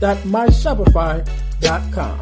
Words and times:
deal2healtees.myshopify.com. 0.00 2.20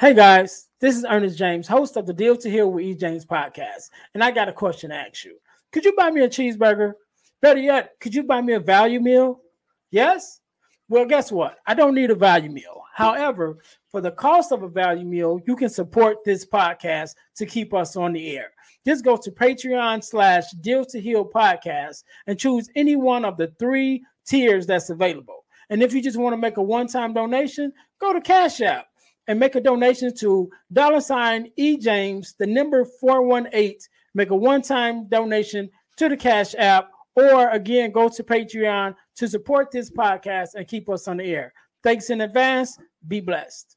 Hey 0.00 0.12
guys, 0.12 0.68
this 0.80 0.96
is 0.96 1.06
Earnest 1.08 1.38
James, 1.38 1.68
host 1.68 1.96
of 1.96 2.06
the 2.06 2.12
Deal 2.12 2.36
to 2.36 2.50
Heal 2.50 2.70
with 2.70 2.84
E. 2.84 2.94
James 2.94 3.24
podcast, 3.24 3.90
and 4.12 4.22
I 4.22 4.32
got 4.32 4.48
a 4.48 4.52
question 4.52 4.90
to 4.90 4.96
ask 4.96 5.24
you. 5.24 5.38
Could 5.72 5.84
you 5.84 5.94
buy 5.96 6.10
me 6.10 6.22
a 6.22 6.28
cheeseburger? 6.28 6.92
Better 7.40 7.60
yet, 7.60 7.92
could 8.00 8.14
you 8.14 8.24
buy 8.24 8.42
me 8.42 8.54
a 8.54 8.60
value 8.60 9.00
meal? 9.00 9.40
Yes? 9.90 10.40
Well, 10.88 11.06
guess 11.06 11.32
what? 11.32 11.58
I 11.66 11.74
don't 11.74 11.94
need 11.94 12.10
a 12.10 12.14
value 12.14 12.50
meal. 12.50 12.82
However, 12.92 13.58
for 13.88 14.00
the 14.00 14.10
cost 14.10 14.52
of 14.52 14.62
a 14.62 14.68
value 14.68 15.06
meal, 15.06 15.40
you 15.46 15.56
can 15.56 15.68
support 15.68 16.18
this 16.24 16.44
podcast 16.44 17.14
to 17.36 17.46
keep 17.46 17.72
us 17.72 17.96
on 17.96 18.12
the 18.12 18.36
air. 18.36 18.53
Just 18.86 19.04
go 19.04 19.16
to 19.16 19.30
Patreon 19.30 20.04
slash 20.04 20.50
Deal 20.60 20.84
to 20.86 21.00
Heal 21.00 21.24
podcast 21.24 22.04
and 22.26 22.38
choose 22.38 22.68
any 22.76 22.96
one 22.96 23.24
of 23.24 23.36
the 23.36 23.52
three 23.58 24.04
tiers 24.26 24.66
that's 24.66 24.90
available. 24.90 25.44
And 25.70 25.82
if 25.82 25.94
you 25.94 26.02
just 26.02 26.18
want 26.18 26.34
to 26.34 26.38
make 26.38 26.58
a 26.58 26.62
one-time 26.62 27.14
donation, 27.14 27.72
go 28.00 28.12
to 28.12 28.20
Cash 28.20 28.60
App 28.60 28.86
and 29.26 29.40
make 29.40 29.54
a 29.54 29.60
donation 29.60 30.14
to 30.16 30.50
dollar 30.72 31.00
sign 31.00 31.50
E 31.56 31.78
James, 31.78 32.34
the 32.38 32.46
number 32.46 32.84
418. 33.00 33.78
Make 34.14 34.30
a 34.30 34.36
one-time 34.36 35.08
donation 35.08 35.70
to 35.96 36.08
the 36.08 36.16
Cash 36.16 36.54
App, 36.58 36.90
or 37.16 37.48
again, 37.50 37.90
go 37.90 38.08
to 38.08 38.22
Patreon 38.22 38.94
to 39.16 39.28
support 39.28 39.70
this 39.70 39.90
podcast 39.90 40.50
and 40.54 40.68
keep 40.68 40.88
us 40.88 41.08
on 41.08 41.16
the 41.16 41.24
air. 41.24 41.52
Thanks 41.82 42.10
in 42.10 42.20
advance. 42.20 42.78
Be 43.06 43.20
blessed. 43.20 43.76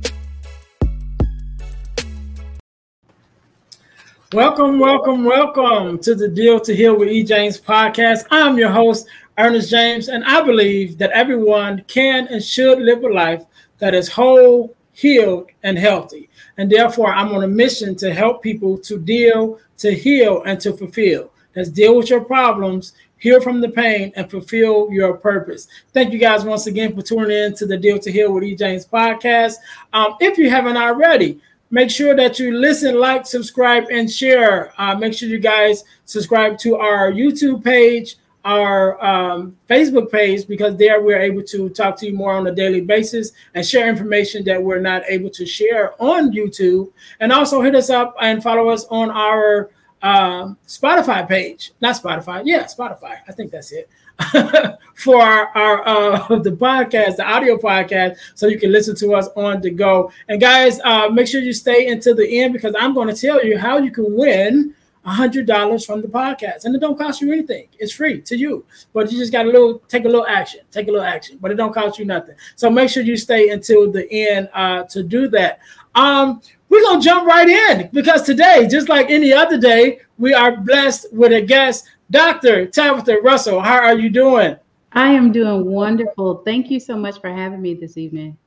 Welcome, 4.33 4.79
welcome, 4.79 5.25
welcome 5.25 5.99
to 5.99 6.15
the 6.15 6.29
Deal 6.29 6.57
to 6.61 6.73
Heal 6.73 6.97
with 6.97 7.09
E. 7.09 7.21
James 7.21 7.59
podcast. 7.59 8.25
I'm 8.31 8.57
your 8.57 8.69
host, 8.69 9.09
Earnest 9.37 9.69
James, 9.69 10.07
and 10.07 10.23
I 10.23 10.41
believe 10.41 10.97
that 10.99 11.11
everyone 11.11 11.83
can 11.89 12.29
and 12.29 12.41
should 12.41 12.79
live 12.79 13.03
a 13.03 13.09
life 13.09 13.43
that 13.79 13.93
is 13.93 14.07
whole, 14.07 14.73
healed, 14.93 15.49
and 15.63 15.77
healthy. 15.77 16.29
And 16.57 16.71
therefore, 16.71 17.11
I'm 17.11 17.33
on 17.33 17.43
a 17.43 17.47
mission 17.47 17.93
to 17.97 18.13
help 18.13 18.41
people 18.41 18.77
to 18.77 18.97
deal, 18.97 19.59
to 19.79 19.93
heal, 19.93 20.43
and 20.43 20.61
to 20.61 20.77
fulfill. 20.77 21.33
Let's 21.53 21.67
deal 21.67 21.97
with 21.97 22.09
your 22.09 22.23
problems, 22.23 22.93
heal 23.17 23.41
from 23.41 23.59
the 23.59 23.67
pain, 23.67 24.13
and 24.15 24.31
fulfill 24.31 24.89
your 24.93 25.15
purpose. 25.17 25.67
Thank 25.91 26.13
you 26.13 26.19
guys 26.19 26.45
once 26.45 26.67
again 26.67 26.95
for 26.95 27.01
tuning 27.01 27.31
in 27.31 27.53
to 27.55 27.65
the 27.65 27.75
Deal 27.75 27.99
to 27.99 28.09
Heal 28.09 28.31
with 28.31 28.45
E. 28.45 28.55
James 28.55 28.85
podcast. 28.85 29.55
Um, 29.91 30.15
if 30.21 30.37
you 30.37 30.49
haven't 30.49 30.77
already, 30.77 31.41
make 31.71 31.89
sure 31.89 32.15
that 32.15 32.37
you 32.37 32.53
listen, 32.53 32.99
like, 32.99 33.25
subscribe, 33.25 33.85
and 33.89 34.11
share. 34.11 34.73
Uh, 34.77 34.95
make 34.95 35.13
sure 35.13 35.29
you 35.29 35.39
guys 35.39 35.83
subscribe 36.05 36.57
to 36.59 36.75
our 36.75 37.11
YouTube 37.11 37.63
page, 37.63 38.17
our 38.43 39.03
um, 39.03 39.57
Facebook 39.69 40.11
page, 40.11 40.47
because 40.47 40.75
there 40.75 41.01
we're 41.01 41.19
able 41.19 41.43
to 41.43 41.69
talk 41.69 41.95
to 41.97 42.07
you 42.07 42.13
more 42.13 42.33
on 42.33 42.45
a 42.47 42.53
daily 42.53 42.81
basis 42.81 43.31
and 43.55 43.65
share 43.65 43.87
information 43.87 44.43
that 44.43 44.61
we're 44.61 44.81
not 44.81 45.03
able 45.07 45.29
to 45.29 45.45
share 45.45 45.93
on 46.01 46.31
YouTube. 46.31 46.91
And 47.19 47.31
also 47.31 47.61
hit 47.61 47.73
us 47.75 47.89
up 47.89 48.15
and 48.19 48.43
follow 48.43 48.69
us 48.69 48.85
on 48.89 49.09
our 49.09 49.71
uh, 50.01 50.53
Spotify 50.67 51.27
page. 51.27 51.71
Not 51.81 51.95
Spotify, 51.95 52.41
yeah, 52.45 52.65
Spotify. 52.65 53.19
I 53.27 53.31
think 53.31 53.51
that's 53.51 53.71
it. 53.71 53.89
for 54.95 55.21
our, 55.21 55.47
our 55.55 55.83
uh, 55.83 56.39
the 56.39 56.51
podcast, 56.51 57.17
the 57.17 57.25
audio 57.25 57.57
podcast, 57.57 58.17
so 58.35 58.47
you 58.47 58.59
can 58.59 58.71
listen 58.71 58.95
to 58.95 59.13
us 59.13 59.27
on 59.35 59.61
the 59.61 59.71
go. 59.71 60.11
And 60.29 60.39
guys, 60.39 60.79
uh, 60.83 61.09
make 61.09 61.27
sure 61.27 61.41
you 61.41 61.53
stay 61.53 61.89
until 61.89 62.15
the 62.15 62.39
end 62.39 62.53
because 62.53 62.75
I'm 62.79 62.93
going 62.93 63.07
to 63.07 63.19
tell 63.19 63.43
you 63.43 63.57
how 63.57 63.77
you 63.77 63.91
can 63.91 64.15
win 64.15 64.75
hundred 65.03 65.47
dollars 65.47 65.83
from 65.83 66.01
the 66.01 66.07
podcast, 66.07 66.65
and 66.65 66.75
it 66.75 66.79
don't 66.79 66.97
cost 66.97 67.21
you 67.21 67.31
anything. 67.31 67.67
It's 67.79 67.91
free 67.91 68.21
to 68.21 68.37
you, 68.37 68.65
but 68.93 69.11
you 69.11 69.17
just 69.17 69.31
got 69.31 69.45
a 69.45 69.49
little 69.49 69.79
take 69.87 70.05
a 70.05 70.07
little 70.07 70.27
action, 70.27 70.61
take 70.69 70.87
a 70.87 70.91
little 70.91 71.05
action, 71.05 71.39
but 71.41 71.49
it 71.49 71.55
don't 71.55 71.73
cost 71.73 71.97
you 71.97 72.05
nothing. 72.05 72.35
So 72.55 72.69
make 72.69 72.89
sure 72.89 73.01
you 73.01 73.17
stay 73.17 73.49
until 73.49 73.91
the 73.91 74.11
end 74.11 74.49
uh, 74.53 74.83
to 74.83 75.01
do 75.01 75.27
that. 75.29 75.59
Um, 75.95 76.41
we're 76.69 76.83
gonna 76.83 77.01
jump 77.01 77.25
right 77.27 77.49
in 77.49 77.89
because 77.91 78.21
today, 78.21 78.67
just 78.69 78.89
like 78.89 79.09
any 79.09 79.33
other 79.33 79.57
day, 79.57 80.01
we 80.19 80.33
are 80.33 80.57
blessed 80.57 81.11
with 81.11 81.33
a 81.33 81.41
guest 81.41 81.89
Dr. 82.11 82.67
Tabatha 82.67 83.23
Russell, 83.23 83.61
how 83.61 83.77
are 83.77 83.97
you 83.97 84.09
doing? 84.09 84.57
I 84.91 85.13
am 85.13 85.31
doing 85.31 85.65
wonderful. 85.65 86.43
Thank 86.43 86.69
you 86.69 86.77
so 86.77 86.97
much 86.97 87.21
for 87.21 87.29
having 87.29 87.61
me 87.61 87.73
this 87.73 87.97
evening. 87.97 88.37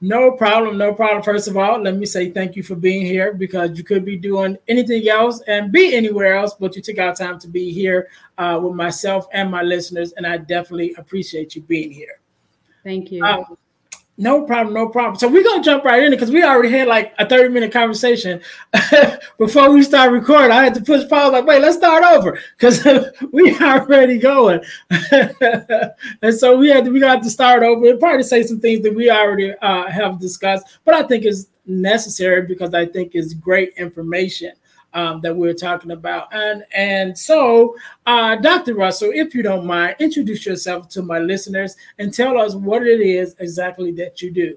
No 0.00 0.32
problem, 0.32 0.78
no 0.78 0.94
problem. 0.94 1.22
First 1.22 1.46
of 1.46 1.58
all, 1.58 1.82
let 1.82 1.96
me 1.96 2.06
say 2.06 2.30
thank 2.30 2.56
you 2.56 2.62
for 2.62 2.76
being 2.76 3.04
here 3.04 3.34
because 3.34 3.76
you 3.76 3.84
could 3.84 4.06
be 4.06 4.16
doing 4.16 4.56
anything 4.68 5.06
else 5.06 5.42
and 5.46 5.70
be 5.70 5.94
anywhere 5.94 6.34
else, 6.34 6.54
but 6.58 6.74
you 6.74 6.80
took 6.80 6.98
our 6.98 7.14
time 7.14 7.38
to 7.40 7.48
be 7.48 7.70
here 7.70 8.08
uh, 8.38 8.58
with 8.62 8.72
myself 8.72 9.26
and 9.34 9.50
my 9.50 9.60
listeners, 9.60 10.14
and 10.16 10.26
I 10.26 10.38
definitely 10.38 10.94
appreciate 10.96 11.54
you 11.54 11.60
being 11.60 11.92
here. 11.92 12.20
Thank 12.82 13.12
you. 13.12 13.22
Uh, 13.22 13.44
no 14.16 14.42
problem, 14.42 14.74
no 14.74 14.88
problem. 14.88 15.16
So 15.16 15.28
we're 15.28 15.42
gonna 15.42 15.62
jump 15.62 15.84
right 15.84 16.02
in 16.02 16.10
because 16.10 16.30
we 16.30 16.42
already 16.42 16.70
had 16.70 16.88
like 16.88 17.14
a 17.18 17.28
30 17.28 17.48
minute 17.54 17.72
conversation 17.72 18.40
before 19.38 19.70
we 19.70 19.82
start 19.82 20.12
recording. 20.12 20.52
I 20.52 20.64
had 20.64 20.74
to 20.74 20.82
push 20.82 21.08
pause, 21.08 21.32
like, 21.32 21.46
wait, 21.46 21.62
let's 21.62 21.76
start 21.76 22.04
over 22.04 22.38
because 22.58 22.84
we 23.32 23.56
already 23.58 24.18
going. 24.18 24.60
and 25.10 26.34
so 26.34 26.56
we 26.56 26.68
had 26.68 26.84
to, 26.84 26.90
we 26.90 27.00
got 27.00 27.22
to 27.22 27.30
start 27.30 27.62
over 27.62 27.88
and 27.88 27.98
probably 27.98 28.22
say 28.22 28.42
some 28.42 28.60
things 28.60 28.82
that 28.82 28.94
we 28.94 29.10
already 29.10 29.54
uh, 29.62 29.90
have 29.90 30.20
discussed, 30.20 30.78
but 30.84 30.94
I 30.94 31.02
think 31.02 31.24
is 31.24 31.48
necessary 31.66 32.42
because 32.42 32.74
I 32.74 32.86
think 32.86 33.14
is 33.14 33.34
great 33.34 33.72
information 33.76 34.52
um, 34.94 35.20
that 35.20 35.34
we're 35.34 35.54
talking 35.54 35.90
about. 35.90 36.32
And 36.32 36.64
and 36.74 37.16
so, 37.16 37.76
uh, 38.06 38.36
Dr. 38.36 38.74
Russell, 38.74 39.10
if 39.14 39.34
you 39.34 39.42
don't 39.42 39.66
mind, 39.66 39.96
introduce 39.98 40.46
yourself 40.46 40.88
to 40.90 41.02
my 41.02 41.18
listeners 41.18 41.76
and 41.98 42.12
tell 42.12 42.38
us 42.38 42.54
what 42.54 42.86
it 42.86 43.00
is 43.00 43.34
exactly 43.38 43.92
that 43.92 44.22
you 44.22 44.30
do. 44.30 44.56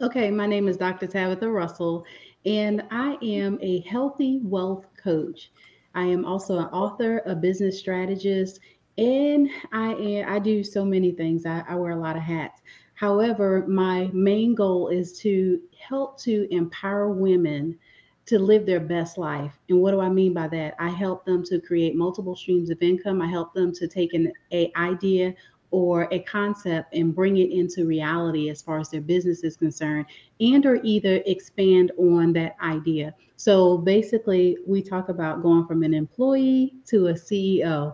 Okay, 0.00 0.30
my 0.30 0.46
name 0.46 0.68
is 0.68 0.76
Dr. 0.76 1.06
Tabatha 1.06 1.52
Russell, 1.52 2.04
and 2.44 2.82
I 2.90 3.16
am 3.22 3.58
a 3.62 3.80
healthy 3.80 4.40
wealth 4.42 4.86
coach. 5.02 5.50
I 5.94 6.04
am 6.04 6.24
also 6.24 6.58
an 6.58 6.66
author, 6.66 7.22
a 7.26 7.34
business 7.34 7.78
strategist, 7.78 8.58
and 8.98 9.48
I 9.72 9.94
am, 9.94 10.32
I 10.32 10.38
do 10.40 10.64
so 10.64 10.84
many 10.84 11.12
things. 11.12 11.46
I, 11.46 11.62
I 11.68 11.76
wear 11.76 11.92
a 11.92 11.96
lot 11.96 12.16
of 12.16 12.22
hats. 12.22 12.60
However, 12.94 13.64
my 13.66 14.08
main 14.12 14.54
goal 14.54 14.88
is 14.88 15.18
to 15.20 15.60
help 15.78 16.18
to 16.20 16.52
empower 16.54 17.10
women 17.10 17.78
to 18.26 18.38
live 18.38 18.64
their 18.64 18.80
best 18.80 19.18
life. 19.18 19.58
And 19.68 19.80
what 19.80 19.90
do 19.90 20.00
I 20.00 20.08
mean 20.08 20.32
by 20.32 20.48
that? 20.48 20.74
I 20.78 20.88
help 20.88 21.24
them 21.26 21.44
to 21.44 21.60
create 21.60 21.94
multiple 21.94 22.36
streams 22.36 22.70
of 22.70 22.80
income. 22.80 23.20
I 23.20 23.26
help 23.26 23.52
them 23.52 23.72
to 23.74 23.86
take 23.86 24.14
an 24.14 24.32
a 24.52 24.72
idea 24.76 25.34
or 25.74 26.06
a 26.12 26.20
concept 26.20 26.94
and 26.94 27.12
bring 27.12 27.38
it 27.38 27.50
into 27.50 27.84
reality 27.84 28.48
as 28.48 28.62
far 28.62 28.78
as 28.78 28.90
their 28.90 29.00
business 29.00 29.42
is 29.42 29.56
concerned 29.56 30.06
and 30.38 30.64
or 30.64 30.78
either 30.84 31.20
expand 31.26 31.90
on 31.98 32.32
that 32.32 32.54
idea 32.62 33.12
so 33.36 33.78
basically 33.78 34.56
we 34.68 34.80
talk 34.80 35.08
about 35.08 35.42
going 35.42 35.66
from 35.66 35.82
an 35.82 35.92
employee 35.92 36.74
to 36.86 37.08
a 37.08 37.12
ceo 37.12 37.92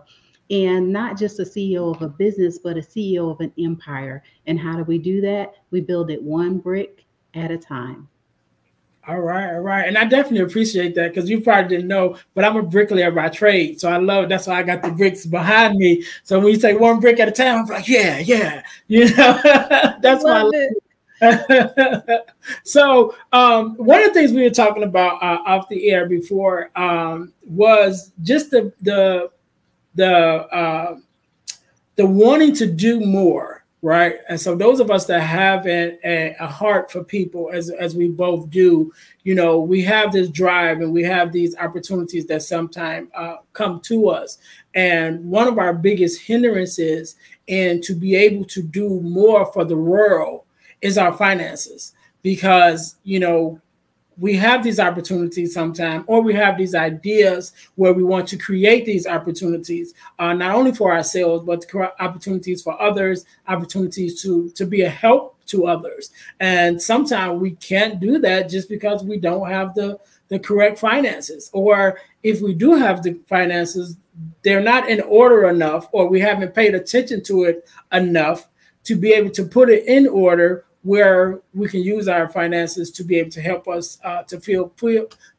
and 0.51 0.93
not 0.93 1.17
just 1.17 1.39
a 1.39 1.43
ceo 1.43 1.95
of 1.95 2.03
a 2.03 2.07
business 2.07 2.59
but 2.59 2.77
a 2.77 2.81
ceo 2.81 3.31
of 3.31 3.39
an 3.39 3.51
empire 3.57 4.21
and 4.45 4.59
how 4.59 4.77
do 4.77 4.83
we 4.83 4.99
do 4.99 5.19
that 5.19 5.55
we 5.71 5.81
build 5.81 6.11
it 6.11 6.21
one 6.21 6.59
brick 6.59 7.03
at 7.33 7.49
a 7.49 7.57
time 7.57 8.07
all 9.07 9.19
right, 9.19 9.53
all 9.53 9.61
right. 9.61 9.87
And 9.87 9.97
I 9.97 10.05
definitely 10.05 10.41
appreciate 10.41 10.93
that 10.95 11.13
because 11.13 11.29
you 11.29 11.41
probably 11.41 11.75
didn't 11.75 11.87
know, 11.87 12.17
but 12.35 12.45
I'm 12.45 12.55
a 12.55 12.61
bricklayer 12.61 13.09
by 13.11 13.29
trade. 13.29 13.79
So 13.81 13.89
I 13.89 13.97
love 13.97 14.29
that's 14.29 14.45
why 14.45 14.59
I 14.59 14.63
got 14.63 14.83
the 14.83 14.91
bricks 14.91 15.25
behind 15.25 15.77
me. 15.77 16.03
So 16.23 16.39
when 16.39 16.49
you 16.49 16.59
say 16.59 16.75
one 16.75 16.99
brick 16.99 17.19
at 17.19 17.27
a 17.27 17.31
time, 17.31 17.59
I'm 17.59 17.65
like, 17.65 17.87
yeah, 17.87 18.19
yeah. 18.19 18.63
You 18.87 19.05
know, 19.15 19.39
that's 20.01 20.23
why 20.23 20.69
so 22.63 23.15
um, 23.31 23.75
one 23.75 24.01
of 24.01 24.07
the 24.07 24.13
things 24.13 24.33
we 24.33 24.43
were 24.43 24.49
talking 24.49 24.83
about 24.83 25.21
uh, 25.21 25.41
off 25.45 25.69
the 25.69 25.89
air 25.89 26.07
before 26.07 26.71
um, 26.75 27.31
was 27.45 28.11
just 28.23 28.51
the 28.51 28.73
the 28.81 29.29
the 29.95 30.09
uh, 30.09 30.97
the 31.95 32.05
wanting 32.05 32.53
to 32.55 32.65
do 32.65 32.99
more 33.01 33.60
right? 33.81 34.17
And 34.29 34.39
so 34.39 34.55
those 34.55 34.79
of 34.79 34.91
us 34.91 35.05
that 35.07 35.21
have 35.21 35.65
a, 35.65 35.97
a, 36.07 36.35
a, 36.39 36.47
heart 36.47 36.91
for 36.91 37.03
people, 37.03 37.49
as 37.51 37.71
as 37.71 37.95
we 37.95 38.07
both 38.09 38.49
do, 38.49 38.93
you 39.23 39.33
know, 39.33 39.59
we 39.59 39.81
have 39.83 40.11
this 40.11 40.29
drive 40.29 40.81
and 40.81 40.93
we 40.93 41.03
have 41.03 41.31
these 41.31 41.55
opportunities 41.57 42.27
that 42.27 42.43
sometimes 42.43 43.09
uh, 43.15 43.37
come 43.53 43.79
to 43.81 44.09
us. 44.09 44.37
And 44.75 45.25
one 45.29 45.47
of 45.47 45.57
our 45.57 45.73
biggest 45.73 46.21
hindrances 46.21 47.15
in 47.47 47.81
to 47.81 47.95
be 47.95 48.15
able 48.15 48.45
to 48.45 48.61
do 48.61 49.01
more 49.01 49.51
for 49.51 49.65
the 49.65 49.77
world 49.77 50.43
is 50.81 50.97
our 50.97 51.13
finances, 51.13 51.93
because 52.21 52.95
you 53.03 53.19
know 53.19 53.59
we 54.17 54.35
have 54.35 54.63
these 54.63 54.79
opportunities 54.79 55.53
sometimes, 55.53 56.03
or 56.07 56.21
we 56.21 56.33
have 56.33 56.57
these 56.57 56.75
ideas 56.75 57.53
where 57.75 57.93
we 57.93 58.03
want 58.03 58.27
to 58.27 58.37
create 58.37 58.85
these 58.85 59.07
opportunities, 59.07 59.93
uh, 60.19 60.33
not 60.33 60.53
only 60.53 60.73
for 60.73 60.91
ourselves, 60.91 61.45
but 61.45 61.65
opportunities 61.99 62.61
for 62.61 62.79
others, 62.81 63.25
opportunities 63.47 64.21
to, 64.21 64.49
to 64.51 64.65
be 64.65 64.81
a 64.81 64.89
help 64.89 65.37
to 65.47 65.65
others. 65.65 66.11
And 66.39 66.81
sometimes 66.81 67.39
we 67.39 67.51
can't 67.51 67.99
do 67.99 68.19
that 68.19 68.49
just 68.49 68.69
because 68.69 69.03
we 69.03 69.17
don't 69.17 69.49
have 69.49 69.73
the, 69.75 69.99
the 70.27 70.39
correct 70.39 70.79
finances. 70.79 71.49
Or 71.53 71.99
if 72.23 72.41
we 72.41 72.53
do 72.53 72.75
have 72.75 73.03
the 73.03 73.19
finances, 73.27 73.97
they're 74.43 74.61
not 74.61 74.89
in 74.89 75.01
order 75.01 75.49
enough, 75.49 75.87
or 75.93 76.07
we 76.07 76.19
haven't 76.19 76.53
paid 76.53 76.75
attention 76.75 77.23
to 77.23 77.45
it 77.45 77.67
enough 77.91 78.49
to 78.83 78.95
be 78.95 79.13
able 79.13 79.29
to 79.31 79.45
put 79.45 79.69
it 79.69 79.85
in 79.85 80.07
order 80.07 80.65
where 80.83 81.41
we 81.53 81.67
can 81.67 81.81
use 81.81 82.07
our 82.07 82.27
finances 82.27 82.89
to 82.91 83.03
be 83.03 83.19
able 83.19 83.29
to 83.29 83.41
help 83.41 83.67
us 83.67 83.99
uh, 84.03 84.23
to 84.23 84.39
feel, 84.39 84.71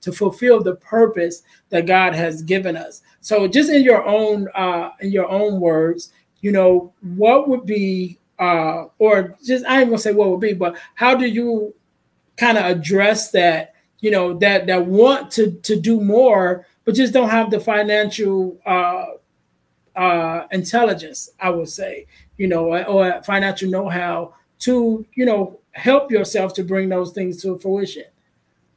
to 0.00 0.12
fulfill 0.12 0.62
the 0.62 0.76
purpose 0.76 1.42
that 1.70 1.86
God 1.86 2.14
has 2.14 2.42
given 2.42 2.76
us. 2.76 3.02
So, 3.20 3.48
just 3.48 3.70
in 3.70 3.82
your 3.82 4.06
own 4.06 4.48
uh, 4.54 4.90
in 5.00 5.10
your 5.10 5.28
own 5.28 5.60
words, 5.60 6.12
you 6.40 6.52
know, 6.52 6.92
what 7.00 7.48
would 7.48 7.66
be, 7.66 8.18
uh, 8.38 8.84
or 8.98 9.36
just 9.44 9.64
I 9.66 9.80
ain't 9.80 9.90
gonna 9.90 9.98
say 9.98 10.12
what 10.12 10.30
would 10.30 10.40
be, 10.40 10.52
but 10.52 10.76
how 10.94 11.14
do 11.14 11.26
you 11.26 11.74
kind 12.36 12.58
of 12.58 12.64
address 12.64 13.30
that? 13.32 13.74
You 14.00 14.10
know, 14.10 14.38
that 14.38 14.66
that 14.66 14.86
want 14.86 15.30
to 15.32 15.52
to 15.52 15.80
do 15.80 16.00
more, 16.00 16.66
but 16.84 16.94
just 16.94 17.12
don't 17.12 17.30
have 17.30 17.50
the 17.50 17.60
financial 17.60 18.58
uh, 18.66 19.06
uh, 19.96 20.46
intelligence. 20.50 21.30
I 21.40 21.50
would 21.50 21.68
say, 21.68 22.06
you 22.36 22.48
know, 22.48 22.74
or 22.84 23.22
financial 23.22 23.70
know-how 23.70 24.34
to 24.64 25.06
you 25.14 25.25
know 25.25 25.59
help 25.73 26.11
yourself 26.11 26.53
to 26.55 26.64
bring 26.64 26.88
those 26.88 27.12
things 27.12 27.43
to 27.43 27.59
fruition. 27.59 28.05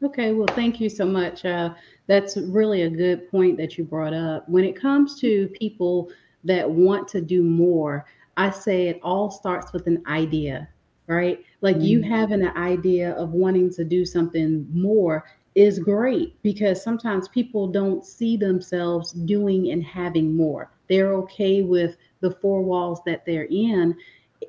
Okay 0.04 0.32
well 0.32 0.48
thank 0.48 0.80
you 0.80 0.90
so 0.90 1.06
much. 1.06 1.46
Uh, 1.46 1.74
that's 2.08 2.38
really 2.38 2.84
a 2.84 2.90
good 2.90 3.30
point 3.32 3.58
that 3.58 3.78
you 3.78 3.84
brought 3.84 4.14
up. 4.14 4.48
When 4.48 4.64
it 4.64 4.80
comes 4.80 5.20
to 5.22 5.48
people 5.60 6.10
that 6.44 6.70
want 6.70 7.08
to 7.08 7.22
do 7.22 7.42
more 7.42 8.06
i 8.38 8.52
say 8.52 8.88
it 8.90 9.00
all 9.02 9.32
starts 9.32 9.74
with 9.74 9.88
an 9.88 10.04
idea 10.06 10.68
right? 11.08 11.44
Like 11.62 11.78
mm-hmm. 11.78 11.86
you 11.86 12.02
having 12.02 12.42
an 12.42 12.58
idea 12.58 13.14
of 13.14 13.32
wanting 13.32 13.72
to 13.74 13.84
do 13.84 14.06
something 14.06 14.68
more 14.72 15.26
is 15.56 15.80
great 15.80 16.42
because 16.44 16.84
sometimes 16.84 17.28
people 17.30 17.68
don't 17.68 18.06
see 18.06 18.36
themselves 18.36 19.12
doing 19.12 19.72
and 19.72 19.84
having 19.84 20.36
more. 20.36 20.72
They're 20.90 21.14
okay 21.16 21.62
with 21.62 21.98
the 22.20 22.32
four 22.32 22.62
walls 22.62 23.02
that 23.06 23.26
they're 23.26 23.48
in 23.50 23.96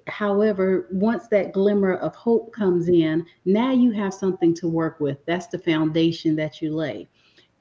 However, 0.07 0.89
once 0.93 1.27
that 1.29 1.53
glimmer 1.53 1.95
of 1.95 2.15
hope 2.15 2.53
comes 2.53 2.89
in, 2.89 3.27
now 3.45 3.73
you 3.73 3.91
have 3.93 4.15
something 4.15 4.55
to 4.55 4.69
work 4.69 5.01
with. 5.01 5.19
That's 5.27 5.49
the 5.49 5.59
foundation 5.59 6.37
that 6.37 6.63
you 6.63 6.75
lay. 6.75 7.09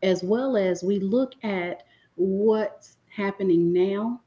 As 0.03 0.23
well 0.23 0.55
as 0.55 0.83
we 0.83 0.99
look 0.99 1.33
at 1.43 1.83
what's 2.15 2.97
happening 3.09 3.73
now 3.73 4.21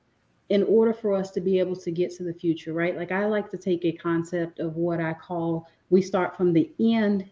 in 0.48 0.62
order 0.64 0.92
for 0.94 1.12
us 1.12 1.30
to 1.30 1.40
be 1.40 1.58
able 1.58 1.76
to 1.76 1.90
get 1.90 2.10
to 2.16 2.24
the 2.24 2.32
future, 2.32 2.72
right? 2.72 2.96
Like 2.96 3.12
I 3.12 3.26
like 3.26 3.50
to 3.50 3.58
take 3.58 3.84
a 3.84 3.92
concept 3.92 4.60
of 4.60 4.76
what 4.76 5.00
I 5.00 5.12
call 5.12 5.68
we 5.90 6.02
start 6.02 6.36
from 6.36 6.52
the 6.52 6.70
end, 6.80 7.30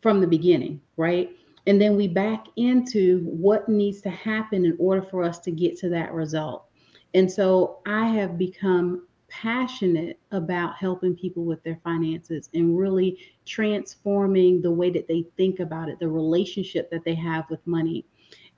from 0.00 0.20
the 0.20 0.26
beginning, 0.26 0.80
right? 0.96 1.30
And 1.66 1.80
then 1.80 1.96
we 1.96 2.08
back 2.08 2.46
into 2.56 3.20
what 3.24 3.68
needs 3.68 4.00
to 4.02 4.10
happen 4.10 4.64
in 4.64 4.76
order 4.78 5.02
for 5.02 5.22
us 5.22 5.38
to 5.40 5.50
get 5.50 5.78
to 5.78 5.88
that 5.90 6.12
result. 6.12 6.66
And 7.14 7.30
so 7.30 7.78
I 7.86 8.06
have 8.06 8.38
become 8.38 9.06
passionate 9.32 10.20
about 10.30 10.76
helping 10.76 11.16
people 11.16 11.44
with 11.44 11.62
their 11.64 11.80
finances 11.82 12.50
and 12.52 12.78
really 12.78 13.18
transforming 13.46 14.60
the 14.60 14.70
way 14.70 14.90
that 14.90 15.08
they 15.08 15.24
think 15.36 15.58
about 15.58 15.88
it, 15.88 15.98
the 15.98 16.08
relationship 16.08 16.90
that 16.90 17.02
they 17.04 17.14
have 17.14 17.48
with 17.48 17.66
money. 17.66 18.04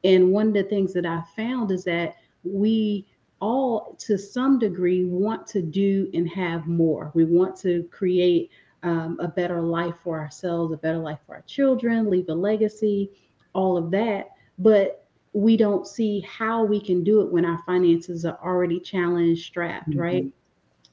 And 0.03 0.33
one 0.33 0.49
of 0.49 0.55
the 0.55 0.65
things 0.65 0.93
that 0.95 1.07
I 1.07 1.23
found 1.37 1.71
is 1.71 1.85
that 1.85 2.17
we 2.43 3.07
all, 3.41 3.97
to 4.01 4.19
some 4.19 4.59
degree, 4.59 5.05
want 5.05 5.47
to 5.49 5.63
do 5.63 6.11
and 6.13 6.29
have 6.29 6.67
more. 6.67 7.13
We 7.15 7.25
want 7.25 7.57
to 7.61 7.85
create 7.85 8.51
um, 8.83 9.17
a 9.21 9.29
better 9.29 9.61
life 9.61 9.95
for 10.03 10.19
ourselves, 10.19 10.73
a 10.73 10.77
better 10.77 10.99
life 10.99 11.21
for 11.27 11.37
our 11.37 11.43
children, 11.43 12.11
leave 12.11 12.29
a 12.29 12.35
legacy, 12.35 13.11
all 13.55 13.77
of 13.77 13.91
that. 13.93 14.31
But 14.59 15.07
we 15.33 15.57
don't 15.57 15.87
see 15.87 16.21
how 16.21 16.65
we 16.65 16.81
can 16.81 17.03
do 17.05 17.21
it 17.21 17.33
when 17.33 17.45
our 17.45 17.61
finances 17.65 18.25
are 18.25 18.39
already 18.43 18.81
challenged, 18.81 19.47
strapped, 19.47 19.91
mm-hmm. 19.91 20.01
right? 20.01 20.27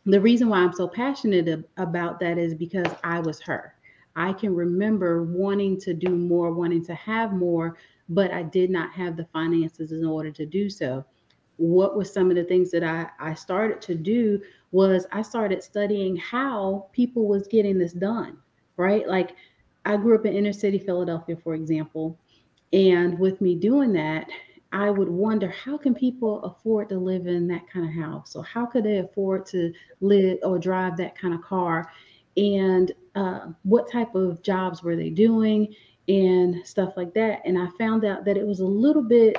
The 0.06 0.20
reason 0.22 0.50
why 0.50 0.60
I'm 0.60 0.74
so 0.74 0.88
passionate 0.88 1.66
about 1.78 2.20
that 2.20 2.38
is 2.38 2.54
because 2.56 2.88
I 3.04 3.20
was 3.20 3.40
her. 3.42 3.76
I 4.16 4.34
can 4.34 4.56
remember 4.56 5.24
wanting 5.24 5.80
to 5.82 5.94
do 5.94 6.10
more, 6.10 6.52
wanting 6.52 6.84
to 6.86 6.96
have 6.96 7.34
more, 7.34 7.78
but 8.10 8.32
I 8.32 8.44
did 8.44 8.70
not 8.70 8.92
have 8.94 9.16
the 9.16 9.26
finances 9.26 9.92
in 9.92 10.06
order 10.06 10.32
to 10.32 10.46
do 10.46 10.70
so. 10.70 11.06
What 11.58 11.96
was 11.96 12.12
some 12.12 12.30
of 12.30 12.36
the 12.36 12.44
things 12.44 12.72
that 12.72 12.84
I, 12.84 13.08
I 13.20 13.34
started 13.36 13.82
to 13.82 13.96
do 13.96 14.42
was 14.72 15.06
I 15.12 15.22
started 15.22 15.64
studying 15.64 16.16
how 16.18 16.88
people 16.94 17.28
was 17.28 17.48
getting 17.48 17.78
this 17.78 17.94
done, 17.94 18.38
right? 18.78 19.08
Like 19.08 19.36
I 19.86 19.98
grew 19.98 20.16
up 20.16 20.26
in 20.26 20.34
inner 20.34 20.54
city 20.54 20.80
Philadelphia, 20.80 21.38
for 21.38 21.54
example. 21.54 22.18
And 22.74 23.20
with 23.20 23.42
me 23.42 23.56
doing 23.56 23.94
that, 23.94 24.28
I 24.72 24.90
would 24.90 25.10
wonder 25.10 25.50
how 25.50 25.78
can 25.78 25.94
people 25.94 26.44
afford 26.44 26.90
to 26.90 26.98
live 26.98 27.28
in 27.28 27.48
that 27.48 27.70
kind 27.70 27.86
of 27.86 27.94
house? 27.94 28.36
Or 28.36 28.44
how 28.44 28.66
could 28.66 28.86
they 28.86 29.00
afford 29.00 29.46
to 29.48 29.74
live 30.00 30.40
or 30.44 30.60
drive 30.60 30.98
that 30.98 31.18
kind 31.18 31.34
of 31.34 31.42
car? 31.42 31.92
And 32.38 32.92
uh, 33.16 33.48
what 33.64 33.92
type 33.92 34.16
of 34.16 34.42
jobs 34.42 34.82
were 34.82 34.96
they 34.96 35.10
doing 35.10 35.76
and 36.08 36.66
stuff 36.66 36.94
like 36.96 37.14
that? 37.16 37.42
And 37.46 37.58
I 37.58 37.68
found 37.78 38.06
out 38.06 38.24
that 38.26 38.38
it 38.38 38.48
was 38.48 38.62
a 38.62 38.66
little 38.66 39.04
bit 39.04 39.38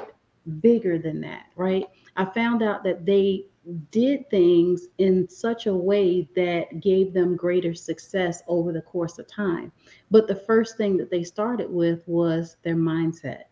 bigger 0.60 0.98
than 0.98 1.20
that, 1.22 1.46
right? 1.56 1.86
I 2.16 2.26
found 2.26 2.62
out 2.62 2.84
that 2.84 3.06
they 3.06 3.46
did 3.90 4.28
things 4.28 4.88
in 4.98 5.28
such 5.28 5.66
a 5.66 5.74
way 5.74 6.28
that 6.34 6.80
gave 6.80 7.14
them 7.14 7.36
greater 7.36 7.74
success 7.74 8.42
over 8.48 8.72
the 8.72 8.82
course 8.82 9.18
of 9.18 9.28
time. 9.28 9.70
But 10.10 10.26
the 10.26 10.34
first 10.34 10.76
thing 10.76 10.96
that 10.96 11.10
they 11.10 11.22
started 11.22 11.70
with 11.70 12.06
was 12.06 12.56
their 12.64 12.74
mindset 12.74 13.44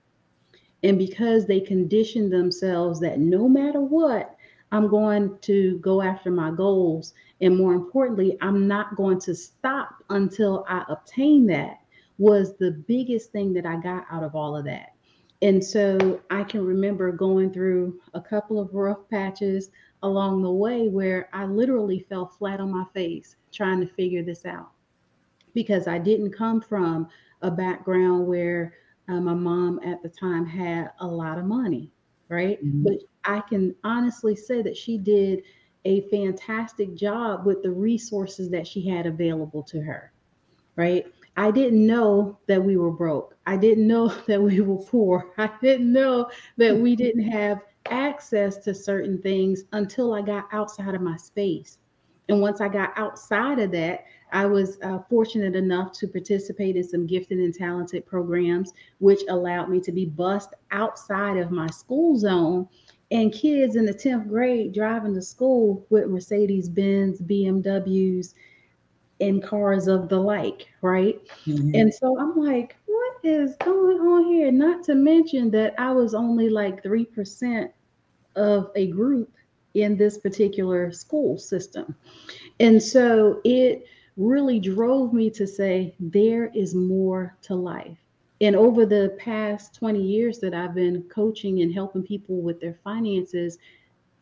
and 0.83 0.99
because 0.99 1.47
they 1.47 1.61
condition 1.61 2.31
themselves 2.31 3.01
that 3.01 3.19
no 3.19 3.49
matter 3.49 3.81
what, 3.81 4.37
I'm 4.73 4.89
going 4.89 5.37
to 5.43 5.79
go 5.79 6.01
after 6.01 6.31
my 6.31 6.51
goals. 6.51 7.15
And 7.41 7.57
more 7.57 7.75
importantly, 7.75 8.39
I'm 8.41 8.69
not 8.69 8.97
going 8.97 9.21
to 9.21 9.35
stop 9.35 10.03
until 10.11 10.65
I 10.69 10.85
obtain 10.89 11.47
that, 11.47 11.79
was 12.19 12.57
the 12.57 12.73
biggest 12.87 13.33
thing 13.33 13.53
that 13.55 13.67
I 13.67 13.77
got 13.77 14.07
out 14.11 14.23
of 14.23 14.35
all 14.35 14.57
of 14.57 14.65
that. 14.67 14.91
And 15.43 15.65
so 15.65 16.21
I 16.31 16.45
can 16.45 16.65
remember 16.65 17.13
going 17.13 17.53
through 17.53 17.99
a 18.13 18.21
couple 18.21 18.61
of 18.61 18.75
rough 18.75 19.09
patches 19.11 19.71
along 20.03 20.43
the 20.43 20.51
way 20.51 20.89
where 20.89 21.29
I 21.33 21.47
literally 21.47 22.01
fell 22.09 22.27
flat 22.27 22.61
on 22.61 22.71
my 22.71 22.85
face 22.95 23.37
trying 23.53 23.81
to 23.81 23.87
figure 23.87 24.23
this 24.23 24.45
out 24.45 24.71
because 25.55 25.89
I 25.89 25.99
didn't 25.99 26.33
come 26.33 26.61
from 26.61 27.09
a 27.43 27.51
background 27.51 28.27
where 28.27 28.75
uh, 29.11 29.21
my 29.21 29.35
mom 29.35 29.81
at 29.85 30.03
the 30.03 30.09
time 30.09 30.47
had 30.47 30.91
a 31.01 31.07
lot 31.07 31.39
of 31.39 31.45
money, 31.45 31.91
right? 32.29 32.65
Mm-hmm. 32.65 32.85
But 32.85 32.99
I 33.25 33.41
can 33.41 33.75
honestly 33.83 34.37
say 34.37 34.63
that 34.63 34.77
she 34.77 34.99
did 34.99 35.43
a 35.85 36.03
fantastic 36.11 36.95
job 36.95 37.47
with 37.47 37.63
the 37.63 37.71
resources 37.71 38.51
that 38.51 38.67
she 38.67 38.87
had 38.87 39.07
available 39.07 39.63
to 39.65 39.81
her, 39.81 40.13
right? 40.77 41.07
I 41.37 41.51
didn't 41.51 41.87
know 41.87 42.39
that 42.47 42.63
we 42.63 42.77
were 42.77 42.91
broke. 42.91 43.37
I 43.47 43.57
didn't 43.57 43.87
know 43.87 44.09
that 44.29 44.41
we 44.41 44.61
were 44.61 44.83
poor. 44.85 45.33
I 45.39 45.51
didn't 45.61 45.93
know 45.93 46.31
that 46.57 46.77
we 46.77 46.95
didn't 46.97 47.29
have 47.31 47.61
access 47.87 48.59
to 48.59 48.75
certain 48.75 49.21
things 49.21 49.65
until 49.73 50.13
I 50.13 50.23
got 50.23 50.49
outside 50.53 50.95
of 50.95 51.01
my 51.01 51.17
space. 51.17 51.79
And 52.31 52.41
once 52.41 52.61
I 52.61 52.69
got 52.69 52.97
outside 52.97 53.59
of 53.59 53.73
that, 53.73 54.05
I 54.33 54.47
was 54.47 54.79
uh, 54.83 55.01
fortunate 55.11 55.57
enough 55.57 55.93
to 55.99 56.07
participate 56.07 56.77
in 56.77 56.85
some 56.85 57.07
gifted 57.07 57.39
and 57.39 57.53
talented 57.53 58.07
programs, 58.07 58.73
which 58.99 59.21
allowed 59.29 59.69
me 59.69 59.81
to 59.81 59.91
be 59.91 60.07
bussed 60.07 60.55
outside 60.71 61.37
of 61.37 61.51
my 61.51 61.67
school 61.69 62.17
zone. 62.17 62.69
And 63.11 63.33
kids 63.33 63.75
in 63.75 63.85
the 63.85 63.93
10th 63.93 64.29
grade 64.29 64.73
driving 64.73 65.15
to 65.15 65.23
school 65.23 65.85
with 65.91 66.09
Mercedes 66.09 66.69
Benz, 66.69 67.21
BMWs, 67.21 68.35
and 69.21 69.43
cars 69.43 69.89
of 69.89 70.09
the 70.09 70.19
like, 70.19 70.69
right? 70.83 71.21
Mm-hmm. 71.47 71.75
And 71.75 71.93
so 71.93 72.17
I'm 72.19 72.37
like, 72.37 72.77
what 72.87 73.17
is 73.25 73.57
going 73.57 73.99
on 73.99 74.33
here? 74.33 74.53
Not 74.53 74.85
to 74.85 74.95
mention 74.95 75.51
that 75.51 75.75
I 75.79 75.91
was 75.91 76.15
only 76.15 76.49
like 76.49 76.85
3% 76.85 77.71
of 78.37 78.71
a 78.77 78.87
group 78.87 79.33
in 79.75 79.97
this 79.97 80.19
particular 80.19 80.91
school 80.91 81.39
system. 81.39 81.95
And 82.59 82.83
so 82.83 83.41
it 83.45 83.87
really 84.17 84.59
drove 84.59 85.13
me 85.13 85.31
to 85.31 85.47
say, 85.47 85.95
there 85.99 86.51
is 86.55 86.75
more 86.75 87.37
to 87.43 87.55
life. 87.55 87.99
And 88.41 88.57
over 88.57 88.87
the 88.87 89.17
past 89.19 89.75
20 89.75 90.03
years 90.03 90.39
that 90.39 90.55
I've 90.55 90.75
been 90.75 91.03
coaching 91.05 91.61
and 91.61 91.73
helping 91.73 92.03
people 92.03 92.41
with 92.41 92.61
their 92.61 92.79
finances, 92.83 93.59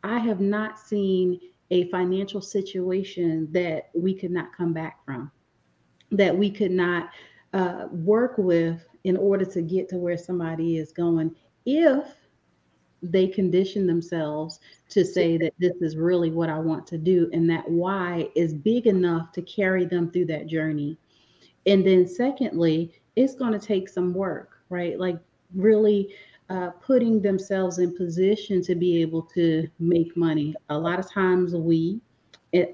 I 0.02 0.19
have 0.19 0.40
not 0.40 0.78
seen 0.78 1.40
a 1.71 1.88
financial 1.90 2.40
situation 2.40 3.49
that 3.52 3.90
we 3.95 4.14
could 4.14 4.31
not 4.31 4.57
come 4.57 4.73
back 4.73 5.05
from, 5.05 5.31
that 6.11 6.37
we 6.37 6.50
could 6.50 6.71
not 6.71 7.11
uh, 7.52 7.87
work 7.90 8.35
with 8.38 8.85
in 9.05 9.17
order 9.17 9.45
to 9.45 9.62
get 9.62 9.88
to 9.88 9.97
where 9.97 10.19
somebody 10.19 10.76
is 10.76 10.93
going 10.93 11.35
if 11.64 12.17
they 13.02 13.26
condition 13.26 13.87
themselves 13.87 14.61
to 14.90 15.05
say 15.05 15.37
that 15.38 15.55
this 15.59 15.76
is 15.81 15.97
really 15.97 16.31
what 16.31 16.49
I 16.49 16.59
want 16.59 16.87
to 16.88 16.99
do, 16.99 17.31
and 17.33 17.49
that 17.50 17.69
why 17.71 18.28
is 18.35 18.55
big 18.55 18.87
enough 18.87 19.33
to 19.33 19.43
carry 19.43 19.85
them 19.85 20.11
through 20.11 20.26
that 20.26 20.47
journey. 20.47 20.99
And 21.67 21.87
then, 21.87 22.07
secondly, 22.07 22.93
it's 23.17 23.35
going 23.35 23.52
to 23.52 23.59
take 23.59 23.88
some 23.88 24.14
work, 24.14 24.61
right? 24.69 24.99
Like, 24.99 25.19
really 25.55 26.14
uh, 26.50 26.71
putting 26.81 27.21
themselves 27.21 27.78
in 27.78 27.97
position 27.97 28.62
to 28.62 28.75
be 28.75 29.00
able 29.02 29.23
to 29.23 29.69
make 29.78 30.17
money. 30.17 30.55
A 30.71 30.78
lot 30.78 30.99
of 30.99 31.11
times, 31.11 31.55
we, 31.55 32.00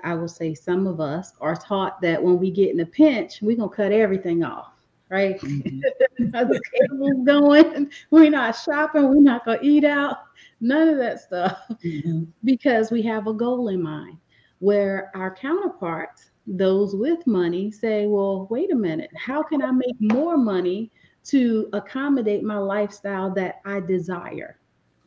I 0.05 0.15
will 0.15 0.29
say, 0.29 0.55
some 0.55 0.87
of 0.87 1.01
us 1.01 1.33
are 1.41 1.57
taught 1.57 2.01
that 2.03 2.23
when 2.23 2.39
we 2.39 2.51
get 2.51 2.71
in 2.71 2.81
a 2.81 2.87
pinch, 2.87 3.43
we're 3.43 3.57
going 3.57 3.71
to 3.71 3.77
cut 3.77 3.93
everything 3.93 4.45
off 4.45 4.74
right? 5.09 5.41
Mm-hmm. 5.41 5.81
the 6.33 6.61
cable's 6.75 7.25
going. 7.25 7.91
We're 8.11 8.31
not 8.31 8.57
shopping. 8.57 9.09
We're 9.09 9.21
not 9.21 9.45
gonna 9.45 9.59
eat 9.63 9.85
out. 9.85 10.19
None 10.61 10.89
of 10.89 10.99
that 10.99 11.21
stuff 11.21 11.59
mm-hmm. 11.85 12.25
because 12.45 12.91
we 12.91 13.03
have 13.03 13.27
a 13.27 13.35
goal 13.35 13.69
in 13.69 13.83
mind. 13.83 14.19
Where 14.61 15.11
our 15.15 15.35
counterparts, 15.35 16.31
those 16.47 16.95
with 16.95 17.27
money, 17.27 17.71
say, 17.71 18.07
"Well, 18.07 18.47
wait 18.51 18.73
a 18.73 18.77
minute. 18.77 19.11
How 19.17 19.43
can 19.43 19.63
I 19.63 19.71
make 19.71 20.01
more 20.01 20.37
money 20.37 20.91
to 21.25 21.69
accommodate 21.73 22.43
my 22.45 22.59
lifestyle 22.59 23.33
that 23.35 23.61
I 23.65 23.81
desire?" 23.81 24.59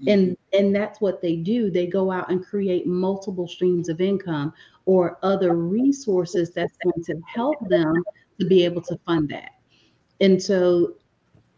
Mm-hmm. 0.02 0.10
And 0.10 0.38
and 0.54 0.76
that's 0.76 1.02
what 1.02 1.22
they 1.22 1.38
do. 1.38 1.72
They 1.72 1.88
go 1.88 2.12
out 2.12 2.30
and 2.30 2.46
create 2.46 2.86
multiple 2.86 3.48
streams 3.48 3.90
of 3.90 4.00
income 4.00 4.54
or 4.86 5.18
other 5.24 5.56
resources 5.56 6.52
that's 6.52 6.78
going 6.84 7.04
to 7.04 7.20
help 7.28 7.68
them 7.68 7.94
to 8.40 8.46
be 8.46 8.64
able 8.64 8.82
to 8.84 8.98
fund 9.06 9.30
that. 9.30 9.52
And 10.22 10.42
so 10.42 10.96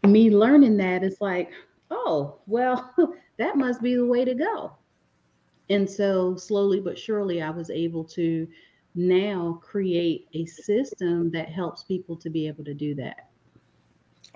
me 0.06 0.30
learning 0.30 0.76
that 0.78 1.02
is 1.02 1.20
like, 1.20 1.50
oh, 1.90 2.36
well, 2.46 2.94
that 3.38 3.56
must 3.56 3.82
be 3.82 3.94
the 3.94 4.06
way 4.06 4.24
to 4.24 4.34
go. 4.34 4.72
And 5.68 5.88
so 5.88 6.36
slowly 6.36 6.80
but 6.80 6.98
surely, 6.98 7.42
I 7.42 7.50
was 7.50 7.70
able 7.70 8.04
to 8.04 8.46
now 8.94 9.60
create 9.62 10.26
a 10.34 10.44
system 10.46 11.30
that 11.30 11.48
helps 11.48 11.84
people 11.84 12.16
to 12.16 12.28
be 12.30 12.48
able 12.48 12.64
to 12.64 12.74
do 12.74 12.94
that. 12.96 13.28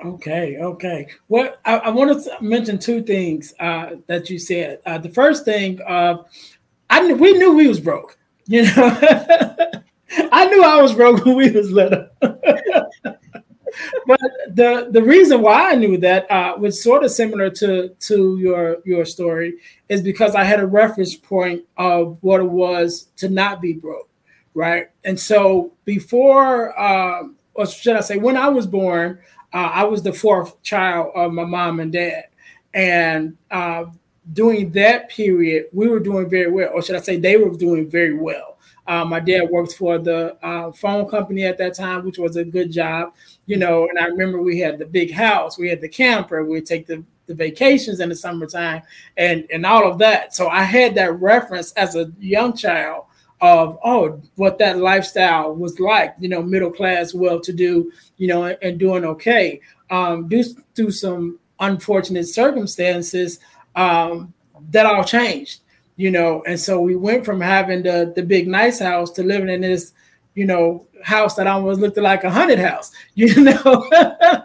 Okay, 0.04 0.58
okay. 0.58 1.06
Well, 1.28 1.54
I, 1.64 1.76
I 1.78 1.90
want 1.90 2.24
to 2.24 2.36
mention 2.40 2.78
two 2.78 3.02
things 3.02 3.54
uh, 3.60 3.96
that 4.06 4.28
you 4.28 4.38
said. 4.38 4.80
Uh, 4.86 4.98
the 4.98 5.08
first 5.08 5.44
thing, 5.44 5.80
uh, 5.82 6.18
I 6.90 7.00
knew, 7.02 7.14
we 7.14 7.32
knew 7.32 7.54
we 7.54 7.68
was 7.68 7.80
broke. 7.80 8.18
You 8.46 8.62
know, 8.62 8.72
I 10.32 10.46
knew 10.46 10.64
I 10.64 10.82
was 10.82 10.94
broke 10.94 11.24
when 11.24 11.36
we 11.36 11.50
was 11.50 11.70
little. 11.70 12.08
the 14.54 14.88
the 14.90 15.02
reason 15.02 15.42
why 15.42 15.72
I 15.72 15.74
knew 15.74 15.98
that 15.98 16.30
uh, 16.30 16.54
was 16.58 16.82
sort 16.82 17.04
of 17.04 17.10
similar 17.10 17.50
to 17.50 17.88
to 17.88 18.38
your 18.38 18.78
your 18.84 19.04
story 19.04 19.54
is 19.88 20.00
because 20.00 20.34
I 20.34 20.44
had 20.44 20.60
a 20.60 20.66
reference 20.66 21.14
point 21.14 21.64
of 21.76 22.18
what 22.22 22.40
it 22.40 22.50
was 22.50 23.08
to 23.16 23.28
not 23.28 23.60
be 23.60 23.72
broke, 23.72 24.08
right? 24.54 24.88
And 25.04 25.18
so 25.18 25.72
before, 25.84 26.78
um, 26.80 27.36
or 27.54 27.66
should 27.66 27.96
I 27.96 28.00
say, 28.00 28.16
when 28.16 28.36
I 28.36 28.48
was 28.48 28.66
born, 28.66 29.18
uh, 29.52 29.70
I 29.72 29.84
was 29.84 30.02
the 30.02 30.12
fourth 30.12 30.62
child 30.62 31.12
of 31.16 31.32
my 31.32 31.44
mom 31.44 31.80
and 31.80 31.92
dad, 31.92 32.26
and 32.72 33.36
uh, 33.50 33.86
during 34.32 34.70
that 34.72 35.10
period, 35.10 35.66
we 35.72 35.88
were 35.88 36.00
doing 36.00 36.30
very 36.30 36.50
well, 36.50 36.70
or 36.72 36.82
should 36.82 36.96
I 36.96 37.00
say, 37.00 37.18
they 37.18 37.36
were 37.36 37.56
doing 37.56 37.90
very 37.90 38.14
well. 38.14 38.53
Uh, 38.86 39.04
my 39.04 39.20
dad 39.20 39.48
worked 39.50 39.74
for 39.74 39.98
the 39.98 40.36
uh, 40.44 40.70
phone 40.72 41.08
company 41.08 41.44
at 41.44 41.58
that 41.58 41.74
time, 41.74 42.04
which 42.04 42.18
was 42.18 42.36
a 42.36 42.44
good 42.44 42.70
job, 42.70 43.14
you 43.46 43.56
know. 43.56 43.88
And 43.88 43.98
I 43.98 44.06
remember 44.06 44.42
we 44.42 44.58
had 44.58 44.78
the 44.78 44.86
big 44.86 45.12
house, 45.12 45.58
we 45.58 45.68
had 45.68 45.80
the 45.80 45.88
camper, 45.88 46.44
we'd 46.44 46.66
take 46.66 46.86
the, 46.86 47.02
the 47.26 47.34
vacations 47.34 48.00
in 48.00 48.10
the 48.10 48.14
summertime, 48.14 48.82
and 49.16 49.46
and 49.52 49.64
all 49.64 49.90
of 49.90 49.98
that. 49.98 50.34
So 50.34 50.48
I 50.48 50.62
had 50.62 50.94
that 50.96 51.20
reference 51.20 51.72
as 51.72 51.96
a 51.96 52.12
young 52.18 52.54
child 52.54 53.04
of 53.40 53.78
oh, 53.84 54.20
what 54.36 54.58
that 54.58 54.78
lifestyle 54.78 55.54
was 55.54 55.80
like, 55.80 56.14
you 56.18 56.28
know, 56.28 56.42
middle 56.42 56.70
class, 56.70 57.14
well 57.14 57.40
to 57.40 57.52
do, 57.52 57.90
you 58.16 58.28
know, 58.28 58.44
and, 58.44 58.58
and 58.62 58.78
doing 58.78 59.04
okay. 59.04 59.60
Um, 59.90 60.28
due 60.28 60.44
to 60.76 60.90
some 60.90 61.38
unfortunate 61.60 62.26
circumstances, 62.26 63.40
um, 63.76 64.32
that 64.70 64.86
all 64.86 65.04
changed 65.04 65.60
you 65.96 66.10
know 66.10 66.42
and 66.46 66.58
so 66.58 66.80
we 66.80 66.96
went 66.96 67.24
from 67.24 67.40
having 67.40 67.82
the 67.82 68.12
the 68.16 68.22
big 68.22 68.48
nice 68.48 68.78
house 68.78 69.10
to 69.10 69.22
living 69.22 69.48
in 69.48 69.60
this 69.60 69.92
you 70.34 70.44
know 70.44 70.86
house 71.02 71.34
that 71.34 71.46
almost 71.46 71.80
looked 71.80 71.96
like 71.98 72.24
a 72.24 72.30
haunted 72.30 72.58
house 72.58 72.90
you 73.14 73.34
know? 73.40 73.90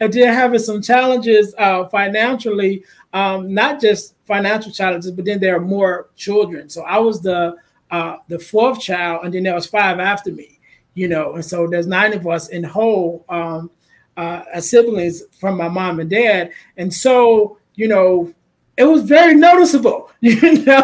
And 0.00 0.12
then 0.12 0.34
having 0.34 0.58
some 0.58 0.82
challenges 0.82 1.54
uh, 1.58 1.86
financially 1.88 2.84
um, 3.12 3.52
not 3.52 3.80
just 3.80 4.14
financial 4.24 4.72
challenges 4.72 5.10
but 5.12 5.24
then 5.24 5.40
there 5.40 5.56
are 5.56 5.60
more 5.60 6.08
children. 6.16 6.68
So 6.68 6.82
i 6.82 6.98
was 6.98 7.20
the 7.22 7.56
uh, 7.90 8.16
the 8.28 8.38
fourth 8.38 8.80
child 8.80 9.24
and 9.24 9.34
then 9.34 9.42
there 9.42 9.54
was 9.54 9.66
five 9.66 10.00
after 10.00 10.32
me 10.32 10.60
you 10.94 11.08
know? 11.08 11.34
And 11.34 11.44
so 11.44 11.66
there's 11.66 11.86
nine 11.86 12.12
of 12.12 12.26
us 12.26 12.48
in 12.48 12.64
whole 12.64 13.24
um, 13.28 13.70
uh, 14.16 14.60
siblings 14.60 15.22
from 15.38 15.56
my 15.56 15.68
mom 15.68 16.00
and 16.00 16.10
dad. 16.10 16.50
And 16.76 16.92
so 16.92 17.58
you 17.74 17.88
know 17.88 18.34
it 18.80 18.84
was 18.84 19.02
very 19.02 19.34
noticeable. 19.34 20.08
You 20.22 20.64
know, 20.66 20.82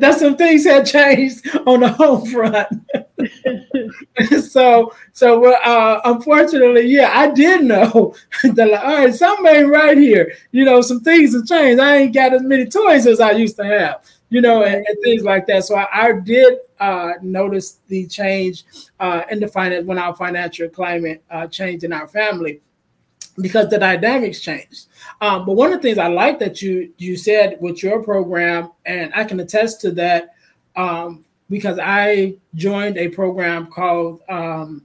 that 0.00 0.16
some 0.18 0.34
things 0.38 0.64
had 0.64 0.86
changed 0.86 1.46
on 1.66 1.80
the 1.80 1.88
home 1.88 2.24
front. 2.24 2.66
so, 4.50 4.94
so 5.12 5.52
uh, 5.52 6.00
unfortunately, 6.06 6.86
yeah, 6.86 7.10
I 7.14 7.30
did 7.30 7.64
know 7.64 8.14
that. 8.42 8.70
Like, 8.70 8.82
all 8.82 8.96
right, 9.04 9.14
something 9.14 9.46
ain't 9.46 9.68
right 9.68 9.98
here. 9.98 10.32
You 10.50 10.64
know, 10.64 10.80
some 10.80 11.00
things 11.00 11.34
have 11.34 11.44
changed. 11.44 11.78
I 11.78 11.96
ain't 11.96 12.14
got 12.14 12.32
as 12.32 12.42
many 12.42 12.64
toys 12.64 13.06
as 13.06 13.20
I 13.20 13.32
used 13.32 13.56
to 13.56 13.66
have. 13.66 14.02
You 14.30 14.40
know, 14.40 14.62
and, 14.62 14.76
and 14.76 14.98
things 15.04 15.24
like 15.24 15.46
that. 15.48 15.64
So 15.64 15.76
I, 15.76 15.86
I 15.92 16.12
did 16.12 16.54
uh, 16.80 17.12
notice 17.20 17.80
the 17.88 18.06
change 18.06 18.64
uh, 18.98 19.24
in 19.30 19.40
the 19.40 19.48
finance 19.48 19.86
when 19.86 19.98
our 19.98 20.16
financial 20.16 20.70
climate 20.70 21.22
uh, 21.30 21.48
changed 21.48 21.84
in 21.84 21.92
our 21.92 22.08
family 22.08 22.62
because 23.40 23.68
the 23.68 23.78
dynamics 23.78 24.40
changed. 24.40 24.86
Um, 25.20 25.46
but 25.46 25.54
one 25.54 25.72
of 25.72 25.80
the 25.80 25.88
things 25.88 25.98
I 25.98 26.08
like 26.08 26.38
that 26.40 26.62
you 26.62 26.92
you 26.98 27.16
said 27.16 27.58
with 27.60 27.82
your 27.82 28.02
program, 28.02 28.72
and 28.86 29.12
I 29.14 29.24
can 29.24 29.40
attest 29.40 29.80
to 29.82 29.92
that 29.92 30.34
um, 30.76 31.24
because 31.48 31.78
I 31.78 32.36
joined 32.54 32.98
a 32.98 33.08
program 33.08 33.66
called 33.66 34.22
um, 34.28 34.84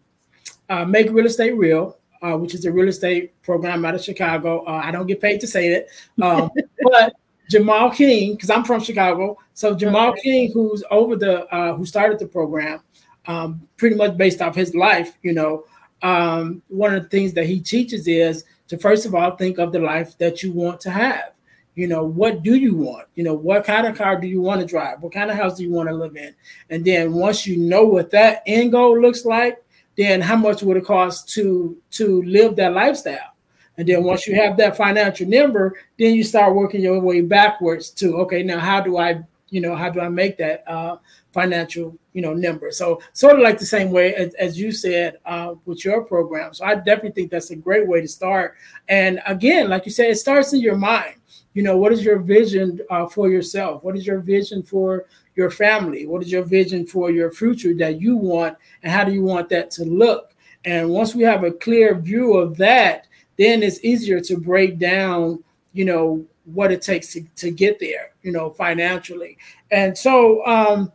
uh, 0.69 0.85
Make 0.85 1.11
Real 1.11 1.25
Estate 1.25 1.55
Real, 1.57 1.97
uh, 2.21 2.37
which 2.37 2.53
is 2.53 2.65
a 2.65 2.71
real 2.71 2.87
estate 2.87 3.39
program 3.41 3.85
out 3.85 3.95
of 3.95 4.03
Chicago. 4.03 4.63
Uh, 4.65 4.81
I 4.83 4.91
don't 4.91 5.07
get 5.07 5.21
paid 5.21 5.39
to 5.41 5.47
say 5.47 5.69
it, 5.69 5.89
um, 6.21 6.49
but 6.83 7.13
Jamal 7.49 7.91
King, 7.91 8.33
because 8.33 8.49
I'm 8.49 8.63
from 8.63 8.81
Chicago, 8.81 9.37
so 9.53 9.75
Jamal 9.75 10.13
King, 10.13 10.51
who's 10.53 10.83
over 10.89 11.15
the 11.15 11.45
uh, 11.53 11.75
who 11.75 11.85
started 11.85 12.19
the 12.19 12.27
program, 12.27 12.81
um, 13.27 13.67
pretty 13.77 13.95
much 13.95 14.17
based 14.17 14.41
off 14.41 14.55
his 14.55 14.73
life, 14.73 15.17
you 15.21 15.33
know 15.33 15.65
um, 16.03 16.61
one 16.67 16.93
of 16.93 17.03
the 17.03 17.09
things 17.09 17.33
that 17.33 17.45
he 17.45 17.59
teaches 17.59 18.07
is 18.07 18.43
to 18.67 18.77
first 18.77 19.05
of 19.05 19.15
all 19.15 19.31
think 19.31 19.57
of 19.57 19.71
the 19.71 19.79
life 19.79 20.17
that 20.19 20.43
you 20.43 20.51
want 20.51 20.79
to 20.81 20.91
have. 20.91 21.31
You 21.75 21.87
know 21.87 22.03
what 22.03 22.43
do 22.43 22.55
you 22.55 22.75
want? 22.75 23.07
You 23.15 23.23
know 23.23 23.33
what 23.33 23.63
kind 23.63 23.87
of 23.87 23.97
car 23.97 24.19
do 24.19 24.27
you 24.27 24.41
want 24.41 24.61
to 24.61 24.67
drive? 24.67 25.01
What 25.01 25.13
kind 25.13 25.31
of 25.31 25.37
house 25.37 25.57
do 25.57 25.63
you 25.63 25.71
want 25.71 25.89
to 25.89 25.95
live 25.95 26.15
in? 26.15 26.35
And 26.69 26.85
then 26.85 27.13
once 27.13 27.47
you 27.47 27.57
know 27.57 27.85
what 27.85 28.11
that 28.11 28.43
end 28.45 28.73
goal 28.73 28.99
looks 28.99 29.25
like 29.25 29.63
then 29.97 30.21
how 30.21 30.35
much 30.35 30.63
would 30.63 30.77
it 30.77 30.85
cost 30.85 31.29
to 31.29 31.77
to 31.91 32.21
live 32.23 32.55
that 32.55 32.73
lifestyle? 32.73 33.33
And 33.77 33.87
then 33.87 34.03
once 34.03 34.27
you 34.27 34.35
have 34.35 34.57
that 34.57 34.77
financial 34.77 35.27
number 35.27 35.73
then 35.97 36.13
you 36.13 36.23
start 36.23 36.55
working 36.55 36.81
your 36.81 36.99
way 36.99 37.21
backwards 37.21 37.89
to 37.91 38.17
okay 38.17 38.43
now 38.43 38.59
how 38.59 38.81
do 38.81 38.97
i 38.97 39.19
you 39.49 39.61
know 39.61 39.75
how 39.75 39.89
do 39.89 39.99
i 39.99 40.09
make 40.09 40.37
that 40.37 40.63
uh, 40.67 40.97
financial 41.31 41.97
you 42.13 42.21
know 42.21 42.33
number 42.33 42.71
so 42.71 43.01
sort 43.11 43.35
of 43.35 43.41
like 43.41 43.59
the 43.59 43.65
same 43.65 43.91
way 43.91 44.13
as, 44.15 44.33
as 44.35 44.57
you 44.57 44.71
said 44.71 45.17
uh, 45.25 45.55
with 45.65 45.83
your 45.83 46.03
program. 46.03 46.53
So 46.53 46.65
i 46.65 46.75
definitely 46.75 47.11
think 47.11 47.31
that's 47.31 47.51
a 47.51 47.55
great 47.55 47.87
way 47.87 48.01
to 48.01 48.07
start. 48.07 48.55
And 48.87 49.21
again 49.25 49.69
like 49.69 49.85
you 49.85 49.91
said 49.91 50.09
it 50.09 50.17
starts 50.17 50.53
in 50.53 50.61
your 50.61 50.77
mind. 50.77 51.15
You 51.53 51.63
know 51.63 51.77
what 51.77 51.91
is 51.91 52.03
your 52.03 52.19
vision 52.19 52.79
uh, 52.89 53.07
for 53.07 53.29
yourself? 53.29 53.83
What 53.83 53.95
is 53.95 54.07
your 54.07 54.19
vision 54.19 54.63
for 54.63 55.05
your 55.35 55.49
family? 55.49 56.05
What 56.05 56.21
is 56.21 56.31
your 56.31 56.43
vision 56.43 56.85
for 56.85 57.11
your 57.11 57.31
future 57.31 57.73
that 57.75 57.99
you 57.99 58.15
want? 58.15 58.57
And 58.83 58.91
how 58.91 59.03
do 59.03 59.11
you 59.11 59.23
want 59.23 59.49
that 59.49 59.71
to 59.71 59.83
look? 59.83 60.35
And 60.65 60.89
once 60.89 61.13
we 61.13 61.23
have 61.23 61.43
a 61.43 61.51
clear 61.51 61.95
view 61.95 62.35
of 62.35 62.57
that 62.57 63.07
then 63.37 63.63
it's 63.63 63.83
easier 63.83 64.19
to 64.19 64.37
break 64.37 64.77
down 64.77 65.43
you 65.73 65.85
know 65.85 66.23
what 66.45 66.71
it 66.71 66.83
takes 66.83 67.13
to, 67.13 67.23
to 67.35 67.49
get 67.49 67.79
there 67.79 68.13
you 68.23 68.31
know 68.31 68.49
financially. 68.49 69.37
And 69.71 69.95
so 69.97 70.45
um, 70.45 70.91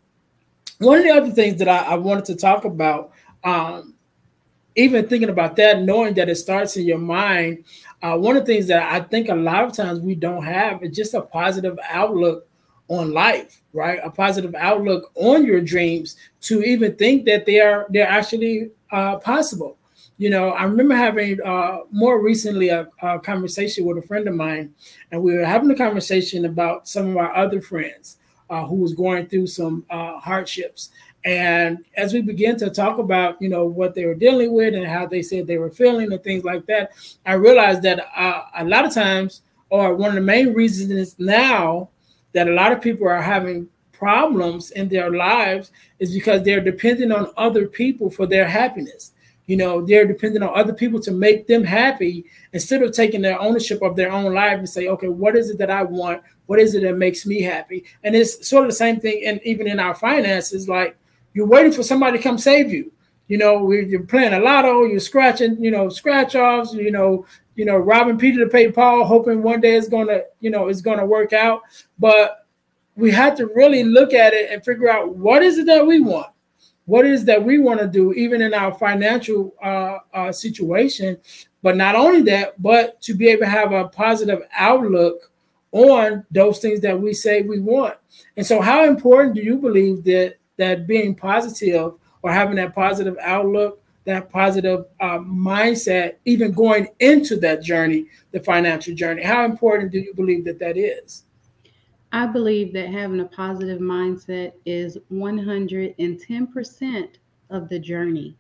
one 0.78 0.98
of 0.98 1.04
the 1.04 1.10
other 1.10 1.30
things 1.30 1.58
that 1.58 1.68
I, 1.68 1.92
I 1.92 1.94
wanted 1.94 2.24
to 2.26 2.36
talk 2.36 2.64
about 2.64 3.12
um, 3.44 3.94
even 4.76 5.08
thinking 5.08 5.28
about 5.28 5.56
that 5.56 5.82
knowing 5.82 6.14
that 6.14 6.28
it 6.28 6.36
starts 6.36 6.76
in 6.76 6.86
your 6.86 6.98
mind 6.98 7.64
uh, 8.02 8.16
one 8.16 8.36
of 8.36 8.46
the 8.46 8.52
things 8.52 8.68
that 8.68 8.92
I 8.92 9.00
think 9.00 9.28
a 9.28 9.34
lot 9.34 9.64
of 9.64 9.72
times 9.72 10.00
we 10.00 10.14
don't 10.14 10.44
have 10.44 10.82
is 10.82 10.96
just 10.96 11.14
a 11.14 11.22
positive 11.22 11.78
outlook 11.90 12.46
on 12.88 13.12
life, 13.12 13.62
right? 13.72 14.00
A 14.02 14.10
positive 14.10 14.54
outlook 14.54 15.10
on 15.14 15.44
your 15.44 15.60
dreams 15.60 16.16
to 16.42 16.62
even 16.62 16.96
think 16.96 17.26
that 17.26 17.44
they 17.44 17.60
are 17.60 17.86
they're 17.90 18.08
actually 18.08 18.70
uh, 18.90 19.16
possible. 19.18 19.76
You 20.16 20.30
know, 20.30 20.50
I 20.50 20.64
remember 20.64 20.96
having 20.96 21.40
uh, 21.42 21.80
more 21.92 22.20
recently 22.20 22.70
a, 22.70 22.88
a, 23.02 23.20
conversation 23.20 23.84
with 23.84 23.98
a 23.98 24.02
friend 24.02 24.26
of 24.26 24.34
mine, 24.34 24.74
and 25.12 25.22
we 25.22 25.34
were 25.34 25.44
having 25.44 25.70
a 25.70 25.76
conversation 25.76 26.44
about 26.44 26.88
some 26.88 27.10
of 27.10 27.16
our 27.16 27.34
other 27.36 27.60
friends 27.60 28.18
uh, 28.50 28.64
who 28.66 28.76
was 28.76 28.94
going 28.94 29.26
through 29.26 29.46
some 29.46 29.84
uh, 29.90 30.18
hardships. 30.18 30.90
And 31.24 31.84
as 31.96 32.12
we 32.14 32.22
began 32.22 32.56
to 32.58 32.70
talk 32.70 32.98
about, 32.98 33.40
you 33.42 33.48
know, 33.48 33.66
what 33.66 33.94
they 33.94 34.06
were 34.06 34.14
dealing 34.14 34.52
with 34.52 34.74
and 34.74 34.86
how 34.86 35.06
they 35.06 35.22
said 35.22 35.46
they 35.46 35.58
were 35.58 35.70
feeling 35.70 36.12
and 36.12 36.22
things 36.22 36.44
like 36.44 36.64
that, 36.66 36.92
I 37.26 37.34
realized 37.34 37.82
that 37.82 38.06
uh, 38.16 38.42
a 38.56 38.64
lot 38.64 38.84
of 38.84 38.94
times, 38.94 39.42
or 39.70 39.94
one 39.94 40.10
of 40.10 40.14
the 40.14 40.20
main 40.20 40.54
reasons 40.54 41.16
now 41.18 41.90
that 42.32 42.48
a 42.48 42.52
lot 42.52 42.72
of 42.72 42.80
people 42.80 43.06
are 43.08 43.20
having 43.20 43.68
problems 43.92 44.70
in 44.70 44.88
their 44.88 45.10
lives 45.10 45.72
is 45.98 46.14
because 46.14 46.42
they're 46.42 46.60
dependent 46.60 47.12
on 47.12 47.32
other 47.36 47.66
people 47.66 48.10
for 48.10 48.26
their 48.26 48.46
happiness. 48.46 49.12
You 49.46 49.56
know, 49.56 49.84
they're 49.84 50.06
dependent 50.06 50.44
on 50.44 50.58
other 50.58 50.74
people 50.74 51.00
to 51.00 51.10
make 51.10 51.46
them 51.46 51.64
happy 51.64 52.26
instead 52.52 52.82
of 52.82 52.92
taking 52.92 53.22
their 53.22 53.40
ownership 53.40 53.82
of 53.82 53.96
their 53.96 54.12
own 54.12 54.34
life 54.34 54.58
and 54.58 54.68
say, 54.68 54.88
okay, 54.88 55.08
what 55.08 55.36
is 55.36 55.50
it 55.50 55.58
that 55.58 55.70
I 55.70 55.82
want? 55.82 56.22
What 56.48 56.58
is 56.58 56.74
it 56.74 56.82
that 56.82 56.96
makes 56.96 57.26
me 57.26 57.42
happy? 57.42 57.84
And 58.02 58.16
it's 58.16 58.48
sort 58.48 58.64
of 58.64 58.70
the 58.70 58.74
same 58.74 59.00
thing, 59.00 59.22
and 59.26 59.38
even 59.44 59.68
in 59.68 59.78
our 59.78 59.94
finances, 59.94 60.66
like 60.66 60.96
you're 61.34 61.46
waiting 61.46 61.72
for 61.72 61.82
somebody 61.82 62.16
to 62.16 62.24
come 62.24 62.38
save 62.38 62.72
you. 62.72 62.90
You 63.26 63.36
know, 63.36 63.70
you're 63.70 64.04
playing 64.04 64.32
a 64.32 64.40
lotto, 64.40 64.84
you're 64.86 64.98
scratching, 64.98 65.62
you 65.62 65.70
know, 65.70 65.90
scratch 65.90 66.34
offs, 66.34 66.72
you 66.72 66.90
know, 66.90 67.26
you 67.54 67.66
know, 67.66 67.76
robbing 67.76 68.16
Peter 68.16 68.42
to 68.42 68.50
pay 68.50 68.72
Paul, 68.72 69.04
hoping 69.04 69.42
one 69.42 69.60
day 69.60 69.76
it's 69.76 69.88
gonna, 69.88 70.22
you 70.40 70.50
know, 70.50 70.68
it's 70.68 70.80
gonna 70.80 71.04
work 71.04 71.34
out. 71.34 71.60
But 71.98 72.46
we 72.96 73.10
have 73.10 73.36
to 73.36 73.46
really 73.48 73.84
look 73.84 74.14
at 74.14 74.32
it 74.32 74.50
and 74.50 74.64
figure 74.64 74.90
out 74.90 75.14
what 75.14 75.42
is 75.42 75.58
it 75.58 75.66
that 75.66 75.86
we 75.86 76.00
want 76.00 76.32
what 76.88 77.04
is 77.04 77.22
that 77.26 77.44
we 77.44 77.58
want 77.58 77.78
to 77.78 77.86
do 77.86 78.14
even 78.14 78.40
in 78.40 78.54
our 78.54 78.72
financial 78.72 79.54
uh, 79.62 79.98
uh, 80.14 80.32
situation 80.32 81.18
but 81.62 81.76
not 81.76 81.94
only 81.94 82.22
that 82.22 82.60
but 82.60 83.00
to 83.02 83.12
be 83.12 83.28
able 83.28 83.42
to 83.42 83.46
have 83.46 83.72
a 83.72 83.88
positive 83.88 84.40
outlook 84.56 85.30
on 85.72 86.24
those 86.30 86.58
things 86.58 86.80
that 86.80 86.98
we 86.98 87.12
say 87.12 87.42
we 87.42 87.58
want 87.58 87.94
and 88.36 88.46
so 88.46 88.60
how 88.60 88.84
important 88.84 89.34
do 89.34 89.42
you 89.42 89.56
believe 89.56 90.02
that 90.04 90.38
that 90.58 90.86
being 90.86 91.14
positive 91.14 91.94
or 92.22 92.30
having 92.30 92.56
that 92.56 92.74
positive 92.74 93.16
outlook, 93.22 93.82
that 94.04 94.28
positive 94.30 94.84
uh, 95.00 95.18
mindset, 95.18 96.16
even 96.24 96.52
going 96.52 96.88
into 97.00 97.36
that 97.36 97.62
journey, 97.62 98.06
the 98.32 98.40
financial 98.40 98.94
journey. 98.94 99.22
How 99.22 99.44
important 99.44 99.92
do 99.92 99.98
you 99.98 100.12
believe 100.14 100.44
that 100.44 100.58
that 100.58 100.76
is? 100.76 101.24
I 102.12 102.26
believe 102.26 102.72
that 102.72 102.88
having 102.88 103.20
a 103.20 103.26
positive 103.26 103.80
mindset 103.80 104.52
is 104.64 104.98
110% 105.12 107.08
of 107.50 107.68
the 107.68 107.78
journey, 107.78 108.34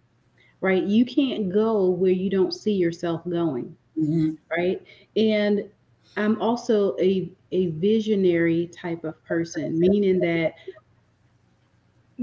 right? 0.60 0.82
You 0.82 1.04
can't 1.04 1.52
go 1.52 1.90
where 1.90 2.10
you 2.10 2.30
don't 2.30 2.54
see 2.54 2.72
yourself 2.72 3.22
going, 3.28 3.76
mm-hmm. 3.98 4.32
right? 4.50 4.82
And 5.16 5.68
I'm 6.16 6.40
also 6.40 6.96
a, 6.98 7.32
a 7.52 7.68
visionary 7.68 8.68
type 8.68 9.04
of 9.04 9.22
person, 9.24 9.78
meaning 9.78 10.18
that 10.20 10.54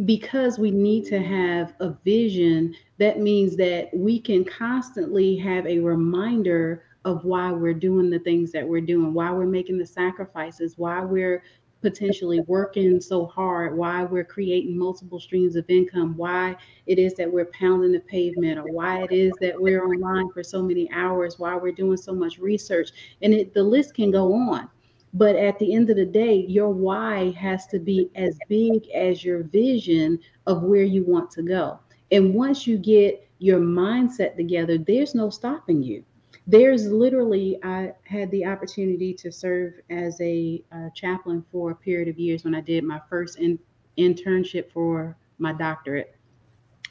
because 0.03 0.59
we 0.59 0.71
need 0.71 1.05
to 1.05 1.21
have 1.21 1.73
a 1.79 1.91
vision, 2.03 2.75
that 2.97 3.19
means 3.19 3.55
that 3.57 3.89
we 3.93 4.19
can 4.19 4.43
constantly 4.43 5.37
have 5.37 5.65
a 5.65 5.79
reminder 5.79 6.83
of 7.05 7.23
why 7.23 7.51
we're 7.51 7.73
doing 7.73 8.09
the 8.09 8.19
things 8.19 8.51
that 8.51 8.67
we're 8.67 8.81
doing, 8.81 9.13
why 9.13 9.31
we're 9.31 9.45
making 9.45 9.77
the 9.77 9.85
sacrifices, 9.85 10.77
why 10.77 11.01
we're 11.01 11.43
potentially 11.85 12.39
working 12.47 12.99
so 12.99 13.27
hard, 13.27 13.77
why 13.77 14.03
we're 14.03 14.23
creating 14.23 14.75
multiple 14.75 15.19
streams 15.19 15.55
of 15.55 15.65
income, 15.69 16.17
why 16.17 16.55
it 16.87 16.97
is 16.97 17.13
that 17.13 17.31
we're 17.31 17.51
pounding 17.53 17.91
the 17.91 17.99
pavement, 17.99 18.57
or 18.57 18.65
why 18.71 19.03
it 19.03 19.11
is 19.11 19.31
that 19.39 19.53
we're 19.61 19.85
online 19.85 20.31
for 20.31 20.41
so 20.41 20.63
many 20.63 20.89
hours, 20.91 21.37
why 21.37 21.55
we're 21.55 21.71
doing 21.71 21.95
so 21.95 22.11
much 22.11 22.39
research. 22.39 22.89
And 23.21 23.35
it, 23.35 23.53
the 23.53 23.61
list 23.61 23.93
can 23.93 24.09
go 24.09 24.33
on. 24.33 24.67
But 25.13 25.35
at 25.35 25.59
the 25.59 25.75
end 25.75 25.91
of 25.91 25.97
the 25.97 26.07
day, 26.07 26.45
your 26.47 26.69
why 26.69 27.29
has 27.33 27.67
to 27.67 27.77
be 27.77 28.09
as 28.15 28.35
big 28.49 28.89
as 28.89 29.23
your 29.23 29.43
vision 29.43 30.17
of 30.47 30.63
where 30.63 30.83
you 30.83 31.03
want 31.03 31.29
to 31.31 31.43
go. 31.43 31.79
And 32.11 32.33
once 32.33 32.65
you 32.65 32.79
get 32.79 33.29
your 33.37 33.59
mindset 33.59 34.35
together, 34.35 34.79
there's 34.79 35.13
no 35.13 35.29
stopping 35.29 35.83
you. 35.83 36.03
There's 36.47 36.87
literally, 36.87 37.57
I 37.63 37.93
had 38.03 38.29
the 38.29 38.45
opportunity 38.45 39.13
to 39.15 39.31
serve 39.31 39.73
as 39.89 40.19
a, 40.21 40.63
a 40.71 40.91
chaplain 40.93 41.43
for 41.51 41.71
a 41.71 41.75
period 41.75 42.07
of 42.07 42.19
years 42.19 42.43
when 42.43 42.53
I 42.53 42.61
did 42.61 42.83
my 42.83 43.01
first 43.09 43.39
in, 43.39 43.57
internship 43.97 44.71
for 44.71 45.17
my 45.39 45.53
doctorate. 45.53 46.15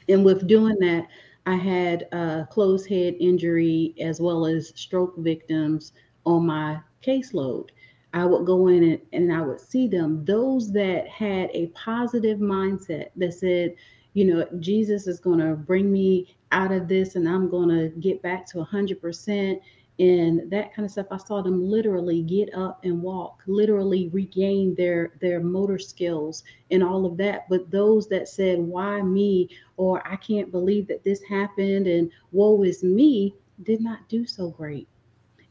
And 0.09 0.25
with 0.25 0.47
doing 0.47 0.77
that, 0.79 1.07
I 1.45 1.55
had 1.55 2.07
a 2.11 2.47
closed 2.51 2.89
head 2.89 3.15
injury 3.19 3.93
as 3.99 4.19
well 4.19 4.45
as 4.45 4.73
stroke 4.75 5.15
victims 5.17 5.93
on 6.25 6.45
my 6.47 6.79
caseload. 7.03 7.69
I 8.13 8.25
would 8.25 8.45
go 8.45 8.67
in 8.67 8.83
and, 8.83 9.01
and 9.13 9.33
I 9.33 9.41
would 9.41 9.59
see 9.59 9.87
them, 9.87 10.25
those 10.25 10.71
that 10.73 11.07
had 11.07 11.49
a 11.53 11.67
positive 11.67 12.39
mindset 12.39 13.09
that 13.15 13.33
said, 13.33 13.75
you 14.15 14.25
know, 14.25 14.47
Jesus 14.59 15.05
is 15.05 15.19
going 15.19 15.39
to 15.39 15.53
bring 15.55 15.91
me 15.91 16.35
out 16.51 16.71
of 16.71 16.87
this 16.87 17.15
and 17.15 17.29
I'm 17.29 17.49
going 17.49 17.69
to 17.69 17.89
get 17.99 18.21
back 18.23 18.47
to 18.47 18.57
100% 18.57 19.61
and 19.97 20.51
that 20.51 20.73
kind 20.73 20.85
of 20.85 20.91
stuff. 20.91 21.07
I 21.11 21.17
saw 21.17 21.41
them 21.41 21.69
literally 21.69 22.21
get 22.21 22.53
up 22.55 22.83
and 22.83 23.01
walk 23.01 23.41
literally 23.47 24.09
regain 24.09 24.75
their 24.75 25.13
their 25.21 25.39
motor 25.39 25.79
skills 25.79 26.43
and 26.71 26.83
all 26.83 27.05
of 27.05 27.15
that. 27.17 27.47
But 27.49 27.71
those 27.71 28.09
that 28.09 28.27
said 28.27 28.59
why 28.59 29.01
me? 29.01 29.49
or 29.77 30.05
i 30.07 30.15
can't 30.15 30.51
believe 30.51 30.87
that 30.87 31.03
this 31.03 31.21
happened 31.23 31.85
and 31.85 32.09
woe 32.31 32.63
is 32.63 32.81
me 32.81 33.35
did 33.63 33.81
not 33.81 34.07
do 34.09 34.25
so 34.25 34.49
great. 34.49 34.87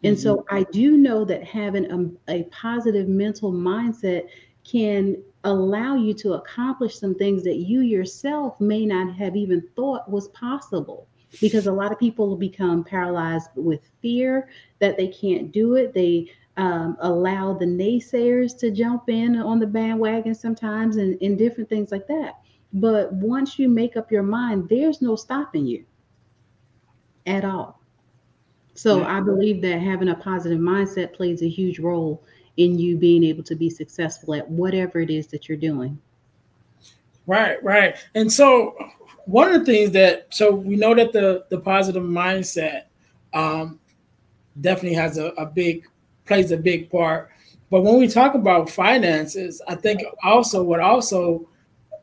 And 0.03 0.19
so 0.19 0.37
mm-hmm. 0.37 0.55
I 0.55 0.63
do 0.65 0.99
know 0.99 1.25
that 1.25 1.45
having 1.45 2.19
a, 2.29 2.33
a, 2.33 2.43
positive 2.45 3.09
mental 3.09 3.53
mindset 3.53 4.29
can 4.63 5.23
allow 5.45 5.95
you 5.95 6.15
to 6.15 6.35
accomplish 6.35 6.99
some 6.99 7.15
things 7.15 7.45
that 7.45 7.57
you 7.57 7.81
yourself 7.81 8.61
may 8.61 8.85
not 8.85 9.15
have 9.15 9.37
even 9.37 9.63
thought 9.77 10.11
was 10.11 10.29
possible. 10.29 11.07
Because 11.41 11.67
a 11.67 11.73
lot 11.73 11.91
of 11.91 11.99
people 11.99 12.37
become 12.37 12.85
paralyzed 12.85 13.51
with 13.57 13.81
fear 14.01 14.49
that 14.79 14.97
they 14.97 15.09
can't 15.09 15.51
do 15.51 15.75
it. 15.75 15.93
They 15.93 16.31
um, 16.57 16.97
allow 17.01 17.55
the 17.55 17.65
naysayers 17.65 18.57
to 18.59 18.71
jump 18.71 19.09
in 19.09 19.37
on 19.37 19.59
the 19.59 19.67
bandwagon 19.67 20.35
sometimes 20.35 20.97
and, 20.97 21.21
and 21.21 21.37
different 21.37 21.69
things 21.69 21.91
like 21.91 22.07
that. 22.07 22.35
But 22.73 23.13
once 23.13 23.59
you 23.59 23.69
make 23.69 23.97
up 23.97 24.13
your 24.13 24.23
mind, 24.23 24.69
there's 24.69 25.03
no 25.03 25.17
stopping 25.17 25.67
you 25.67 25.85
at 27.27 27.45
all. 27.45 27.81
So 28.75 29.01
yeah. 29.01 29.19
I 29.19 29.21
believe 29.21 29.63
that 29.63 29.81
having 29.81 30.09
a 30.09 30.15
positive 30.17 30.59
mindset 30.59 31.13
plays 31.13 31.43
a 31.43 31.49
huge 31.49 31.79
role 31.79 32.23
in 32.57 32.79
you 32.79 32.97
being 32.97 33.25
able 33.25 33.43
to 33.43 33.55
be 33.55 33.69
successful 33.69 34.35
at 34.35 34.49
whatever 34.49 35.01
it 35.01 35.11
is 35.11 35.27
that 35.29 35.49
you're 35.49 35.59
doing. 35.59 35.99
Right, 37.27 37.63
right. 37.63 37.97
And 38.15 38.33
so 38.33 38.77
one 39.25 39.53
of 39.53 39.61
the 39.61 39.73
things 39.73 39.91
that 39.93 40.27
so 40.31 40.55
we 40.55 40.77
know 40.77 40.95
that 40.95 41.13
the 41.13 41.45
the 41.49 41.59
positive 41.59 42.03
mindset 42.03 42.85
um, 43.33 43.81
definitely 44.61 44.95
has 44.95 45.19
a, 45.19 45.27
a 45.39 45.47
big 45.47 45.87
plays 46.27 46.53
a 46.53 46.57
big 46.57 46.91
part. 46.91 47.31
But 47.71 47.83
when 47.83 47.99
we 47.99 48.09
talk 48.09 48.35
about 48.35 48.71
finances, 48.71 49.61
I 49.67 49.75
think 49.75 50.03
also 50.23 50.63
what 50.63 50.81
also 50.81 51.49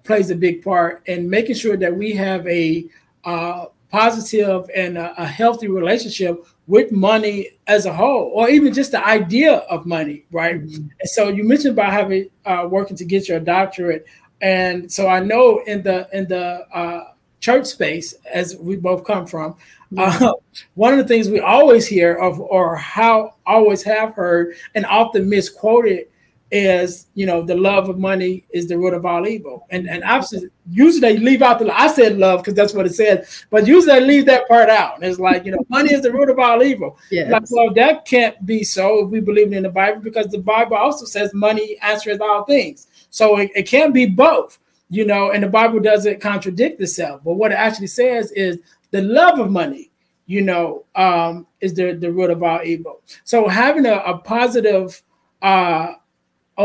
plays 0.04 0.32
a 0.32 0.36
big 0.36 0.64
part 0.64 1.08
in 1.08 1.30
making 1.30 1.56
sure 1.56 1.78
that 1.78 1.96
we 1.96 2.14
have 2.14 2.46
a 2.48 2.86
uh, 3.24 3.66
positive 3.92 4.70
and 4.74 4.98
a, 4.98 5.22
a, 5.22 5.26
healthy 5.26 5.68
relationship 5.68 6.46
with 6.68 6.92
money 6.92 7.50
as 7.68 7.86
a 7.86 7.94
whole, 7.94 8.32
or 8.34 8.50
even 8.50 8.74
just 8.74 8.92
the 8.92 9.06
idea 9.06 9.56
of 9.70 9.86
money, 9.86 10.26
right? 10.32 10.62
Mm-hmm. 10.62 10.88
And 11.00 11.10
so 11.10 11.28
you 11.28 11.44
mentioned 11.44 11.74
about 11.74 11.92
having 11.92 12.30
uh, 12.46 12.68
working 12.70 12.96
to 12.98 13.06
get 13.06 13.28
your 13.28 13.40
doctorate, 13.40 14.06
and 14.42 14.92
so 14.92 15.08
I 15.08 15.20
know 15.20 15.62
in 15.68 15.84
the 15.84 16.08
in 16.14 16.28
the 16.28 16.66
uh, 16.74 17.12
church 17.42 17.66
space, 17.66 18.14
as 18.32 18.56
we 18.56 18.78
both 18.78 19.04
come 19.04 19.28
from, 19.28 19.56
uh, 19.98 20.32
one 20.76 20.94
of 20.94 21.00
the 21.00 21.08
things 21.08 21.28
we 21.28 21.42
always 21.42 21.86
hear 21.86 22.16
of, 22.16 22.40
or 22.40 22.78
how 22.78 23.36
always 23.46 23.84
have 23.84 24.14
heard, 24.14 24.56
and 24.74 24.86
often 24.86 25.30
misquoted, 25.30 26.08
is 26.52 27.08
you 27.16 27.26
know 27.26 27.42
the 27.42 27.56
love 27.56 27.90
of 27.90 27.98
money 27.98 28.46
is 28.52 28.68
the 28.68 28.78
root 28.78 28.94
of 28.94 29.06
all 29.06 29.28
evil, 29.28 29.66
and 29.70 29.90
and 29.90 30.04
obviously 30.04 30.50
usually 30.70 31.00
they 31.00 31.18
leave 31.18 31.42
out 31.42 31.60
the 31.60 31.80
I 31.80 31.88
said 31.88 32.18
love 32.18 32.42
because 32.42 32.54
that's 32.54 32.74
what 32.74 32.86
it 32.86 32.94
says, 32.94 33.46
but 33.50 33.68
usually 33.68 34.00
they 34.00 34.06
leave 34.06 34.26
that 34.26 34.48
part 34.48 34.70
out. 34.70 34.96
And 34.96 35.06
it's 35.06 35.20
like 35.20 35.46
you 35.46 35.52
know 35.52 35.66
money 35.70 35.94
is 35.94 36.02
the 36.02 36.12
root 36.12 36.30
of 36.30 36.40
all 36.40 36.62
evil. 36.62 36.98
Yeah. 37.10 37.30
Like 37.30 37.44
well 37.50 37.74
that 37.74 38.06
can't 38.06 38.46
be 38.46 38.64
so 38.64 39.06
if 39.06 39.10
we 39.10 39.20
believe 39.20 39.54
in 39.54 39.64
the 39.64 39.70
Bible 39.70 40.02
because 40.02 40.28
the 40.28 40.40
Bible 40.40 40.78
also 40.78 41.06
says 41.06 41.34
money 41.34 41.78
answers 41.82 42.20
all 42.20 42.44
things, 42.46 42.88
so 43.10 43.38
it, 43.38 43.52
it 43.56 43.64
can't 43.64 43.94
be 43.94 44.06
both 44.06 44.60
you 44.92 45.06
know, 45.06 45.32
and 45.32 45.42
the 45.42 45.48
Bible 45.48 45.80
doesn't 45.80 46.20
contradict 46.20 46.82
itself. 46.82 47.22
But 47.24 47.36
what 47.36 47.54
it 47.54 47.56
actually 47.56 47.88
says 47.88 48.30
is 48.34 48.60
the 48.92 49.02
love 49.02 49.40
of 49.40 49.50
money, 49.50 49.90
you 50.26 50.42
know, 50.42 50.84
um, 50.96 51.48
is 51.62 51.74
the, 51.74 51.94
the 51.94 52.12
root 52.12 52.30
of 52.30 52.44
all 52.44 52.62
evil. 52.62 53.00
So 53.24 53.48
having 53.48 53.86
a, 53.86 53.96
a 54.00 54.18
positive, 54.18 55.02
uh, 55.42 55.94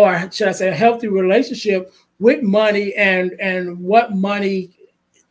or 0.05 0.31
should 0.33 0.49
I 0.49 0.53
say, 0.53 0.69
a 0.69 0.75
healthy 0.75 1.09
relationship 1.09 1.93
with 2.19 2.43
money 2.43 2.95
and 2.95 3.33
and 3.41 3.79
what 3.81 4.15
money 4.15 4.71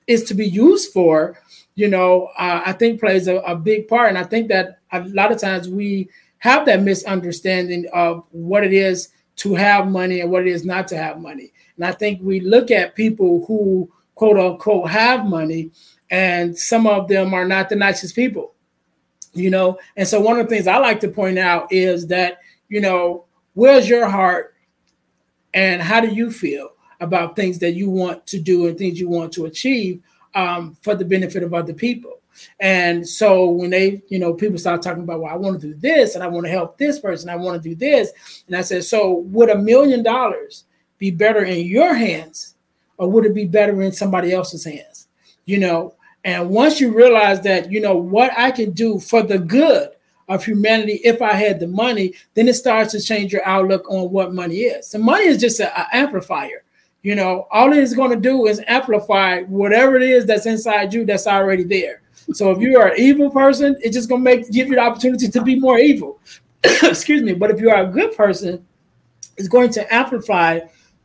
is 0.07 0.23
to 0.25 0.33
be 0.33 0.47
used 0.47 0.91
for, 0.93 1.39
you 1.75 1.87
know, 1.87 2.29
uh, 2.37 2.61
I 2.65 2.73
think 2.73 2.99
plays 2.99 3.27
a, 3.27 3.37
a 3.37 3.55
big 3.55 3.87
part. 3.87 4.09
And 4.09 4.17
I 4.17 4.23
think 4.23 4.49
that 4.49 4.79
a 4.91 5.03
lot 5.05 5.31
of 5.31 5.39
times 5.39 5.67
we 5.67 6.09
have 6.37 6.65
that 6.67 6.83
misunderstanding 6.83 7.87
of 7.91 8.25
what 8.31 8.63
it 8.63 8.71
is 8.71 9.09
to 9.37 9.55
have 9.55 9.87
money 9.87 10.21
and 10.21 10.31
what 10.31 10.43
it 10.43 10.47
is 10.47 10.63
not 10.63 10.87
to 10.89 10.97
have 10.97 11.19
money. 11.19 11.51
And 11.75 11.85
I 11.85 11.91
think 11.91 12.21
we 12.21 12.39
look 12.39 12.71
at 12.71 12.95
people 12.95 13.45
who 13.47 13.91
quote 14.13 14.37
unquote 14.37 14.89
have 14.89 15.25
money, 15.25 15.71
and 16.11 16.57
some 16.57 16.87
of 16.87 17.07
them 17.07 17.33
are 17.33 17.47
not 17.47 17.67
the 17.67 17.75
nicest 17.75 18.15
people, 18.15 18.53
you 19.33 19.49
know. 19.49 19.77
And 19.97 20.07
so 20.07 20.21
one 20.21 20.39
of 20.39 20.47
the 20.47 20.55
things 20.55 20.67
I 20.67 20.77
like 20.77 20.99
to 21.01 21.09
point 21.09 21.37
out 21.37 21.71
is 21.71 22.07
that, 22.07 22.39
you 22.69 22.79
know, 22.79 23.25
where's 23.53 23.89
your 23.89 24.07
heart 24.07 24.54
and 25.55 25.81
how 25.81 26.01
do 26.01 26.13
you 26.13 26.29
feel 26.29 26.69
about 26.99 27.35
things 27.35 27.57
that 27.59 27.71
you 27.71 27.89
want 27.89 28.27
to 28.27 28.39
do 28.39 28.67
and 28.67 28.77
things 28.77 28.99
you 28.99 29.09
want 29.09 29.31
to 29.33 29.45
achieve 29.45 30.01
um, 30.35 30.77
for 30.81 30.93
the 30.93 31.05
benefit 31.05 31.41
of 31.41 31.53
other 31.53 31.73
people? 31.73 32.19
And 32.59 33.07
so 33.07 33.49
when 33.49 33.69
they, 33.69 34.03
you 34.09 34.19
know, 34.19 34.33
people 34.33 34.57
start 34.57 34.81
talking 34.81 35.03
about, 35.03 35.21
well, 35.21 35.33
I 35.33 35.37
want 35.37 35.61
to 35.61 35.67
do 35.67 35.73
this 35.73 36.15
and 36.15 36.23
I 36.23 36.27
want 36.27 36.45
to 36.45 36.51
help 36.51 36.77
this 36.77 36.99
person, 36.99 37.29
I 37.29 37.37
want 37.37 37.63
to 37.63 37.69
do 37.69 37.75
this. 37.75 38.11
And 38.47 38.55
I 38.55 38.61
said, 38.61 38.83
so 38.83 39.19
would 39.19 39.49
a 39.49 39.57
million 39.57 40.03
dollars 40.03 40.65
be 40.97 41.11
better 41.11 41.45
in 41.45 41.65
your 41.65 41.93
hands 41.93 42.55
or 42.97 43.09
would 43.09 43.25
it 43.25 43.33
be 43.33 43.45
better 43.45 43.81
in 43.81 43.93
somebody 43.93 44.33
else's 44.33 44.65
hands? 44.65 45.07
You 45.45 45.59
know, 45.59 45.95
and 46.25 46.49
once 46.49 46.81
you 46.81 46.93
realize 46.93 47.39
that, 47.41 47.71
you 47.71 47.79
know, 47.79 47.95
what 47.95 48.31
I 48.37 48.51
can 48.51 48.71
do 48.71 48.99
for 48.99 49.23
the 49.23 49.39
good 49.39 49.94
of 50.27 50.43
humanity 50.43 51.01
if 51.03 51.21
I 51.21 51.33
had 51.33 51.59
the 51.59 51.67
money, 51.67 52.13
then 52.33 52.47
it 52.47 52.55
starts 52.55 52.91
to 52.93 53.01
change 53.01 53.31
your 53.31 53.45
outlook 53.45 53.89
on 53.89 54.11
what 54.11 54.33
money 54.33 54.57
is. 54.57 54.87
So 54.87 54.97
money 54.97 55.25
is 55.25 55.39
just 55.39 55.59
an 55.59 55.69
amplifier. 55.91 56.63
You 57.03 57.15
know, 57.15 57.47
all 57.51 57.71
it 57.71 57.77
is 57.79 57.93
going 57.93 58.09
to 58.09 58.19
do 58.19 58.47
is 58.47 58.61
amplify 58.65 59.41
whatever 59.43 59.95
it 59.95 60.01
is 60.01 60.25
that's 60.25 60.47
inside 60.47 60.93
you 60.93 61.05
that's 61.05 61.27
already 61.27 61.63
there. 61.63 62.01
So 62.33 62.49
if 62.51 62.59
you 62.59 62.79
are 62.79 62.87
an 62.87 62.99
evil 62.99 63.29
person, 63.29 63.75
it's 63.81 63.95
just 63.95 64.09
going 64.09 64.21
to 64.21 64.25
make 64.25 64.49
give 64.49 64.67
you 64.69 64.75
the 64.75 64.81
opportunity 64.81 65.27
to 65.27 65.41
be 65.43 65.59
more 65.59 65.77
evil. 65.77 66.19
Excuse 66.63 67.21
me. 67.21 67.33
But 67.33 67.51
if 67.51 67.61
you 67.61 67.69
are 67.69 67.83
a 67.83 67.87
good 67.87 68.17
person, 68.17 68.65
it's 69.37 69.47
going 69.47 69.69
to 69.73 69.93
amplify 69.93 70.61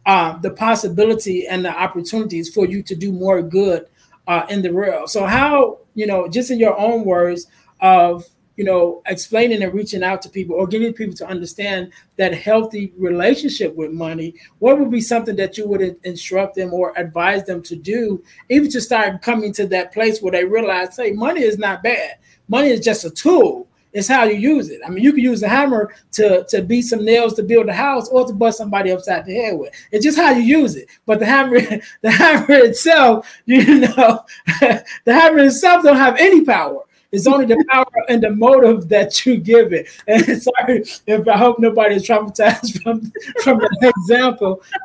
uh, 0.06 0.38
the 0.38 0.50
possibility 0.50 1.46
and 1.46 1.62
the 1.62 1.70
opportunities 1.70 2.48
for 2.48 2.64
you 2.64 2.82
to 2.84 2.94
do 2.94 3.12
more 3.12 3.42
good 3.42 3.86
uh, 4.26 4.46
in 4.48 4.62
the 4.62 4.72
world. 4.72 5.10
So, 5.10 5.26
how 5.26 5.80
you 5.94 6.06
know, 6.06 6.28
just 6.28 6.50
in 6.50 6.58
your 6.58 6.78
own 6.78 7.04
words 7.04 7.46
of 7.80 8.24
you 8.60 8.66
know, 8.66 9.00
explaining 9.06 9.62
and 9.62 9.72
reaching 9.72 10.02
out 10.02 10.20
to 10.20 10.28
people 10.28 10.54
or 10.54 10.66
getting 10.66 10.92
people 10.92 11.14
to 11.14 11.26
understand 11.26 11.90
that 12.16 12.34
healthy 12.34 12.92
relationship 12.98 13.74
with 13.74 13.90
money, 13.90 14.34
what 14.58 14.78
would 14.78 14.90
be 14.90 15.00
something 15.00 15.34
that 15.34 15.56
you 15.56 15.66
would 15.66 15.96
instruct 16.04 16.56
them 16.56 16.74
or 16.74 16.92
advise 16.98 17.42
them 17.46 17.62
to 17.62 17.74
do, 17.74 18.22
even 18.50 18.70
to 18.70 18.78
start 18.78 19.22
coming 19.22 19.50
to 19.50 19.66
that 19.66 19.94
place 19.94 20.20
where 20.20 20.32
they 20.32 20.44
realize, 20.44 20.94
hey, 20.94 21.10
money 21.12 21.40
is 21.40 21.56
not 21.56 21.82
bad. 21.82 22.18
Money 22.48 22.68
is 22.68 22.80
just 22.80 23.06
a 23.06 23.10
tool. 23.10 23.66
It's 23.94 24.08
how 24.08 24.24
you 24.24 24.36
use 24.36 24.68
it. 24.68 24.82
I 24.86 24.90
mean, 24.90 25.02
you 25.02 25.14
can 25.14 25.24
use 25.24 25.42
a 25.42 25.48
hammer 25.48 25.94
to 26.12 26.44
to 26.44 26.60
beat 26.60 26.82
some 26.82 27.02
nails 27.02 27.32
to 27.36 27.42
build 27.42 27.70
a 27.70 27.72
house 27.72 28.10
or 28.10 28.26
to 28.26 28.34
bust 28.34 28.58
somebody 28.58 28.92
upside 28.92 29.24
the 29.24 29.36
head 29.36 29.58
with. 29.58 29.72
It's 29.90 30.04
just 30.04 30.18
how 30.18 30.32
you 30.32 30.42
use 30.42 30.76
it. 30.76 30.90
But 31.06 31.20
the 31.20 31.24
hammer, 31.24 31.60
the 32.02 32.10
hammer 32.10 32.56
itself, 32.56 33.26
you 33.46 33.80
know, 33.80 34.22
the 34.60 34.84
hammer 35.14 35.38
itself 35.38 35.82
don't 35.82 35.96
have 35.96 36.18
any 36.18 36.44
power. 36.44 36.84
It's 37.12 37.26
only 37.26 37.44
the 37.44 37.64
power 37.68 37.90
and 38.08 38.22
the 38.22 38.30
motive 38.30 38.88
that 38.88 39.26
you 39.26 39.36
give 39.36 39.72
it. 39.72 39.88
And 40.06 40.42
sorry 40.42 40.84
if 41.06 41.28
I 41.28 41.36
hope 41.36 41.58
nobody 41.58 41.96
is 41.96 42.06
traumatized 42.06 42.82
from 42.82 43.00
from 43.42 43.58
the 43.58 43.92
example. 43.98 44.62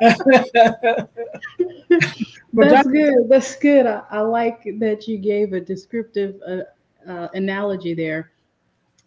That's 2.52 2.88
good. 2.88 3.28
That's 3.28 3.56
good. 3.56 3.86
I, 3.86 4.02
I, 4.10 4.20
like 4.20 4.62
that 4.78 5.06
you 5.06 5.18
gave 5.18 5.52
a 5.52 5.60
descriptive 5.60 6.40
uh, 6.46 6.62
uh, 7.10 7.28
analogy 7.34 7.94
there 7.94 8.32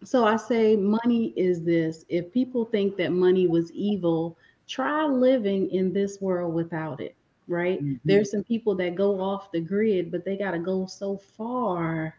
so 0.04 0.24
I 0.24 0.36
say 0.36 0.76
money 0.76 1.32
is 1.36 1.62
this. 1.62 2.04
If 2.08 2.32
people 2.32 2.64
think 2.64 2.96
that 2.96 3.12
money 3.12 3.46
was 3.46 3.70
evil, 3.72 4.36
try 4.66 5.04
living 5.04 5.70
in 5.70 5.92
this 5.92 6.20
world 6.20 6.54
without 6.54 7.00
it, 7.00 7.16
right? 7.46 7.82
Mm-hmm. 7.82 7.96
There's 8.04 8.30
some 8.30 8.44
people 8.44 8.74
that 8.76 8.94
go 8.94 9.20
off 9.20 9.52
the 9.52 9.60
grid, 9.60 10.10
but 10.10 10.24
they 10.24 10.36
got 10.36 10.52
to 10.52 10.58
go 10.58 10.86
so 10.86 11.18
far 11.18 12.14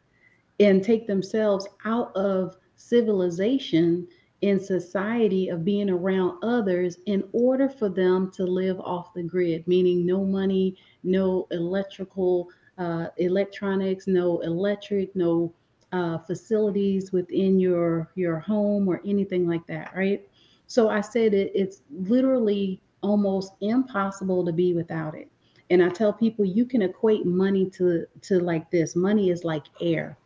and 0.62 0.84
take 0.84 1.08
themselves 1.08 1.68
out 1.86 2.16
of 2.16 2.56
civilization 2.76 4.08
in 4.42 4.60
society 4.60 5.50
of 5.50 5.64
being 5.64 5.90
around 5.90 6.44
others 6.44 6.98
in 7.06 7.24
order 7.32 7.70
for 7.70 7.90
them 7.90 8.32
to 8.32 8.44
live 8.44 8.80
off 8.80 9.14
the 9.14 9.24
grid, 9.24 9.68
meaning 9.68 10.06
no 10.06 10.24
money, 10.26 10.76
no 11.04 11.48
electrical, 11.52 12.50
uh, 12.78 13.08
electronics, 13.18 14.08
no 14.08 14.40
electric, 14.40 15.16
no 15.16 15.54
uh, 15.92 16.18
facilities 16.20 17.12
within 17.12 17.60
your 17.60 18.12
your 18.16 18.40
home 18.40 18.88
or 18.88 19.02
anything 19.06 19.48
like 19.48 19.66
that, 19.68 19.94
right? 19.96 20.28
So 20.68 20.90
I 20.90 21.02
said 21.02 21.34
it, 21.34 21.52
it's 21.54 21.82
literally 21.92 22.82
almost 23.04 23.54
impossible 23.62 24.46
to 24.46 24.54
be 24.54 24.74
without 24.74 25.16
it. 25.16 25.30
And 25.70 25.84
I 25.84 25.90
tell 25.90 26.14
people 26.14 26.46
you 26.46 26.66
can 26.66 26.82
equate 26.82 27.26
money 27.26 27.70
to 27.72 28.06
to 28.22 28.40
like 28.40 28.72
this. 28.72 28.96
Money 28.96 29.30
is 29.30 29.44
like 29.44 29.66
air, 29.82 30.18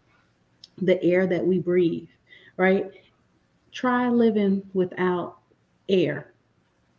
the 0.78 1.02
air 1.04 1.28
that 1.28 1.46
we 1.46 1.60
breathe, 1.60 2.10
right? 2.58 2.92
Try 3.72 4.10
living 4.10 4.64
without 4.74 5.38
air, 5.90 6.34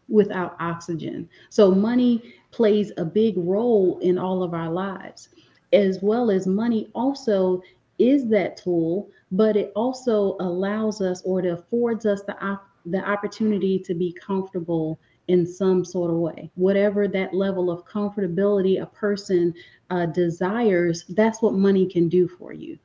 without 0.08 0.56
oxygen. 0.60 1.28
So 1.50 1.70
money 1.70 2.34
plays 2.50 2.92
a 2.96 3.04
big 3.04 3.34
role 3.36 3.98
in 4.00 4.18
all 4.18 4.42
of 4.42 4.54
our 4.54 4.70
lives 4.70 5.28
as 5.72 6.00
well 6.02 6.30
as 6.30 6.46
money 6.46 6.88
also 6.94 7.62
is 7.98 8.28
that 8.28 8.56
tool, 8.56 9.10
but 9.32 9.56
it 9.56 9.72
also 9.74 10.36
allows 10.40 11.00
us 11.00 11.22
or 11.24 11.40
it 11.40 11.46
affords 11.46 12.06
us 12.06 12.22
the, 12.22 12.36
op- 12.44 12.68
the 12.86 13.06
opportunity 13.08 13.78
to 13.78 13.94
be 13.94 14.12
comfortable 14.12 14.98
in 15.28 15.46
some 15.46 15.84
sort 15.84 16.10
of 16.10 16.16
way. 16.16 16.50
Whatever 16.54 17.08
that 17.08 17.34
level 17.34 17.70
of 17.70 17.84
comfortability 17.86 18.80
a 18.80 18.86
person 18.86 19.52
uh, 19.90 20.06
desires, 20.06 21.04
that's 21.10 21.42
what 21.42 21.54
money 21.54 21.86
can 21.86 22.08
do 22.08 22.28
for 22.28 22.52
you. 22.52 22.78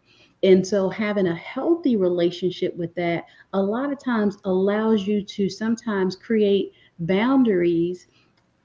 And 0.43 0.65
so, 0.65 0.89
having 0.89 1.27
a 1.27 1.35
healthy 1.35 1.95
relationship 1.95 2.75
with 2.77 2.93
that 2.95 3.25
a 3.53 3.61
lot 3.61 3.91
of 3.91 3.99
times 3.99 4.37
allows 4.45 5.05
you 5.07 5.23
to 5.23 5.49
sometimes 5.49 6.15
create 6.15 6.73
boundaries 6.99 8.07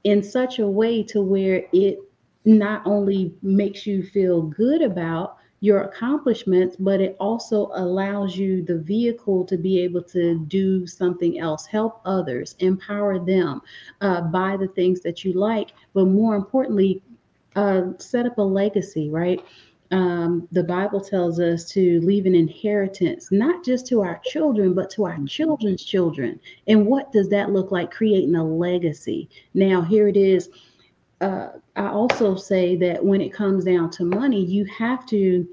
in 0.03 0.23
such 0.23 0.59
a 0.59 0.67
way 0.67 1.03
to 1.03 1.21
where 1.21 1.63
it 1.73 1.99
not 2.45 2.81
only 2.85 3.33
makes 3.41 3.85
you 3.85 4.03
feel 4.03 4.41
good 4.41 4.81
about, 4.81 5.37
your 5.59 5.81
accomplishments, 5.81 6.75
but 6.77 7.01
it 7.01 7.15
also 7.19 7.71
allows 7.73 8.37
you 8.37 8.63
the 8.63 8.77
vehicle 8.77 9.43
to 9.45 9.57
be 9.57 9.79
able 9.79 10.03
to 10.03 10.37
do 10.45 10.85
something 10.85 11.39
else, 11.39 11.65
help 11.65 11.99
others, 12.05 12.55
empower 12.59 13.17
them, 13.17 13.61
uh, 14.01 14.21
buy 14.21 14.55
the 14.55 14.67
things 14.67 15.01
that 15.01 15.25
you 15.25 15.33
like, 15.33 15.71
but 15.93 16.05
more 16.05 16.35
importantly, 16.35 17.01
uh, 17.55 17.81
set 17.97 18.27
up 18.27 18.37
a 18.37 18.41
legacy, 18.41 19.09
right? 19.09 19.43
Um, 19.91 20.47
the 20.51 20.63
Bible 20.63 20.99
tells 20.99 21.39
us 21.39 21.69
to 21.71 22.01
leave 22.01 22.25
an 22.25 22.35
inheritance, 22.35 23.29
not 23.31 23.63
just 23.63 23.87
to 23.87 24.01
our 24.01 24.19
children, 24.25 24.73
but 24.73 24.89
to 24.91 25.05
our 25.05 25.17
children's 25.25 25.83
children. 25.83 26.39
And 26.67 26.85
what 26.85 27.11
does 27.11 27.29
that 27.29 27.51
look 27.51 27.71
like? 27.71 27.91
Creating 27.91 28.35
a 28.35 28.43
legacy. 28.43 29.29
Now, 29.53 29.81
here 29.81 30.07
it 30.07 30.17
is. 30.17 30.49
Uh, 31.21 31.49
I 31.75 31.87
also 31.87 32.35
say 32.35 32.75
that 32.77 33.03
when 33.03 33.21
it 33.21 33.33
comes 33.33 33.63
down 33.63 33.89
to 33.91 34.03
money, 34.03 34.43
you 34.43 34.65
have 34.65 35.05
to, 35.07 35.47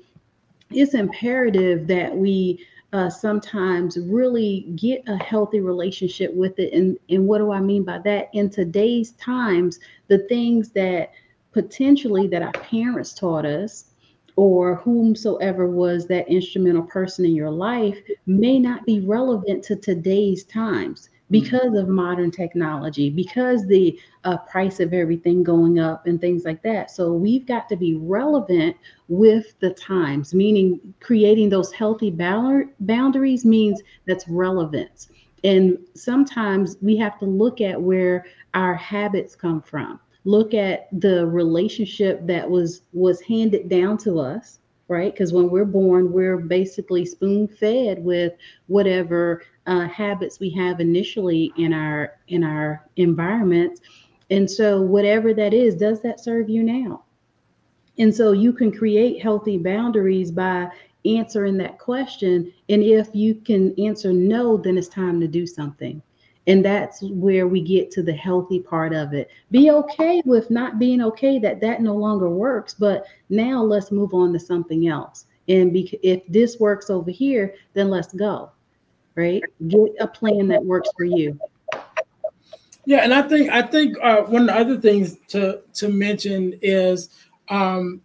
it's 0.70 0.94
imperative 0.94 1.86
that 1.86 2.14
we 2.14 2.66
uh, 2.92 3.10
sometimes 3.10 3.98
really 3.98 4.62
get 4.76 5.02
a 5.06 5.16
healthy 5.16 5.60
relationship 5.60 6.34
with 6.34 6.58
it. 6.58 6.72
And, 6.72 6.98
and 7.08 7.26
what 7.26 7.38
do 7.38 7.52
I 7.52 7.60
mean 7.60 7.84
by 7.84 7.98
that? 7.98 8.30
In 8.32 8.50
today's 8.50 9.12
times, 9.12 9.78
the 10.08 10.18
things 10.28 10.70
that 10.70 11.12
potentially 11.52 12.26
that 12.28 12.42
our 12.42 12.52
parents 12.52 13.14
taught 13.14 13.46
us 13.46 13.86
or 14.36 14.76
whomsoever 14.76 15.68
was 15.68 16.06
that 16.06 16.28
instrumental 16.28 16.82
person 16.82 17.24
in 17.24 17.34
your 17.34 17.50
life 17.50 17.98
may 18.26 18.58
not 18.58 18.84
be 18.84 19.00
relevant 19.00 19.62
to 19.64 19.76
today's 19.76 20.44
times 20.44 21.08
because 21.30 21.74
of 21.74 21.88
modern 21.88 22.30
technology 22.30 23.08
because 23.10 23.66
the 23.66 23.98
uh, 24.24 24.36
price 24.38 24.78
of 24.78 24.92
everything 24.92 25.42
going 25.42 25.78
up 25.78 26.06
and 26.06 26.20
things 26.20 26.44
like 26.44 26.62
that. 26.62 26.90
So 26.90 27.12
we've 27.12 27.46
got 27.46 27.68
to 27.70 27.76
be 27.76 27.96
relevant 27.96 28.76
with 29.08 29.58
the 29.60 29.70
times 29.70 30.34
meaning 30.34 30.80
creating 31.00 31.48
those 31.48 31.72
healthy 31.72 32.10
boundaries 32.10 33.44
means 33.44 33.82
that's 34.06 34.28
relevance. 34.28 35.08
And 35.44 35.78
sometimes 35.94 36.76
we 36.80 36.96
have 36.98 37.18
to 37.18 37.26
look 37.26 37.60
at 37.60 37.80
where 37.80 38.26
our 38.54 38.74
habits 38.74 39.34
come 39.34 39.60
from 39.60 40.00
look 40.24 40.54
at 40.54 40.88
the 41.00 41.26
relationship 41.26 42.26
that 42.26 42.48
was 42.48 42.82
was 42.92 43.20
handed 43.20 43.68
down 43.68 43.98
to 43.98 44.18
us 44.18 44.58
right? 44.88 45.12
Because 45.12 45.32
when 45.32 45.50
we're 45.50 45.64
born 45.64 46.12
we're 46.12 46.36
basically 46.36 47.04
spoon 47.04 47.48
fed 47.48 48.04
with 48.04 48.34
whatever 48.66 49.42
uh, 49.66 49.88
habits 49.88 50.40
we 50.40 50.50
have 50.50 50.80
initially 50.80 51.52
in 51.56 51.72
our 51.72 52.12
in 52.28 52.44
our 52.44 52.86
environment 52.96 53.80
and 54.30 54.50
so 54.50 54.80
whatever 54.80 55.34
that 55.34 55.54
is 55.54 55.74
does 55.74 56.00
that 56.02 56.20
serve 56.20 56.48
you 56.48 56.62
now? 56.62 57.02
And 57.98 58.14
so 58.14 58.32
you 58.32 58.52
can 58.52 58.72
create 58.72 59.22
healthy 59.22 59.56
boundaries 59.56 60.30
by 60.30 60.68
answering 61.04 61.56
that 61.58 61.78
question. 61.78 62.52
And 62.68 62.82
if 62.82 63.14
you 63.14 63.36
can 63.36 63.78
answer 63.78 64.12
no 64.12 64.56
then 64.56 64.76
it's 64.76 64.88
time 64.88 65.20
to 65.20 65.28
do 65.28 65.46
something 65.46 66.02
and 66.46 66.64
that's 66.64 67.02
where 67.02 67.46
we 67.46 67.60
get 67.60 67.90
to 67.92 68.02
the 68.02 68.12
healthy 68.12 68.60
part 68.60 68.92
of 68.92 69.14
it. 69.14 69.30
Be 69.50 69.70
okay 69.70 70.22
with 70.24 70.50
not 70.50 70.78
being 70.78 71.00
okay 71.02 71.38
that 71.38 71.60
that 71.60 71.80
no 71.80 71.94
longer 71.94 72.28
works, 72.28 72.74
but 72.74 73.06
now 73.30 73.62
let's 73.62 73.90
move 73.90 74.12
on 74.12 74.32
to 74.32 74.38
something 74.38 74.88
else. 74.88 75.26
And 75.48 75.76
if 76.02 76.26
this 76.26 76.58
works 76.58 76.90
over 76.90 77.10
here, 77.10 77.54
then 77.74 77.90
let's 77.90 78.12
go. 78.12 78.50
Right? 79.14 79.42
Get 79.68 79.90
a 80.00 80.06
plan 80.06 80.48
that 80.48 80.64
works 80.64 80.88
for 80.96 81.04
you. 81.04 81.38
Yeah, 82.86 82.98
and 82.98 83.14
I 83.14 83.22
think 83.22 83.50
I 83.50 83.62
think 83.62 83.96
uh, 84.02 84.22
one 84.22 84.42
of 84.42 84.48
the 84.48 84.58
other 84.58 84.80
things 84.80 85.16
to 85.28 85.62
to 85.74 85.88
mention 85.88 86.58
is 86.60 87.08
um, 87.48 88.02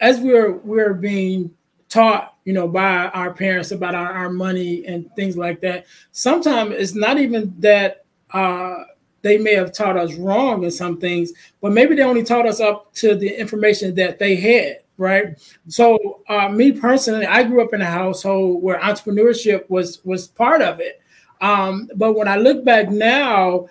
as 0.00 0.20
we're 0.20 0.52
we're 0.52 0.94
being 0.94 1.54
taught 1.88 2.35
you 2.46 2.52
know, 2.52 2.68
by 2.68 3.08
our 3.08 3.34
parents 3.34 3.72
about 3.72 3.96
our, 3.96 4.12
our 4.12 4.30
money 4.30 4.86
and 4.86 5.10
things 5.16 5.36
like 5.36 5.60
that. 5.60 5.84
Sometimes 6.12 6.72
it's 6.78 6.94
not 6.94 7.18
even 7.18 7.52
that 7.58 8.04
uh, 8.32 8.84
they 9.22 9.36
may 9.36 9.54
have 9.54 9.72
taught 9.72 9.96
us 9.96 10.14
wrong 10.14 10.62
in 10.62 10.70
some 10.70 10.98
things, 10.98 11.32
but 11.60 11.72
maybe 11.72 11.96
they 11.96 12.04
only 12.04 12.22
taught 12.22 12.46
us 12.46 12.60
up 12.60 12.94
to 12.94 13.16
the 13.16 13.28
information 13.28 13.96
that 13.96 14.20
they 14.20 14.36
had, 14.36 14.78
right? 14.96 15.42
So, 15.66 16.20
uh, 16.28 16.48
me 16.48 16.70
personally, 16.70 17.26
I 17.26 17.42
grew 17.42 17.64
up 17.64 17.74
in 17.74 17.82
a 17.82 17.86
household 17.86 18.62
where 18.62 18.78
entrepreneurship 18.78 19.68
was 19.68 20.02
was 20.04 20.28
part 20.28 20.62
of 20.62 20.78
it. 20.78 21.02
Um, 21.40 21.90
but 21.96 22.14
when 22.14 22.28
I 22.28 22.36
look 22.36 22.64
back 22.64 22.90
now, 22.90 23.68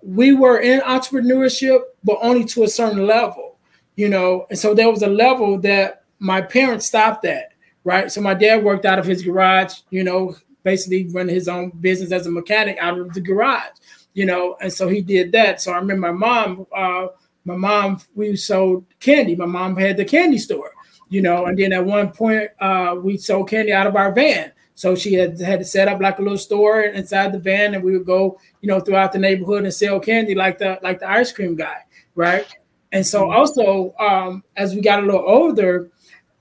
we 0.00 0.32
were 0.32 0.60
in 0.60 0.80
entrepreneurship, 0.80 1.80
but 2.02 2.18
only 2.22 2.46
to 2.46 2.64
a 2.64 2.68
certain 2.68 3.06
level, 3.06 3.58
you 3.96 4.08
know. 4.08 4.46
And 4.48 4.58
so 4.58 4.72
there 4.72 4.90
was 4.90 5.02
a 5.02 5.08
level 5.08 5.58
that 5.60 6.04
my 6.20 6.40
parents 6.40 6.86
stopped 6.86 7.26
at 7.26 7.53
right? 7.84 8.10
So 8.10 8.20
my 8.20 8.34
dad 8.34 8.64
worked 8.64 8.86
out 8.86 8.98
of 8.98 9.06
his 9.06 9.22
garage, 9.22 9.74
you 9.90 10.02
know, 10.02 10.36
basically 10.62 11.06
running 11.08 11.34
his 11.34 11.48
own 11.48 11.70
business 11.80 12.10
as 12.10 12.26
a 12.26 12.30
mechanic 12.30 12.78
out 12.80 12.98
of 12.98 13.12
the 13.12 13.20
garage, 13.20 13.76
you 14.14 14.26
know, 14.26 14.56
and 14.60 14.72
so 14.72 14.88
he 14.88 15.00
did 15.00 15.30
that. 15.32 15.60
So 15.60 15.72
I 15.72 15.76
remember 15.76 16.12
my 16.12 16.18
mom, 16.26 16.66
uh, 16.74 17.08
my 17.44 17.56
mom, 17.56 18.00
we 18.14 18.34
sold 18.36 18.86
candy. 19.00 19.36
My 19.36 19.46
mom 19.46 19.76
had 19.76 19.98
the 19.98 20.04
candy 20.04 20.38
store, 20.38 20.72
you 21.10 21.20
know, 21.20 21.44
and 21.46 21.58
then 21.58 21.74
at 21.74 21.84
one 21.84 22.10
point 22.10 22.50
uh, 22.58 22.96
we 23.00 23.18
sold 23.18 23.50
candy 23.50 23.72
out 23.72 23.86
of 23.86 23.96
our 23.96 24.12
van. 24.12 24.52
So 24.76 24.96
she 24.96 25.14
had 25.14 25.38
had 25.38 25.60
to 25.60 25.64
set 25.64 25.86
up 25.86 26.00
like 26.00 26.18
a 26.18 26.22
little 26.22 26.38
store 26.38 26.80
inside 26.80 27.32
the 27.32 27.38
van, 27.38 27.74
and 27.74 27.84
we 27.84 27.96
would 27.96 28.06
go, 28.06 28.40
you 28.60 28.68
know, 28.68 28.80
throughout 28.80 29.12
the 29.12 29.20
neighborhood 29.20 29.62
and 29.62 29.72
sell 29.72 30.00
candy 30.00 30.34
like 30.34 30.58
the 30.58 30.80
like 30.82 30.98
the 30.98 31.08
ice 31.08 31.30
cream 31.30 31.54
guy, 31.54 31.76
right? 32.16 32.46
And 32.90 33.06
so 33.06 33.22
mm-hmm. 33.22 33.36
also 33.36 33.94
um, 34.00 34.42
as 34.56 34.74
we 34.74 34.80
got 34.80 35.00
a 35.00 35.06
little 35.06 35.24
older, 35.24 35.90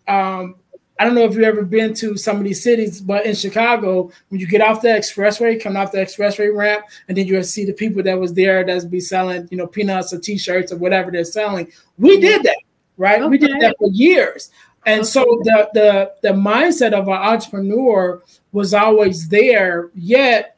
um, 0.07 0.55
I 1.03 1.05
don't 1.05 1.15
know 1.15 1.25
if 1.25 1.33
you've 1.33 1.43
ever 1.43 1.63
been 1.63 1.93
to 1.95 2.15
some 2.15 2.37
of 2.37 2.45
these 2.45 2.63
cities, 2.63 3.01
but 3.01 3.25
in 3.25 3.35
Chicago, 3.35 4.09
when 4.29 4.39
you 4.39 4.47
get 4.47 4.61
off 4.61 4.81
the 4.81 4.87
expressway, 4.87 5.61
come 5.61 5.75
off 5.75 5.91
the 5.91 5.97
expressway 5.97 6.55
ramp, 6.55 6.85
and 7.09 7.17
then 7.17 7.27
you'll 7.27 7.43
see 7.43 7.65
the 7.65 7.73
people 7.73 8.01
that 8.03 8.17
was 8.17 8.33
there 8.33 8.63
that's 8.63 8.85
be 8.85 9.01
selling, 9.01 9.45
you 9.51 9.57
know, 9.57 9.67
peanuts 9.67 10.13
or 10.13 10.19
t-shirts 10.19 10.71
or 10.71 10.77
whatever 10.77 11.11
they're 11.11 11.25
selling. 11.25 11.69
We 11.97 12.21
did 12.21 12.43
that, 12.43 12.55
right? 12.95 13.19
Okay. 13.19 13.27
We 13.27 13.37
did 13.37 13.59
that 13.59 13.75
for 13.79 13.89
years. 13.89 14.51
And 14.85 15.01
okay. 15.01 15.09
so 15.09 15.23
the 15.43 15.69
the 15.73 16.13
the 16.21 16.29
mindset 16.29 16.93
of 16.93 17.09
an 17.09 17.15
entrepreneur 17.15 18.23
was 18.53 18.73
always 18.73 19.27
there. 19.27 19.89
Yet, 19.95 20.55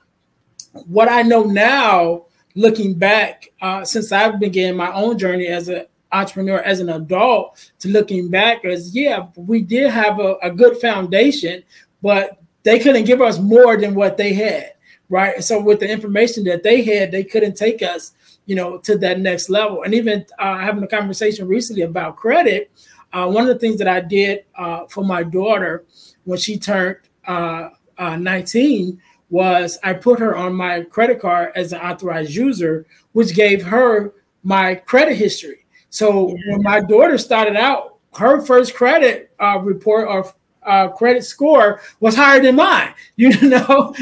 what 0.86 1.10
I 1.10 1.24
know 1.24 1.46
now, 1.46 2.28
looking 2.54 2.94
back, 2.94 3.52
uh, 3.64 3.84
since 3.84 4.12
I've 4.12 4.40
been 4.40 4.52
getting 4.52 4.78
my 4.78 4.94
own 4.94 5.18
journey 5.18 5.48
as 5.48 5.70
a 5.70 5.88
entrepreneur 6.12 6.60
as 6.60 6.80
an 6.80 6.90
adult 6.90 7.72
to 7.80 7.90
looking 7.90 8.30
back 8.30 8.64
as 8.66 8.96
yeah 8.96 9.28
we 9.36 9.62
did 9.62 9.90
have 9.90 10.20
a, 10.20 10.36
a 10.44 10.52
good 10.52 10.78
foundation 10.78 11.64
but 12.02 12.42
they 12.64 12.80
couldn't 12.80 13.06
give 13.06 13.22
us 13.22 13.40
more 13.40 13.78
than 13.78 13.96
what 13.96 14.18
they 14.18 14.34
had 14.34 14.72
right? 15.08 15.44
So 15.44 15.62
with 15.62 15.82
the 15.82 15.90
information 15.90 16.44
that 16.46 16.64
they 16.64 16.84
had 16.84 17.12
they 17.12 17.24
couldn't 17.24 17.56
take 17.56 17.82
us 17.82 18.14
you 18.46 18.56
know 18.56 18.78
to 18.80 18.98
that 19.00 19.20
next 19.20 19.50
level. 19.50 19.84
And 19.84 19.94
even 19.94 20.26
uh, 20.40 20.58
having 20.58 20.84
a 20.84 20.88
conversation 20.88 21.48
recently 21.48 21.84
about 21.84 22.16
credit 22.16 22.72
uh, 23.16 23.28
one 23.28 23.44
of 23.44 23.48
the 23.48 23.60
things 23.60 23.78
that 23.78 23.88
i 23.88 24.00
did 24.00 24.44
uh, 24.58 24.86
for 24.88 25.04
my 25.04 25.24
daughter 25.24 25.86
when 26.26 26.38
she 26.38 26.58
turned 26.58 26.98
uh, 27.28 27.70
uh, 27.98 28.16
19 28.18 29.02
was 29.30 29.80
i 29.84 29.94
put 29.94 30.20
her 30.20 30.36
on 30.36 30.54
my 30.54 30.82
credit 30.82 31.20
card 31.20 31.52
as 31.56 31.74
an 31.74 31.80
authorized 31.80 32.36
user 32.36 32.86
which 33.14 33.34
gave 33.34 33.64
her 33.64 34.14
my 34.44 34.76
credit 34.76 35.16
history 35.16 35.65
so 35.96 36.28
yeah. 36.28 36.52
when 36.52 36.62
my 36.62 36.82
daughter 36.82 37.18
started 37.18 37.56
out, 37.56 37.96
her 38.18 38.42
first 38.42 38.76
credit 38.76 39.32
uh, 39.40 39.60
report 39.60 40.10
or 40.10 40.30
uh, 40.66 40.90
credit 40.90 41.24
score 41.24 41.80
was 42.02 42.18
higher 42.18 42.42
than 42.42 42.58
mine, 42.58 42.94
you 43.16 43.30
know. 43.48 43.96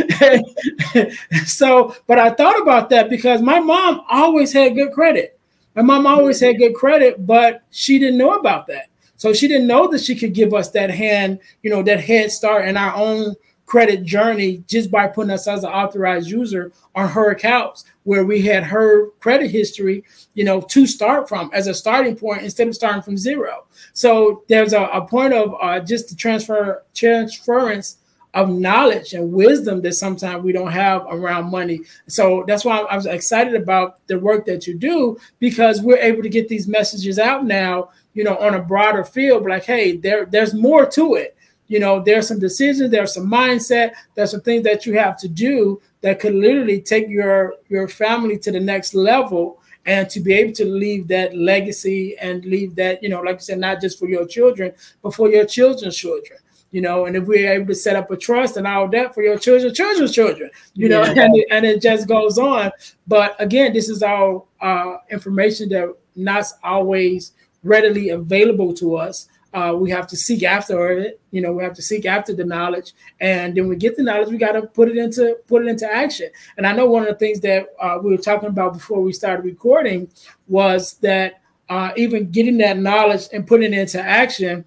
so, 1.45 1.95
but 2.07 2.17
I 2.17 2.31
thought 2.31 2.59
about 2.59 2.89
that 2.89 3.11
because 3.11 3.43
my 3.43 3.59
mom 3.59 4.01
always 4.09 4.51
had 4.51 4.73
good 4.73 4.91
credit. 4.91 5.39
My 5.75 5.83
mom 5.83 6.07
always 6.07 6.39
had 6.39 6.57
good 6.57 6.73
credit, 6.73 7.27
but 7.27 7.61
she 7.69 7.99
didn't 7.99 8.17
know 8.17 8.39
about 8.39 8.65
that. 8.67 8.87
So 9.17 9.31
she 9.31 9.47
didn't 9.47 9.67
know 9.67 9.87
that 9.89 10.01
she 10.01 10.15
could 10.15 10.33
give 10.33 10.51
us 10.51 10.71
that 10.71 10.89
hand, 10.89 11.41
you 11.61 11.69
know, 11.69 11.83
that 11.83 11.99
head 11.99 12.31
start 12.31 12.67
in 12.67 12.75
our 12.75 12.95
own 12.95 13.35
credit 13.65 14.03
journey 14.03 14.63
just 14.67 14.91
by 14.91 15.07
putting 15.07 15.31
us 15.31 15.47
as 15.47 15.63
an 15.63 15.71
authorized 15.71 16.29
user 16.29 16.71
on 16.95 17.09
her 17.09 17.31
accounts 17.31 17.85
where 18.03 18.25
we 18.25 18.41
had 18.41 18.63
her 18.63 19.07
credit 19.19 19.49
history, 19.49 20.03
you 20.33 20.43
know, 20.43 20.61
to 20.61 20.85
start 20.85 21.27
from 21.29 21.49
as 21.53 21.67
a 21.67 21.73
starting 21.73 22.15
point 22.15 22.41
instead 22.41 22.67
of 22.67 22.75
starting 22.75 23.01
from 23.01 23.17
zero. 23.17 23.65
So 23.93 24.43
there's 24.47 24.73
a, 24.73 24.83
a 24.83 25.07
point 25.07 25.33
of 25.33 25.55
uh, 25.61 25.79
just 25.79 26.09
the 26.09 26.15
transfer 26.15 26.83
transference 26.93 27.97
of 28.33 28.49
knowledge 28.49 29.13
and 29.13 29.31
wisdom 29.31 29.81
that 29.81 29.93
sometimes 29.93 30.43
we 30.43 30.51
don't 30.51 30.71
have 30.71 31.05
around 31.09 31.51
money. 31.51 31.81
So 32.07 32.43
that's 32.47 32.65
why 32.65 32.79
I 32.79 32.95
was 32.95 33.05
excited 33.05 33.53
about 33.53 34.05
the 34.07 34.17
work 34.17 34.45
that 34.47 34.65
you 34.65 34.75
do 34.75 35.17
because 35.39 35.81
we're 35.81 35.97
able 35.97 36.23
to 36.23 36.29
get 36.29 36.47
these 36.47 36.67
messages 36.67 37.19
out 37.19 37.45
now, 37.45 37.89
you 38.15 38.23
know, 38.23 38.35
on 38.37 38.55
a 38.55 38.61
broader 38.61 39.03
field. 39.03 39.45
Like, 39.45 39.65
hey, 39.65 39.97
there, 39.97 40.25
there's 40.25 40.55
more 40.55 40.85
to 40.87 41.13
it 41.15 41.37
you 41.73 41.79
know 41.79 41.99
there's 41.99 42.27
some 42.27 42.37
decisions 42.37 42.91
there's 42.91 43.15
some 43.15 43.27
mindset 43.27 43.93
there's 44.13 44.29
some 44.29 44.41
things 44.41 44.63
that 44.63 44.85
you 44.85 44.93
have 44.93 45.17
to 45.17 45.27
do 45.27 45.81
that 46.01 46.19
could 46.19 46.35
literally 46.35 46.79
take 46.79 47.07
your 47.09 47.55
your 47.67 47.87
family 47.87 48.37
to 48.37 48.51
the 48.51 48.59
next 48.59 48.93
level 48.93 49.59
and 49.87 50.07
to 50.07 50.19
be 50.19 50.33
able 50.33 50.53
to 50.53 50.65
leave 50.65 51.07
that 51.07 51.35
legacy 51.35 52.15
and 52.21 52.45
leave 52.45 52.75
that 52.75 53.01
you 53.01 53.09
know 53.09 53.21
like 53.21 53.37
I 53.37 53.39
said 53.39 53.57
not 53.57 53.81
just 53.81 53.97
for 53.97 54.07
your 54.07 54.27
children 54.27 54.71
but 55.01 55.15
for 55.15 55.31
your 55.31 55.45
children's 55.45 55.97
children 55.97 56.37
you 56.69 56.81
know. 56.81 57.05
And 57.05 57.15
if 57.15 57.25
we're 57.25 57.53
able 57.53 57.67
to 57.67 57.75
set 57.75 57.95
up 57.95 58.09
a 58.09 58.17
trust 58.17 58.57
and 58.57 58.65
all 58.65 58.87
that 58.89 59.13
for 59.13 59.21
your 59.23 59.37
children 59.37 59.73
children's 59.73 60.11
children 60.11 60.51
you 60.75 60.89
yeah. 60.89 60.97
know 60.97 61.03
and 61.03 61.35
it, 61.35 61.47
and 61.49 61.65
it 61.65 61.81
just 61.81 62.07
goes 62.07 62.37
on. 62.37 62.71
But 63.07 63.35
again 63.39 63.73
this 63.73 63.89
is 63.89 64.03
all 64.03 64.47
uh, 64.61 64.97
information 65.09 65.69
that 65.69 65.91
not 66.15 66.45
always 66.63 67.33
readily 67.63 68.09
available 68.09 68.73
to 68.75 68.95
us 68.95 69.27
uh, 69.53 69.73
we 69.75 69.89
have 69.91 70.07
to 70.07 70.17
seek 70.17 70.43
after 70.43 70.91
it. 70.97 71.19
You 71.31 71.41
know, 71.41 71.53
we 71.53 71.63
have 71.63 71.75
to 71.75 71.81
seek 71.81 72.05
after 72.05 72.33
the 72.33 72.43
knowledge, 72.43 72.93
and 73.19 73.55
then 73.55 73.67
we 73.67 73.75
get 73.75 73.95
the 73.95 74.03
knowledge. 74.03 74.29
We 74.29 74.37
got 74.37 74.53
to 74.53 74.63
put 74.63 74.89
it 74.89 74.97
into 74.97 75.37
put 75.47 75.63
it 75.63 75.67
into 75.67 75.91
action. 75.91 76.29
And 76.57 76.65
I 76.65 76.73
know 76.73 76.87
one 76.87 77.03
of 77.03 77.09
the 77.09 77.15
things 77.15 77.39
that 77.41 77.67
uh, 77.79 77.99
we 78.01 78.11
were 78.11 78.21
talking 78.21 78.49
about 78.49 78.73
before 78.73 79.01
we 79.01 79.13
started 79.13 79.45
recording 79.45 80.09
was 80.47 80.95
that 80.95 81.41
uh, 81.69 81.91
even 81.95 82.31
getting 82.31 82.57
that 82.57 82.77
knowledge 82.77 83.27
and 83.31 83.45
putting 83.45 83.73
it 83.73 83.79
into 83.79 84.01
action. 84.01 84.65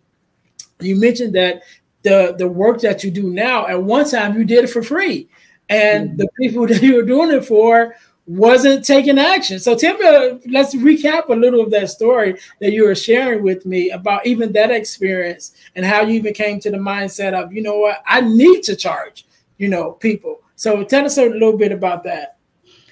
You 0.81 0.96
mentioned 0.96 1.35
that 1.35 1.62
the 2.03 2.37
the 2.38 2.49
work 2.49 2.81
that 2.83 3.03
you 3.03 3.11
do 3.11 3.31
now. 3.31 3.66
At 3.66 3.83
one 3.83 4.09
time, 4.09 4.38
you 4.38 4.44
did 4.44 4.64
it 4.64 4.70
for 4.70 4.83
free, 4.83 5.29
and 5.68 6.11
mm-hmm. 6.11 6.18
the 6.18 6.29
people 6.40 6.66
that 6.68 6.83
you 6.83 6.94
were 6.94 7.03
doing 7.03 7.33
it 7.33 7.44
for 7.44 7.96
wasn't 8.27 8.85
taking 8.85 9.19
action. 9.19 9.61
So 9.61 9.77
tell 9.77 9.97
me, 9.97 10.07
uh, 10.07 10.39
let's 10.49 10.75
recap 10.75 11.29
a 11.29 11.35
little 11.35 11.61
of 11.61 11.71
that 11.71 11.91
story 11.91 12.39
that 12.61 12.73
you 12.73 12.85
were 12.85 12.95
sharing 12.95 13.43
with 13.43 13.65
me 13.65 13.91
about 13.91 14.27
even 14.27 14.53
that 14.53 14.71
experience 14.71 15.53
and 15.77 15.87
how 15.87 16.03
you 16.03 16.15
even 16.15 16.35
came 16.35 16.59
to 16.61 16.71
the 16.71 16.77
mindset 16.77 17.35
of, 17.35 17.53
you 17.53 17.62
know 17.62 17.79
what, 17.79 18.03
I 18.07 18.21
need 18.23 18.62
to 18.65 18.75
charge, 18.75 19.27
you 19.59 19.69
know, 19.69 19.93
people. 19.93 20.41
So 20.57 20.83
tell 20.83 21.05
us 21.05 21.19
a 21.19 21.29
little 21.29 21.57
bit 21.57 21.71
about 21.71 22.03
that. 22.05 22.39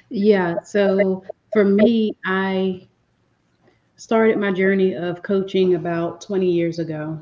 Yeah. 0.08 0.62
So 0.62 1.24
for 1.52 1.64
me, 1.64 2.16
I 2.24 2.86
started 3.96 4.38
my 4.38 4.52
journey 4.52 4.94
of 4.94 5.22
coaching 5.22 5.74
about 5.74 6.20
20 6.20 6.48
years 6.48 6.78
ago. 6.78 7.20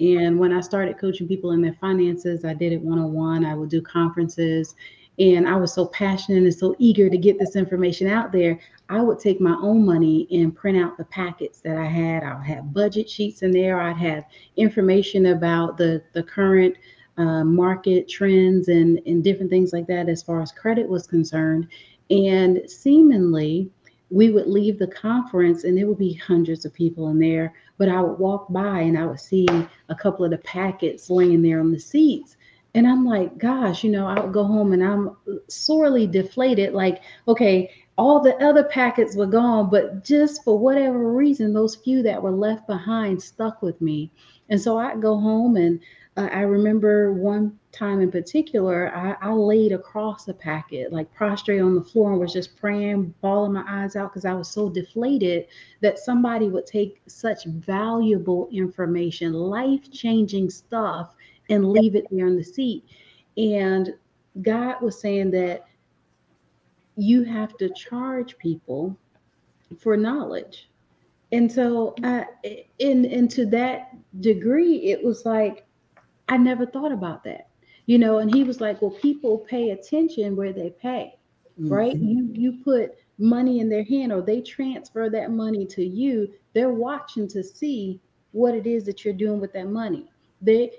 And 0.00 0.38
when 0.38 0.52
I 0.52 0.60
started 0.60 0.98
coaching 0.98 1.26
people 1.26 1.52
in 1.52 1.62
their 1.62 1.76
finances, 1.80 2.44
I 2.44 2.54
did 2.54 2.72
it 2.72 2.80
one 2.80 3.00
on 3.00 3.12
one. 3.12 3.44
I 3.44 3.54
would 3.54 3.70
do 3.70 3.82
conferences 3.82 4.76
and 5.18 5.48
I 5.48 5.56
was 5.56 5.72
so 5.72 5.86
passionate 5.86 6.44
and 6.44 6.54
so 6.54 6.76
eager 6.78 7.10
to 7.10 7.18
get 7.18 7.38
this 7.38 7.56
information 7.56 8.06
out 8.06 8.30
there, 8.30 8.58
I 8.88 9.02
would 9.02 9.18
take 9.18 9.40
my 9.40 9.56
own 9.60 9.84
money 9.84 10.28
and 10.30 10.54
print 10.54 10.78
out 10.78 10.96
the 10.96 11.04
packets 11.04 11.60
that 11.60 11.76
I 11.76 11.86
had. 11.86 12.22
I 12.22 12.36
would 12.36 12.46
have 12.46 12.72
budget 12.72 13.10
sheets 13.10 13.42
in 13.42 13.50
there. 13.50 13.80
I'd 13.80 13.96
have 13.96 14.24
information 14.56 15.26
about 15.26 15.76
the 15.76 16.02
the 16.12 16.22
current 16.22 16.76
uh, 17.16 17.44
market 17.44 18.08
trends 18.08 18.68
and 18.68 19.00
and 19.06 19.24
different 19.24 19.50
things 19.50 19.72
like 19.72 19.86
that 19.88 20.08
as 20.08 20.22
far 20.22 20.40
as 20.40 20.52
credit 20.52 20.88
was 20.88 21.06
concerned. 21.06 21.68
And 22.10 22.62
seemingly, 22.66 23.70
we 24.10 24.30
would 24.30 24.46
leave 24.46 24.78
the 24.78 24.86
conference 24.86 25.64
and 25.64 25.76
there 25.76 25.86
would 25.86 25.98
be 25.98 26.14
hundreds 26.14 26.64
of 26.64 26.72
people 26.72 27.10
in 27.10 27.18
there, 27.18 27.52
but 27.76 27.90
I 27.90 28.00
would 28.00 28.18
walk 28.18 28.50
by 28.50 28.80
and 28.80 28.98
I 28.98 29.04
would 29.04 29.20
see 29.20 29.46
a 29.90 29.94
couple 29.94 30.24
of 30.24 30.30
the 30.30 30.38
packets 30.38 31.10
laying 31.10 31.42
there 31.42 31.60
on 31.60 31.72
the 31.72 31.78
seats. 31.78 32.37
And 32.78 32.86
I'm 32.86 33.04
like, 33.04 33.38
gosh, 33.38 33.82
you 33.82 33.90
know, 33.90 34.06
I 34.06 34.20
would 34.20 34.32
go 34.32 34.44
home 34.44 34.72
and 34.72 34.84
I'm 34.84 35.16
sorely 35.48 36.06
deflated. 36.06 36.74
Like, 36.74 37.02
okay, 37.26 37.72
all 37.96 38.20
the 38.20 38.36
other 38.36 38.62
packets 38.62 39.16
were 39.16 39.26
gone, 39.26 39.68
but 39.68 40.04
just 40.04 40.44
for 40.44 40.56
whatever 40.56 41.12
reason, 41.12 41.52
those 41.52 41.74
few 41.74 42.04
that 42.04 42.22
were 42.22 42.30
left 42.30 42.68
behind 42.68 43.20
stuck 43.20 43.62
with 43.62 43.80
me. 43.80 44.12
And 44.48 44.62
so 44.62 44.78
I 44.78 44.94
go 44.94 45.18
home 45.18 45.56
and 45.56 45.80
uh, 46.16 46.28
I 46.32 46.42
remember 46.42 47.12
one 47.12 47.58
time 47.72 48.00
in 48.00 48.12
particular, 48.12 48.94
I, 48.94 49.16
I, 49.20 49.32
laid 49.32 49.72
across 49.72 50.28
a 50.28 50.34
packet, 50.34 50.92
like 50.92 51.12
prostrate 51.12 51.60
on 51.60 51.74
the 51.74 51.82
floor, 51.82 52.12
and 52.12 52.20
was 52.20 52.32
just 52.32 52.56
praying, 52.56 53.12
bawling 53.20 53.54
my 53.54 53.64
eyes 53.68 53.96
out 53.96 54.12
because 54.12 54.24
I 54.24 54.34
was 54.34 54.48
so 54.48 54.68
deflated 54.68 55.46
that 55.80 55.98
somebody 55.98 56.48
would 56.48 56.66
take 56.66 57.02
such 57.08 57.44
valuable 57.44 58.48
information, 58.52 59.32
life 59.32 59.90
changing 59.90 60.50
stuff, 60.50 61.14
and 61.48 61.70
leave 61.70 61.94
it 61.94 62.06
there 62.10 62.26
in 62.26 62.36
the 62.36 62.44
seat. 62.44 62.84
And 63.36 63.94
God 64.42 64.76
was 64.82 65.00
saying 65.00 65.30
that 65.32 65.64
you 66.96 67.22
have 67.24 67.56
to 67.58 67.68
charge 67.70 68.36
people 68.38 68.96
for 69.78 69.96
knowledge. 69.96 70.68
And 71.30 71.50
so, 71.50 71.94
uh, 72.02 72.24
in, 72.78 73.04
in 73.04 73.28
to 73.28 73.46
that 73.46 73.96
degree, 74.20 74.90
it 74.90 75.04
was 75.04 75.24
like, 75.24 75.66
I 76.28 76.36
never 76.36 76.66
thought 76.66 76.92
about 76.92 77.22
that, 77.24 77.48
you 77.86 77.98
know. 77.98 78.18
And 78.18 78.34
he 78.34 78.44
was 78.44 78.60
like, 78.60 78.80
"Well, 78.80 78.90
people 78.90 79.38
pay 79.38 79.70
attention 79.70 80.36
where 80.36 80.52
they 80.52 80.70
pay, 80.70 81.16
mm-hmm. 81.60 81.72
right? 81.72 81.96
You 81.96 82.30
you 82.32 82.58
put 82.64 82.92
money 83.18 83.60
in 83.60 83.68
their 83.68 83.84
hand, 83.84 84.12
or 84.12 84.22
they 84.22 84.40
transfer 84.40 85.10
that 85.10 85.30
money 85.30 85.66
to 85.66 85.84
you. 85.84 86.32
They're 86.54 86.72
watching 86.72 87.28
to 87.28 87.42
see 87.42 88.00
what 88.32 88.54
it 88.54 88.66
is 88.66 88.84
that 88.84 89.04
you're 89.04 89.14
doing 89.14 89.40
with 89.40 89.52
that 89.54 89.68
money. 89.68 90.06
They 90.40 90.72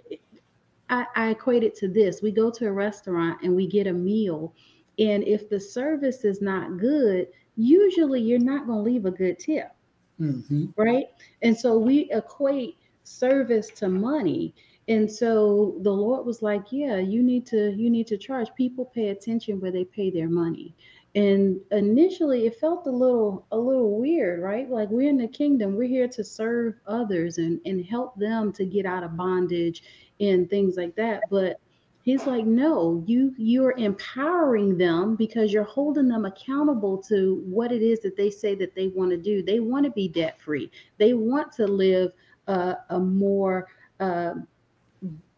I, 0.89 1.05
I 1.15 1.29
equate 1.29 1.63
it 1.63 1.75
to 1.77 1.87
this. 1.87 2.21
We 2.21 2.31
go 2.31 2.49
to 2.51 2.67
a 2.67 2.71
restaurant 2.71 3.41
and 3.43 3.55
we 3.55 3.67
get 3.67 3.87
a 3.87 3.93
meal 3.93 4.53
and 4.97 5.23
if 5.23 5.49
the 5.49 5.59
service 5.59 6.25
is 6.25 6.41
not 6.41 6.77
good 6.77 7.27
usually 7.55 8.21
you're 8.21 8.39
not 8.39 8.65
going 8.67 8.79
to 8.79 8.83
leave 8.83 9.05
a 9.05 9.11
good 9.11 9.39
tip 9.39 9.71
mm-hmm. 10.19 10.65
right? 10.75 11.05
And 11.41 11.57
so 11.57 11.77
we 11.77 12.09
equate 12.11 12.77
service 13.03 13.69
to 13.69 13.87
money. 13.89 14.53
And 14.87 15.09
so 15.11 15.75
the 15.81 15.91
lord 15.91 16.25
was 16.25 16.41
like 16.41 16.71
yeah 16.71 16.97
you 16.97 17.21
need 17.21 17.45
to 17.47 17.71
you 17.75 17.89
need 17.89 18.07
to 18.07 18.17
charge. 18.17 18.49
People 18.55 18.85
pay 18.85 19.09
attention 19.09 19.59
where 19.59 19.71
they 19.71 19.85
pay 19.85 20.09
their 20.09 20.29
money. 20.29 20.75
And 21.15 21.59
initially 21.71 22.45
it 22.45 22.59
felt 22.59 22.85
a 22.87 22.91
little 22.91 23.45
a 23.51 23.57
little 23.57 23.99
weird 23.99 24.41
right? 24.41 24.69
Like 24.69 24.89
we're 24.89 25.09
in 25.09 25.17
the 25.17 25.27
kingdom. 25.27 25.75
We're 25.75 25.87
here 25.87 26.07
to 26.07 26.23
serve 26.23 26.75
others 26.87 27.37
and 27.37 27.61
and 27.65 27.85
help 27.85 28.15
them 28.15 28.51
to 28.53 28.65
get 28.65 28.85
out 28.85 29.03
of 29.03 29.15
bondage 29.15 29.83
and 30.19 30.49
things 30.49 30.75
like 30.77 30.95
that. 30.95 31.29
But 31.29 31.59
he's 32.01 32.25
like 32.25 32.45
no 32.45 33.03
you 33.07 33.33
you're 33.37 33.73
empowering 33.77 34.77
them 34.77 35.15
because 35.15 35.51
you're 35.53 35.63
holding 35.63 36.07
them 36.07 36.25
accountable 36.25 36.97
to 36.97 37.41
what 37.45 37.71
it 37.71 37.81
is 37.81 37.99
that 38.01 38.15
they 38.15 38.29
say 38.29 38.55
that 38.55 38.73
they 38.75 38.87
want 38.89 39.11
to 39.11 39.17
do. 39.17 39.43
They 39.43 39.59
want 39.59 39.85
to 39.85 39.91
be 39.91 40.07
debt 40.07 40.39
free 40.41 40.71
they 40.97 41.13
want 41.13 41.51
to 41.53 41.67
live 41.67 42.11
uh, 42.47 42.75
a 42.89 42.99
more 42.99 43.67
uh, 43.99 44.33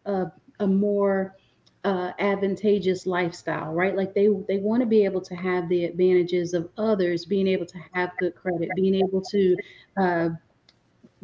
a, 0.06 0.26
a 0.60 0.66
more 0.66 1.36
uh, 1.84 2.12
advantageous 2.18 3.06
lifestyle, 3.06 3.72
right? 3.72 3.96
Like 3.96 4.14
they 4.14 4.28
they 4.48 4.58
want 4.58 4.80
to 4.82 4.86
be 4.86 5.04
able 5.04 5.20
to 5.22 5.34
have 5.34 5.68
the 5.68 5.84
advantages 5.84 6.54
of 6.54 6.68
others, 6.78 7.24
being 7.24 7.48
able 7.48 7.66
to 7.66 7.78
have 7.92 8.10
good 8.18 8.34
credit, 8.34 8.74
being 8.74 8.94
able 8.94 9.20
to 9.22 9.56
uh, 9.96 10.28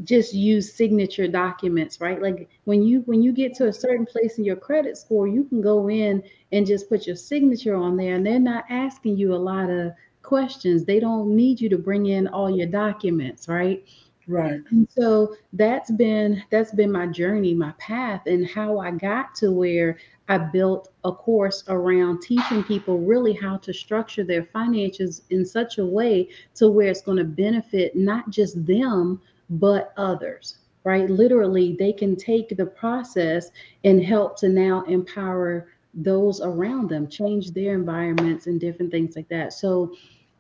just 0.05 0.33
use 0.33 0.73
signature 0.73 1.27
documents 1.27 2.01
right? 2.01 2.23
Like 2.23 2.49
when 2.65 2.83
you 2.83 3.03
when 3.07 3.23
you 3.23 3.33
get 3.33 3.55
to 3.55 3.69
a 3.69 3.73
certain 3.73 4.07
place 4.07 4.39
in 4.39 4.45
your 4.45 4.57
credit 4.57 4.97
score 4.97 5.27
you 5.27 5.45
can 5.45 5.61
go 5.61 5.89
in 5.89 6.23
and 6.53 6.67
just 6.67 6.89
put 6.89 7.07
your 7.07 7.17
signature 7.17 7.75
on 7.75 7.97
there 7.97 8.15
and 8.15 8.25
they're 8.25 8.39
not 8.39 8.65
asking 8.71 9.17
you 9.17 9.35
a 9.35 9.37
lot 9.37 9.71
of 9.71 9.93
questions. 10.23 10.85
They 10.85 11.01
don't 11.01 11.35
need 11.35 11.61
you 11.61 11.69
to 11.71 11.79
bring 11.79 12.07
in 12.07 12.29
all 12.29 12.51
your 12.51 12.67
documents 12.69 13.49
right? 13.49 13.85
Right. 14.29 14.61
And 14.71 14.87
so 14.91 15.35
that's 15.55 15.91
been 15.91 16.43
that's 16.51 16.73
been 16.73 16.93
my 16.93 17.07
journey 17.07 17.55
my 17.55 17.73
path 17.79 18.27
and 18.27 18.47
how 18.47 18.79
i 18.79 18.91
got 18.91 19.35
to 19.37 19.51
where 19.51 19.97
i 20.29 20.37
built 20.37 20.91
a 21.05 21.13
course 21.13 21.65
around 21.69 22.21
teaching 22.21 22.63
people 22.63 22.99
really 22.99 23.33
how 23.33 23.57
to 23.57 23.73
structure 23.73 24.25
their 24.25 24.45
finances 24.45 25.23
in 25.31 25.47
such 25.47 25.79
a 25.79 25.87
way 25.87 26.29
to 26.57 26.69
where 26.69 26.89
it's 26.89 27.01
going 27.01 27.17
to 27.17 27.25
benefit 27.25 27.97
not 27.97 28.29
just 28.29 28.67
them 28.67 29.19
but 29.51 29.93
others, 29.97 30.59
right? 30.85 31.09
Literally, 31.09 31.77
they 31.79 31.93
can 31.93 32.17
take 32.17 32.57
the 32.57 32.67
process 32.67 33.51
and 33.85 34.03
help 34.03 34.39
to 34.39 34.49
now 34.49 34.85
empower 34.85 35.69
those 35.95 36.41
around 36.41 36.89
them, 36.89 37.09
change 37.09 37.53
their 37.53 37.75
environments 37.75 38.47
and 38.47 38.61
different 38.61 38.91
things 38.91 39.17
like 39.17 39.29
that. 39.29 39.53
So, 39.53 39.95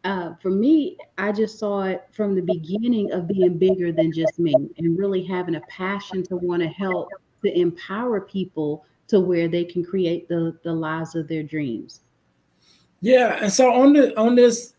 uh, 0.05 0.35
for 0.41 0.51
me, 0.51 0.97
I 1.19 1.33
just 1.33 1.59
saw 1.59 1.83
it 1.83 2.07
from 2.13 2.35
the 2.35 2.43
beginning 2.43 3.13
of 3.13 3.27
being 3.27 3.59
bigger 3.59 3.91
than 3.91 4.13
just 4.13 4.39
me 4.39 4.55
and 4.79 4.97
really 4.99 5.25
having 5.25 5.57
a 5.57 5.61
passion 5.63 6.23
to 6.25 6.37
want 6.37 6.63
to 6.63 6.69
help 6.69 7.09
to 7.45 7.59
empower 7.59 8.21
people 8.21 8.85
to 9.09 9.21
where 9.21 9.49
they 9.49 9.65
can 9.65 9.85
create 9.85 10.29
the, 10.29 10.57
the 10.63 10.73
lives 10.73 11.15
of 11.15 11.27
their 11.27 11.43
dreams. 11.43 12.01
Yeah. 13.01 13.39
And 13.43 13.53
so 13.53 13.73
on 13.73 13.93
the 13.93 14.19
on 14.19 14.35
this 14.35 14.75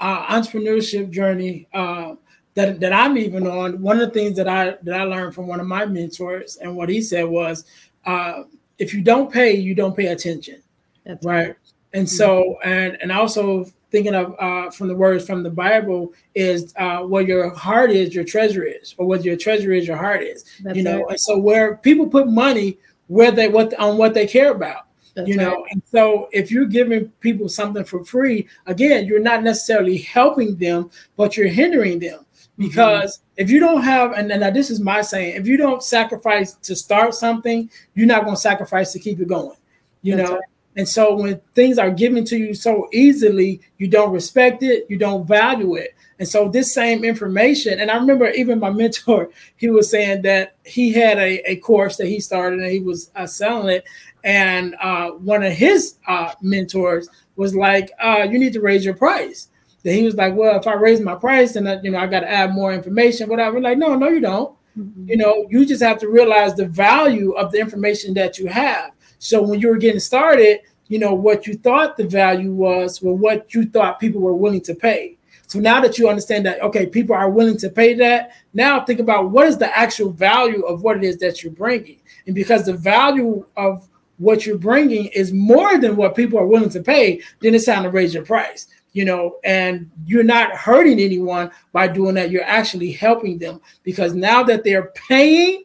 uh, 0.00 0.26
entrepreneurship 0.26 1.10
journey, 1.10 1.68
uh, 1.72 2.14
that 2.54 2.80
that 2.80 2.92
I'm 2.92 3.16
even 3.18 3.46
on, 3.46 3.80
one 3.80 4.00
of 4.00 4.08
the 4.08 4.14
things 4.14 4.36
that 4.36 4.48
I 4.48 4.76
that 4.82 5.00
I 5.00 5.04
learned 5.04 5.34
from 5.34 5.46
one 5.46 5.60
of 5.60 5.66
my 5.66 5.86
mentors 5.86 6.56
and 6.56 6.76
what 6.76 6.88
he 6.88 7.00
said 7.00 7.24
was, 7.24 7.64
uh, 8.04 8.44
if 8.78 8.92
you 8.92 9.02
don't 9.02 9.32
pay, 9.32 9.54
you 9.54 9.74
don't 9.74 9.96
pay 9.96 10.06
attention, 10.06 10.62
That's 11.04 11.24
right? 11.24 11.46
right. 11.48 11.56
And 11.92 12.06
mm-hmm. 12.06 12.16
so 12.16 12.58
and 12.64 12.98
and 13.00 13.12
also 13.12 13.66
thinking 13.90 14.14
of 14.14 14.34
uh, 14.38 14.70
from 14.70 14.88
the 14.88 14.94
words 14.94 15.26
from 15.26 15.42
the 15.42 15.50
Bible 15.50 16.12
is 16.34 16.74
uh, 16.76 17.00
where 17.00 17.22
your 17.22 17.54
heart 17.54 17.90
is, 17.90 18.14
your 18.14 18.24
treasure 18.24 18.64
is, 18.64 18.94
or 18.98 19.06
what 19.06 19.24
your 19.24 19.36
treasure 19.36 19.72
is, 19.72 19.86
your 19.86 19.98
heart 19.98 20.22
is. 20.22 20.44
That's 20.62 20.76
you 20.76 20.82
know, 20.82 21.02
right. 21.02 21.10
and 21.10 21.20
so 21.20 21.38
where 21.38 21.76
people 21.76 22.08
put 22.08 22.28
money 22.28 22.78
where 23.06 23.30
they 23.30 23.48
what 23.48 23.78
on 23.78 23.98
what 23.98 24.14
they 24.14 24.26
care 24.26 24.50
about. 24.50 24.86
That's 25.14 25.28
you 25.28 25.36
know, 25.36 25.56
right. 25.56 25.72
and 25.72 25.82
so 25.90 26.30
if 26.32 26.50
you're 26.50 26.64
giving 26.64 27.10
people 27.20 27.48
something 27.48 27.84
for 27.84 28.02
free, 28.04 28.48
again, 28.66 29.04
you're 29.04 29.20
not 29.20 29.42
necessarily 29.42 29.98
helping 29.98 30.56
them, 30.56 30.90
but 31.16 31.36
you're 31.36 31.48
hindering 31.48 31.98
them. 31.98 32.24
Because 32.58 33.20
if 33.36 33.50
you 33.50 33.58
don't 33.58 33.82
have 33.82 34.12
and, 34.12 34.30
and 34.30 34.54
this 34.54 34.70
is 34.70 34.78
my 34.78 35.00
saying 35.00 35.36
if 35.36 35.46
you 35.46 35.56
don't 35.56 35.82
sacrifice 35.82 36.52
to 36.54 36.76
start 36.76 37.14
something 37.14 37.70
you're 37.94 38.06
not 38.06 38.24
going 38.24 38.36
to 38.36 38.40
sacrifice 38.40 38.92
to 38.92 38.98
keep 38.98 39.18
it 39.20 39.26
going 39.26 39.56
you 40.02 40.16
That's 40.16 40.28
know 40.28 40.36
right. 40.36 40.44
And 40.76 40.88
so 40.88 41.14
when 41.14 41.40
things 41.54 41.78
are 41.78 41.90
given 41.90 42.24
to 42.26 42.36
you 42.36 42.54
so 42.54 42.88
easily, 42.92 43.60
you 43.78 43.88
don't 43.88 44.12
respect 44.12 44.62
it, 44.62 44.86
you 44.88 44.96
don't 44.96 45.26
value 45.26 45.74
it. 45.74 45.94
And 46.18 46.26
so 46.26 46.48
this 46.48 46.72
same 46.72 47.04
information, 47.04 47.80
and 47.80 47.90
I 47.90 47.96
remember 47.96 48.30
even 48.30 48.58
my 48.58 48.70
mentor, 48.70 49.30
he 49.56 49.68
was 49.68 49.90
saying 49.90 50.22
that 50.22 50.56
he 50.64 50.92
had 50.92 51.18
a, 51.18 51.50
a 51.50 51.56
course 51.56 51.96
that 51.96 52.06
he 52.06 52.20
started 52.20 52.60
and 52.60 52.70
he 52.70 52.80
was 52.80 53.10
uh, 53.16 53.26
selling 53.26 53.76
it. 53.76 53.84
And 54.24 54.76
uh, 54.80 55.10
one 55.10 55.42
of 55.42 55.52
his 55.52 55.96
uh, 56.06 56.32
mentors 56.40 57.08
was 57.36 57.54
like, 57.54 57.90
uh, 58.02 58.26
you 58.30 58.38
need 58.38 58.52
to 58.54 58.60
raise 58.60 58.84
your 58.84 58.94
price. 58.94 59.48
Then 59.82 59.96
he 59.96 60.04
was 60.04 60.14
like, 60.14 60.34
well, 60.34 60.58
if 60.58 60.66
I 60.66 60.74
raise 60.74 61.00
my 61.00 61.14
price, 61.14 61.54
then 61.54 61.80
you 61.82 61.90
know 61.90 61.98
I 61.98 62.06
got 62.06 62.20
to 62.20 62.30
add 62.30 62.54
more 62.54 62.72
information, 62.72 63.28
whatever. 63.28 63.60
Like, 63.60 63.78
no, 63.78 63.94
no, 63.96 64.08
you 64.08 64.20
don't. 64.20 64.56
Mm-hmm. 64.78 65.08
You 65.08 65.16
know, 65.16 65.46
you 65.50 65.66
just 65.66 65.82
have 65.82 65.98
to 66.00 66.08
realize 66.08 66.54
the 66.54 66.66
value 66.66 67.32
of 67.32 67.52
the 67.52 67.58
information 67.58 68.14
that 68.14 68.38
you 68.38 68.46
have. 68.46 68.92
So 69.18 69.42
when 69.42 69.60
you 69.60 69.68
were 69.68 69.76
getting 69.76 70.00
started, 70.00 70.60
you 70.88 70.98
know 70.98 71.14
what 71.14 71.46
you 71.46 71.54
thought 71.54 71.96
the 71.96 72.06
value 72.06 72.52
was, 72.52 73.02
or 73.02 73.16
what 73.16 73.54
you 73.54 73.66
thought 73.66 74.00
people 74.00 74.20
were 74.20 74.34
willing 74.34 74.60
to 74.62 74.74
pay. 74.74 75.16
So 75.46 75.58
now 75.58 75.80
that 75.82 75.98
you 75.98 76.08
understand 76.08 76.46
that, 76.46 76.62
okay, 76.62 76.86
people 76.86 77.14
are 77.14 77.28
willing 77.28 77.58
to 77.58 77.68
pay 77.68 77.92
that, 77.94 78.32
now 78.54 78.84
think 78.84 79.00
about 79.00 79.30
what 79.30 79.46
is 79.46 79.58
the 79.58 79.76
actual 79.76 80.10
value 80.10 80.62
of 80.62 80.82
what 80.82 80.96
it 80.96 81.04
is 81.04 81.18
that 81.18 81.42
you're 81.42 81.52
bringing. 81.52 82.00
And 82.26 82.34
because 82.34 82.64
the 82.64 82.72
value 82.72 83.44
of 83.56 83.86
what 84.16 84.46
you're 84.46 84.56
bringing 84.56 85.06
is 85.08 85.32
more 85.32 85.78
than 85.78 85.96
what 85.96 86.14
people 86.14 86.38
are 86.38 86.46
willing 86.46 86.70
to 86.70 86.82
pay, 86.82 87.20
then 87.40 87.54
it's 87.54 87.66
time 87.66 87.82
to 87.82 87.90
raise 87.90 88.14
your 88.14 88.24
price 88.24 88.68
you 88.92 89.04
know, 89.04 89.36
and 89.44 89.90
you're 90.04 90.22
not 90.22 90.52
hurting 90.52 91.00
anyone 91.00 91.50
by 91.72 91.88
doing 91.88 92.14
that. 92.14 92.30
You're 92.30 92.44
actually 92.44 92.92
helping 92.92 93.38
them 93.38 93.60
because 93.82 94.14
now 94.14 94.42
that 94.44 94.64
they're 94.64 94.92
paying, 95.08 95.64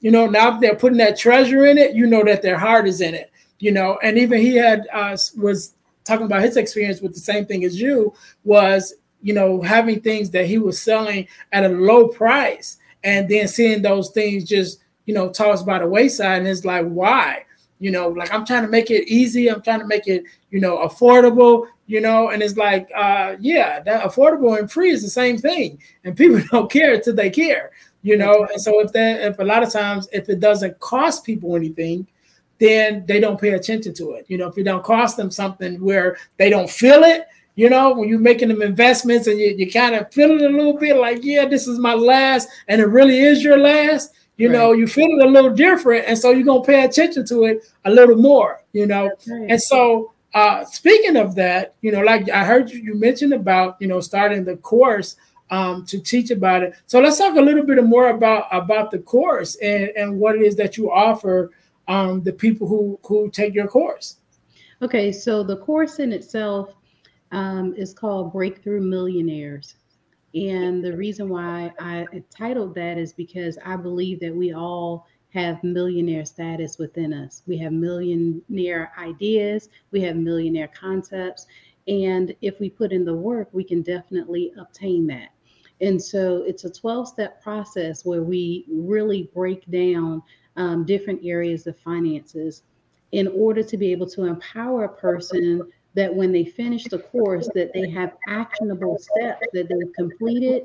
you 0.00 0.10
know, 0.10 0.26
now 0.26 0.52
that 0.52 0.60
they're 0.60 0.76
putting 0.76 0.98
that 0.98 1.18
treasure 1.18 1.66
in 1.66 1.78
it, 1.78 1.94
you 1.94 2.06
know 2.06 2.24
that 2.24 2.42
their 2.42 2.58
heart 2.58 2.86
is 2.86 3.00
in 3.00 3.14
it, 3.14 3.30
you 3.58 3.72
know. 3.72 3.98
And 4.02 4.18
even 4.18 4.40
he 4.40 4.56
had 4.56 4.86
uh, 4.92 5.16
was 5.36 5.74
talking 6.04 6.26
about 6.26 6.42
his 6.42 6.56
experience 6.56 7.00
with 7.00 7.14
the 7.14 7.20
same 7.20 7.46
thing 7.46 7.64
as 7.64 7.80
you 7.80 8.14
was, 8.44 8.94
you 9.22 9.34
know, 9.34 9.60
having 9.62 10.00
things 10.00 10.30
that 10.30 10.46
he 10.46 10.58
was 10.58 10.80
selling 10.80 11.26
at 11.52 11.64
a 11.64 11.68
low 11.68 12.08
price 12.08 12.78
and 13.02 13.28
then 13.28 13.48
seeing 13.48 13.82
those 13.82 14.10
things 14.10 14.44
just, 14.44 14.80
you 15.06 15.14
know, 15.14 15.30
tossed 15.30 15.66
by 15.66 15.78
the 15.78 15.86
wayside. 15.86 16.38
And 16.38 16.48
it's 16.48 16.64
like, 16.64 16.86
why? 16.86 17.44
You 17.78 17.90
know, 17.90 18.08
like 18.08 18.32
I'm 18.32 18.46
trying 18.46 18.62
to 18.62 18.68
make 18.68 18.90
it 18.90 19.08
easy. 19.08 19.50
I'm 19.50 19.62
trying 19.62 19.80
to 19.80 19.86
make 19.86 20.06
it, 20.06 20.24
you 20.50 20.60
know, 20.60 20.78
affordable 20.78 21.66
you 21.86 22.00
know, 22.00 22.30
and 22.30 22.42
it's 22.42 22.56
like, 22.56 22.90
uh, 22.94 23.36
yeah, 23.40 23.80
that 23.80 24.04
affordable 24.04 24.58
and 24.58 24.70
free 24.70 24.90
is 24.90 25.02
the 25.02 25.10
same 25.10 25.38
thing, 25.38 25.78
and 26.04 26.16
people 26.16 26.40
don't 26.50 26.70
care 26.70 26.94
until 26.94 27.14
they 27.14 27.30
care, 27.30 27.70
you 28.02 28.16
know. 28.16 28.46
And 28.50 28.60
so 28.60 28.80
if 28.80 28.92
that, 28.92 29.20
if 29.20 29.38
a 29.38 29.44
lot 29.44 29.62
of 29.62 29.72
times, 29.72 30.08
if 30.12 30.28
it 30.28 30.40
doesn't 30.40 30.78
cost 30.80 31.24
people 31.24 31.56
anything, 31.56 32.06
then 32.58 33.04
they 33.06 33.20
don't 33.20 33.40
pay 33.40 33.50
attention 33.50 33.92
to 33.94 34.12
it. 34.12 34.24
You 34.28 34.38
know, 34.38 34.48
if 34.48 34.56
it 34.56 34.64
don't 34.64 34.84
cost 34.84 35.16
them 35.16 35.30
something 35.30 35.80
where 35.82 36.16
they 36.38 36.48
don't 36.48 36.70
feel 36.70 37.02
it, 37.04 37.26
you 37.56 37.70
know, 37.70 37.94
when 37.94 38.08
you're 38.08 38.18
making 38.18 38.48
them 38.48 38.62
investments 38.62 39.26
and 39.26 39.38
you, 39.38 39.54
you 39.56 39.70
kind 39.70 39.94
of 39.94 40.12
feel 40.12 40.30
it 40.30 40.42
a 40.42 40.48
little 40.48 40.76
bit 40.76 40.96
like, 40.96 41.22
yeah, 41.22 41.44
this 41.46 41.68
is 41.68 41.78
my 41.78 41.94
last, 41.94 42.48
and 42.68 42.80
it 42.80 42.86
really 42.86 43.20
is 43.20 43.44
your 43.44 43.58
last, 43.58 44.12
you 44.36 44.48
right. 44.48 44.58
know, 44.58 44.72
you 44.72 44.88
feel 44.88 45.06
it 45.06 45.24
a 45.24 45.28
little 45.28 45.54
different. 45.54 46.06
And 46.08 46.18
so 46.18 46.30
you're 46.30 46.44
going 46.44 46.62
to 46.62 46.66
pay 46.66 46.84
attention 46.84 47.24
to 47.26 47.44
it 47.44 47.64
a 47.84 47.90
little 47.90 48.16
more, 48.16 48.62
you 48.72 48.86
know. 48.86 49.04
Right. 49.28 49.50
And 49.50 49.62
so 49.62 50.13
uh, 50.34 50.64
speaking 50.64 51.16
of 51.16 51.36
that, 51.36 51.76
you 51.80 51.92
know, 51.92 52.00
like 52.00 52.28
I 52.28 52.44
heard 52.44 52.70
you, 52.70 52.80
you 52.80 52.94
mentioned 52.94 53.32
about, 53.32 53.76
you 53.80 53.86
know, 53.86 54.00
starting 54.00 54.44
the 54.44 54.56
course 54.56 55.16
um, 55.50 55.86
to 55.86 56.00
teach 56.00 56.30
about 56.30 56.64
it. 56.64 56.74
So 56.86 57.00
let's 57.00 57.18
talk 57.18 57.36
a 57.36 57.40
little 57.40 57.64
bit 57.64 57.82
more 57.84 58.10
about 58.10 58.46
about 58.50 58.90
the 58.90 58.98
course 58.98 59.54
and, 59.56 59.90
and 59.96 60.18
what 60.18 60.34
it 60.34 60.42
is 60.42 60.56
that 60.56 60.76
you 60.76 60.90
offer 60.90 61.52
um, 61.86 62.22
the 62.22 62.32
people 62.32 62.66
who 62.66 62.98
who 63.04 63.30
take 63.30 63.54
your 63.54 63.68
course. 63.68 64.16
Okay, 64.82 65.12
so 65.12 65.44
the 65.44 65.58
course 65.58 66.00
in 66.00 66.12
itself 66.12 66.74
um, 67.30 67.74
is 67.76 67.94
called 67.94 68.32
Breakthrough 68.32 68.80
Millionaires. 68.80 69.76
And 70.34 70.84
the 70.84 70.96
reason 70.96 71.28
why 71.28 71.72
I 71.78 72.06
titled 72.36 72.74
that 72.74 72.98
is 72.98 73.12
because 73.12 73.56
I 73.64 73.76
believe 73.76 74.18
that 74.20 74.34
we 74.34 74.52
all 74.52 75.06
have 75.34 75.62
millionaire 75.64 76.24
status 76.24 76.78
within 76.78 77.12
us. 77.12 77.42
We 77.46 77.58
have 77.58 77.72
millionaire 77.72 78.92
ideas, 78.96 79.68
we 79.90 80.00
have 80.02 80.16
millionaire 80.16 80.68
concepts. 80.68 81.46
And 81.88 82.34
if 82.40 82.60
we 82.60 82.70
put 82.70 82.92
in 82.92 83.04
the 83.04 83.14
work, 83.14 83.48
we 83.52 83.64
can 83.64 83.82
definitely 83.82 84.52
obtain 84.58 85.06
that. 85.08 85.30
And 85.80 86.00
so 86.00 86.44
it's 86.46 86.64
a 86.64 86.70
12 86.70 87.08
step 87.08 87.42
process 87.42 88.04
where 88.04 88.22
we 88.22 88.64
really 88.70 89.28
break 89.34 89.68
down 89.70 90.22
um, 90.56 90.84
different 90.86 91.20
areas 91.24 91.66
of 91.66 91.76
finances 91.80 92.62
in 93.10 93.28
order 93.28 93.62
to 93.62 93.76
be 93.76 93.90
able 93.90 94.08
to 94.10 94.24
empower 94.24 94.84
a 94.84 94.88
person 94.88 95.62
that 95.94 96.14
when 96.14 96.32
they 96.32 96.44
finish 96.44 96.84
the 96.84 96.98
course 96.98 97.48
that 97.54 97.72
they 97.72 97.88
have 97.90 98.14
actionable 98.28 98.98
steps 98.98 99.46
that 99.52 99.68
they've 99.68 99.92
completed 99.94 100.62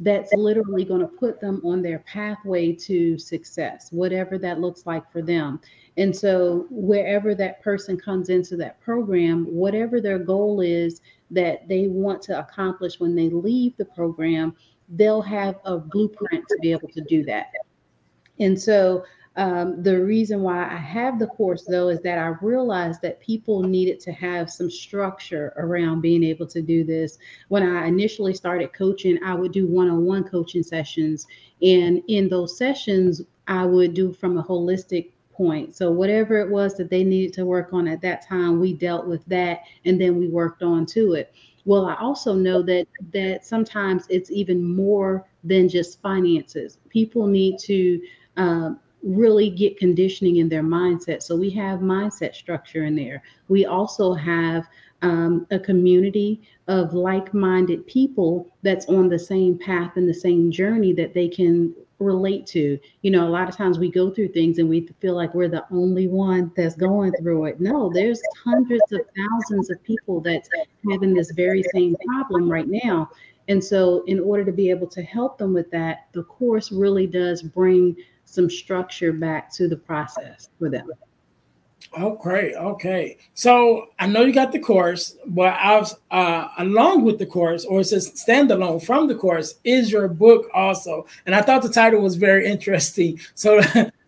that's 0.00 0.32
literally 0.34 0.84
going 0.84 1.00
to 1.00 1.08
put 1.08 1.40
them 1.40 1.60
on 1.64 1.82
their 1.82 1.98
pathway 2.00 2.72
to 2.72 3.18
success, 3.18 3.90
whatever 3.90 4.38
that 4.38 4.60
looks 4.60 4.86
like 4.86 5.10
for 5.10 5.22
them. 5.22 5.60
And 5.96 6.14
so, 6.14 6.66
wherever 6.70 7.34
that 7.34 7.60
person 7.62 7.98
comes 7.98 8.28
into 8.28 8.56
that 8.58 8.80
program, 8.80 9.44
whatever 9.46 10.00
their 10.00 10.18
goal 10.18 10.60
is 10.60 11.00
that 11.30 11.66
they 11.66 11.88
want 11.88 12.22
to 12.22 12.38
accomplish 12.38 13.00
when 13.00 13.16
they 13.16 13.28
leave 13.28 13.76
the 13.76 13.84
program, 13.84 14.54
they'll 14.90 15.22
have 15.22 15.56
a 15.64 15.76
blueprint 15.76 16.46
to 16.48 16.58
be 16.62 16.70
able 16.70 16.88
to 16.88 17.00
do 17.02 17.24
that. 17.24 17.48
And 18.38 18.60
so, 18.60 19.04
um, 19.38 19.84
the 19.84 20.02
reason 20.02 20.42
why 20.42 20.68
I 20.68 20.76
have 20.76 21.20
the 21.20 21.28
course, 21.28 21.64
though, 21.64 21.88
is 21.90 22.00
that 22.02 22.18
I 22.18 22.34
realized 22.44 23.00
that 23.02 23.20
people 23.20 23.62
needed 23.62 24.00
to 24.00 24.12
have 24.12 24.50
some 24.50 24.68
structure 24.68 25.52
around 25.56 26.00
being 26.00 26.24
able 26.24 26.46
to 26.48 26.60
do 26.60 26.82
this. 26.82 27.18
When 27.46 27.62
I 27.62 27.86
initially 27.86 28.34
started 28.34 28.72
coaching, 28.72 29.16
I 29.22 29.34
would 29.34 29.52
do 29.52 29.68
one 29.68 29.88
on 29.88 30.04
one 30.04 30.24
coaching 30.24 30.64
sessions. 30.64 31.28
And 31.62 32.02
in 32.08 32.28
those 32.28 32.58
sessions, 32.58 33.22
I 33.46 33.64
would 33.64 33.94
do 33.94 34.12
from 34.12 34.38
a 34.38 34.42
holistic 34.42 35.12
point. 35.30 35.76
So, 35.76 35.92
whatever 35.92 36.40
it 36.40 36.50
was 36.50 36.74
that 36.76 36.90
they 36.90 37.04
needed 37.04 37.32
to 37.34 37.46
work 37.46 37.72
on 37.72 37.86
at 37.86 38.00
that 38.00 38.26
time, 38.26 38.58
we 38.58 38.72
dealt 38.72 39.06
with 39.06 39.24
that 39.26 39.60
and 39.84 40.00
then 40.00 40.18
we 40.18 40.26
worked 40.26 40.64
on 40.64 40.84
to 40.86 41.12
it. 41.12 41.32
Well, 41.64 41.86
I 41.86 41.94
also 42.00 42.34
know 42.34 42.60
that 42.62 42.88
that 43.12 43.46
sometimes 43.46 44.04
it's 44.08 44.32
even 44.32 44.64
more 44.64 45.28
than 45.44 45.68
just 45.68 46.02
finances. 46.02 46.78
People 46.88 47.28
need 47.28 47.60
to 47.60 48.00
um, 48.36 48.80
really 49.02 49.50
get 49.50 49.78
conditioning 49.78 50.36
in 50.36 50.48
their 50.48 50.62
mindset. 50.62 51.22
So 51.22 51.36
we 51.36 51.50
have 51.50 51.80
mindset 51.80 52.34
structure 52.34 52.84
in 52.84 52.96
there. 52.96 53.22
We 53.48 53.66
also 53.66 54.12
have 54.14 54.66
um, 55.02 55.46
a 55.50 55.58
community 55.58 56.42
of 56.66 56.92
like 56.92 57.32
minded 57.32 57.86
people 57.86 58.50
that's 58.62 58.86
on 58.86 59.08
the 59.08 59.18
same 59.18 59.58
path 59.58 59.92
and 59.96 60.08
the 60.08 60.14
same 60.14 60.50
journey 60.50 60.92
that 60.94 61.14
they 61.14 61.28
can 61.28 61.74
relate 61.98 62.46
to. 62.46 62.78
You 63.02 63.10
know, 63.10 63.26
a 63.26 63.30
lot 63.30 63.48
of 63.48 63.56
times 63.56 63.78
we 63.78 63.90
go 63.90 64.10
through 64.10 64.28
things 64.28 64.58
and 64.58 64.68
we 64.68 64.88
feel 65.00 65.14
like 65.14 65.34
we're 65.34 65.48
the 65.48 65.64
only 65.70 66.08
one 66.08 66.52
that's 66.56 66.74
going 66.74 67.12
through 67.20 67.46
it. 67.46 67.60
No, 67.60 67.90
there's 67.92 68.20
hundreds 68.44 68.92
of 68.92 69.00
thousands 69.16 69.70
of 69.70 69.82
people 69.82 70.20
that's 70.20 70.48
having 70.90 71.14
this 71.14 71.30
very 71.32 71.62
same 71.72 71.96
problem 72.06 72.50
right 72.50 72.68
now. 72.68 73.10
And 73.48 73.64
so, 73.64 74.04
in 74.04 74.20
order 74.20 74.44
to 74.44 74.52
be 74.52 74.68
able 74.68 74.88
to 74.88 75.02
help 75.02 75.38
them 75.38 75.54
with 75.54 75.70
that, 75.70 76.08
the 76.12 76.24
course 76.24 76.70
really 76.70 77.06
does 77.06 77.40
bring 77.40 77.96
some 78.28 78.50
structure 78.50 79.12
back 79.12 79.50
to 79.54 79.68
the 79.68 79.76
process 79.76 80.50
for 80.58 80.68
them. 80.68 80.90
Oh, 81.96 82.16
great. 82.16 82.54
Okay. 82.54 83.16
So 83.32 83.86
I 83.98 84.06
know 84.06 84.22
you 84.22 84.32
got 84.32 84.52
the 84.52 84.58
course, 84.58 85.16
but 85.26 85.54
I 85.54 85.78
was 85.78 85.96
uh, 86.10 86.48
along 86.58 87.04
with 87.04 87.18
the 87.18 87.24
course, 87.24 87.64
or 87.64 87.80
it 87.80 87.84
says 87.84 88.10
standalone 88.12 88.84
from 88.84 89.08
the 89.08 89.14
course, 89.14 89.54
is 89.64 89.90
your 89.90 90.06
book 90.08 90.48
also. 90.52 91.06
And 91.24 91.34
I 91.34 91.40
thought 91.40 91.62
the 91.62 91.70
title 91.70 92.02
was 92.02 92.16
very 92.16 92.46
interesting. 92.46 93.18
So 93.34 93.60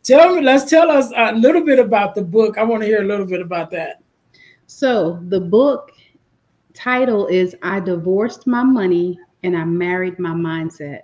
tell 0.03 0.35
me, 0.35 0.43
let's 0.43 0.69
tell 0.69 0.91
us 0.91 1.11
a 1.17 1.33
little 1.33 1.65
bit 1.65 1.79
about 1.79 2.15
the 2.15 2.23
book. 2.23 2.59
I 2.59 2.63
want 2.65 2.83
to 2.83 2.87
hear 2.87 3.03
a 3.03 3.07
little 3.07 3.27
bit 3.27 3.41
about 3.41 3.71
that. 3.71 4.03
So 4.67 5.19
the 5.29 5.41
book 5.41 5.93
title 6.75 7.27
is 7.29 7.57
I 7.63 7.81
Divorced 7.81 8.47
My 8.47 8.63
Money 8.63 9.19
and 9.43 9.57
I 9.57 9.65
Married 9.65 10.19
My 10.19 10.31
Mindset 10.31 11.03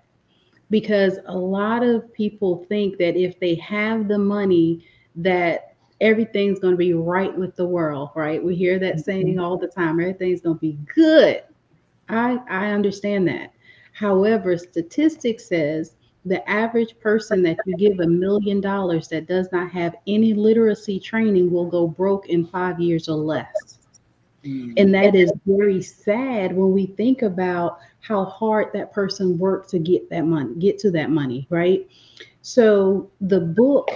because 0.70 1.18
a 1.26 1.36
lot 1.36 1.82
of 1.82 2.12
people 2.12 2.64
think 2.68 2.98
that 2.98 3.16
if 3.16 3.38
they 3.38 3.54
have 3.56 4.08
the 4.08 4.18
money 4.18 4.84
that 5.14 5.74
everything's 6.00 6.58
going 6.58 6.74
to 6.74 6.78
be 6.78 6.92
right 6.92 7.36
with 7.36 7.56
the 7.56 7.66
world 7.66 8.10
right? 8.14 8.42
We 8.42 8.54
hear 8.54 8.78
that 8.80 9.00
saying 9.00 9.28
mm-hmm. 9.28 9.40
all 9.40 9.56
the 9.56 9.68
time 9.68 10.00
everything's 10.00 10.40
going 10.40 10.56
to 10.56 10.60
be 10.60 10.78
good. 10.94 11.42
I 12.08 12.38
i 12.48 12.70
understand 12.70 13.26
that. 13.28 13.52
However 13.92 14.58
statistics 14.58 15.48
says 15.48 15.96
the 16.24 16.48
average 16.50 16.98
person 16.98 17.40
that 17.44 17.56
you 17.64 17.76
give 17.76 18.00
a 18.00 18.06
million 18.06 18.60
dollars 18.60 19.08
that 19.08 19.28
does 19.28 19.48
not 19.52 19.70
have 19.70 19.94
any 20.08 20.34
literacy 20.34 20.98
training 20.98 21.50
will 21.52 21.66
go 21.66 21.86
broke 21.86 22.28
in 22.28 22.44
5 22.44 22.80
years 22.80 23.08
or 23.08 23.16
less 23.16 23.75
Mm. 24.46 24.74
And 24.76 24.94
that 24.94 25.14
is 25.14 25.32
very 25.44 25.82
sad 25.82 26.56
when 26.56 26.72
we 26.72 26.86
think 26.86 27.22
about 27.22 27.78
how 28.00 28.24
hard 28.24 28.72
that 28.72 28.92
person 28.92 29.38
worked 29.38 29.70
to 29.70 29.78
get 29.78 30.08
that 30.10 30.24
money, 30.24 30.54
get 30.58 30.78
to 30.80 30.90
that 30.92 31.10
money, 31.10 31.46
right? 31.50 31.88
So 32.42 33.10
the 33.20 33.40
book 33.40 33.90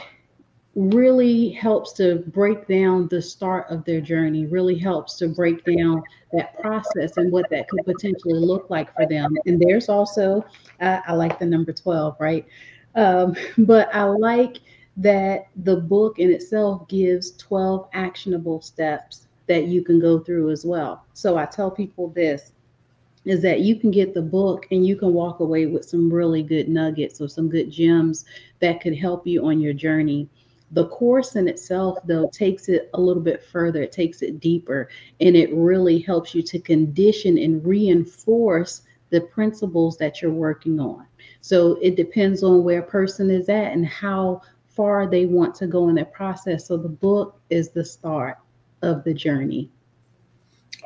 really 0.74 1.51
helps 1.51 1.92
to 1.92 2.16
break 2.28 2.66
down 2.66 3.09
the 3.09 3.20
start 3.20 3.66
of 3.70 3.84
their 3.84 4.01
journey, 4.01 4.46
really 4.46 4.78
helps 4.78 5.16
to 5.16 5.28
break 5.28 5.64
down 5.64 6.03
that 6.32 6.59
process 6.61 7.16
and 7.16 7.30
what 7.32 7.48
that 7.51 7.68
could 7.68 7.84
potentially 7.84 8.38
look 8.38 8.70
like 8.70 8.94
for 8.94 9.07
them. 9.07 9.36
And 9.46 9.61
there's 9.61 9.88
also, 9.88 10.44
uh, 10.80 11.01
I 11.07 11.12
like 11.12 11.38
the 11.38 11.46
number 11.46 11.72
12, 11.72 12.16
right? 12.20 12.46
Um, 12.94 13.34
but 13.59 13.92
I 13.94 14.05
like 14.05 14.59
that 14.96 15.46
the 15.57 15.76
book 15.76 16.18
in 16.18 16.30
itself 16.30 16.86
gives 16.88 17.32
12 17.36 17.88
actionable 17.92 18.61
steps 18.61 19.26
that 19.51 19.66
you 19.66 19.82
can 19.82 19.98
go 19.98 20.20
through 20.20 20.48
as 20.51 20.64
well. 20.64 21.05
So 21.12 21.36
I 21.36 21.44
tell 21.44 21.72
people 21.72 22.11
this 22.11 22.53
is 23.24 23.42
that 23.42 23.62
you 23.62 23.74
can 23.74 23.90
get 23.90 24.14
the 24.14 24.22
book 24.22 24.68
and 24.70 24.86
you 24.86 24.94
can 24.94 25.12
walk 25.12 25.40
away 25.40 25.66
with 25.66 25.84
some 25.84 26.09
really 26.09 26.44
good 26.44 26.68
nuggets 26.68 27.20
or 27.20 27.26
some 27.26 27.48
good 27.48 27.68
gems 27.68 28.26
that 28.61 28.80
could 28.80 28.96
help 28.96 29.26
you 29.26 29.44
on 29.44 29.61
your 29.61 29.72
journey. 29.72 30.28
The 30.70 30.86
course 30.86 31.34
in 31.34 31.48
itself, 31.48 31.98
though, 32.05 32.30
takes 32.32 32.68
it 32.68 32.90
a 32.94 33.01
little 33.01 33.24
bit 33.24 33.42
further, 33.42 33.82
it 33.82 33.90
takes 33.90 34.22
it 34.22 34.38
deeper, 34.38 34.88
and 35.20 35.34
it 35.34 35.53
really 35.53 35.98
helps 35.98 36.32
you 36.32 36.42
to 36.42 36.61
condition 36.61 37.36
and 37.36 37.66
reinforce 37.66 38.82
the 39.11 39.22
principles 39.22 39.96
that 39.96 40.22
you're 40.22 40.30
working 40.30 40.78
on. 40.78 41.07
So 41.40 41.76
it 41.82 41.96
depends 41.96 42.44
on 42.44 42.62
where 42.62 42.82
a 42.82 42.86
person 42.86 43.30
is 43.30 43.48
at 43.48 43.72
and 43.72 43.84
how 43.84 44.42
far 44.68 45.09
they 45.09 45.26
want 45.26 45.57
to 45.57 45.66
go 45.66 45.88
in 45.88 45.96
that 45.96 46.12
process. 46.12 46.68
So 46.68 46.76
the 46.76 46.88
book 46.88 47.40
is 47.51 47.70
the 47.70 47.84
start 47.84 48.38
of 48.83 49.05
the 49.05 49.14
journey. 49.14 49.70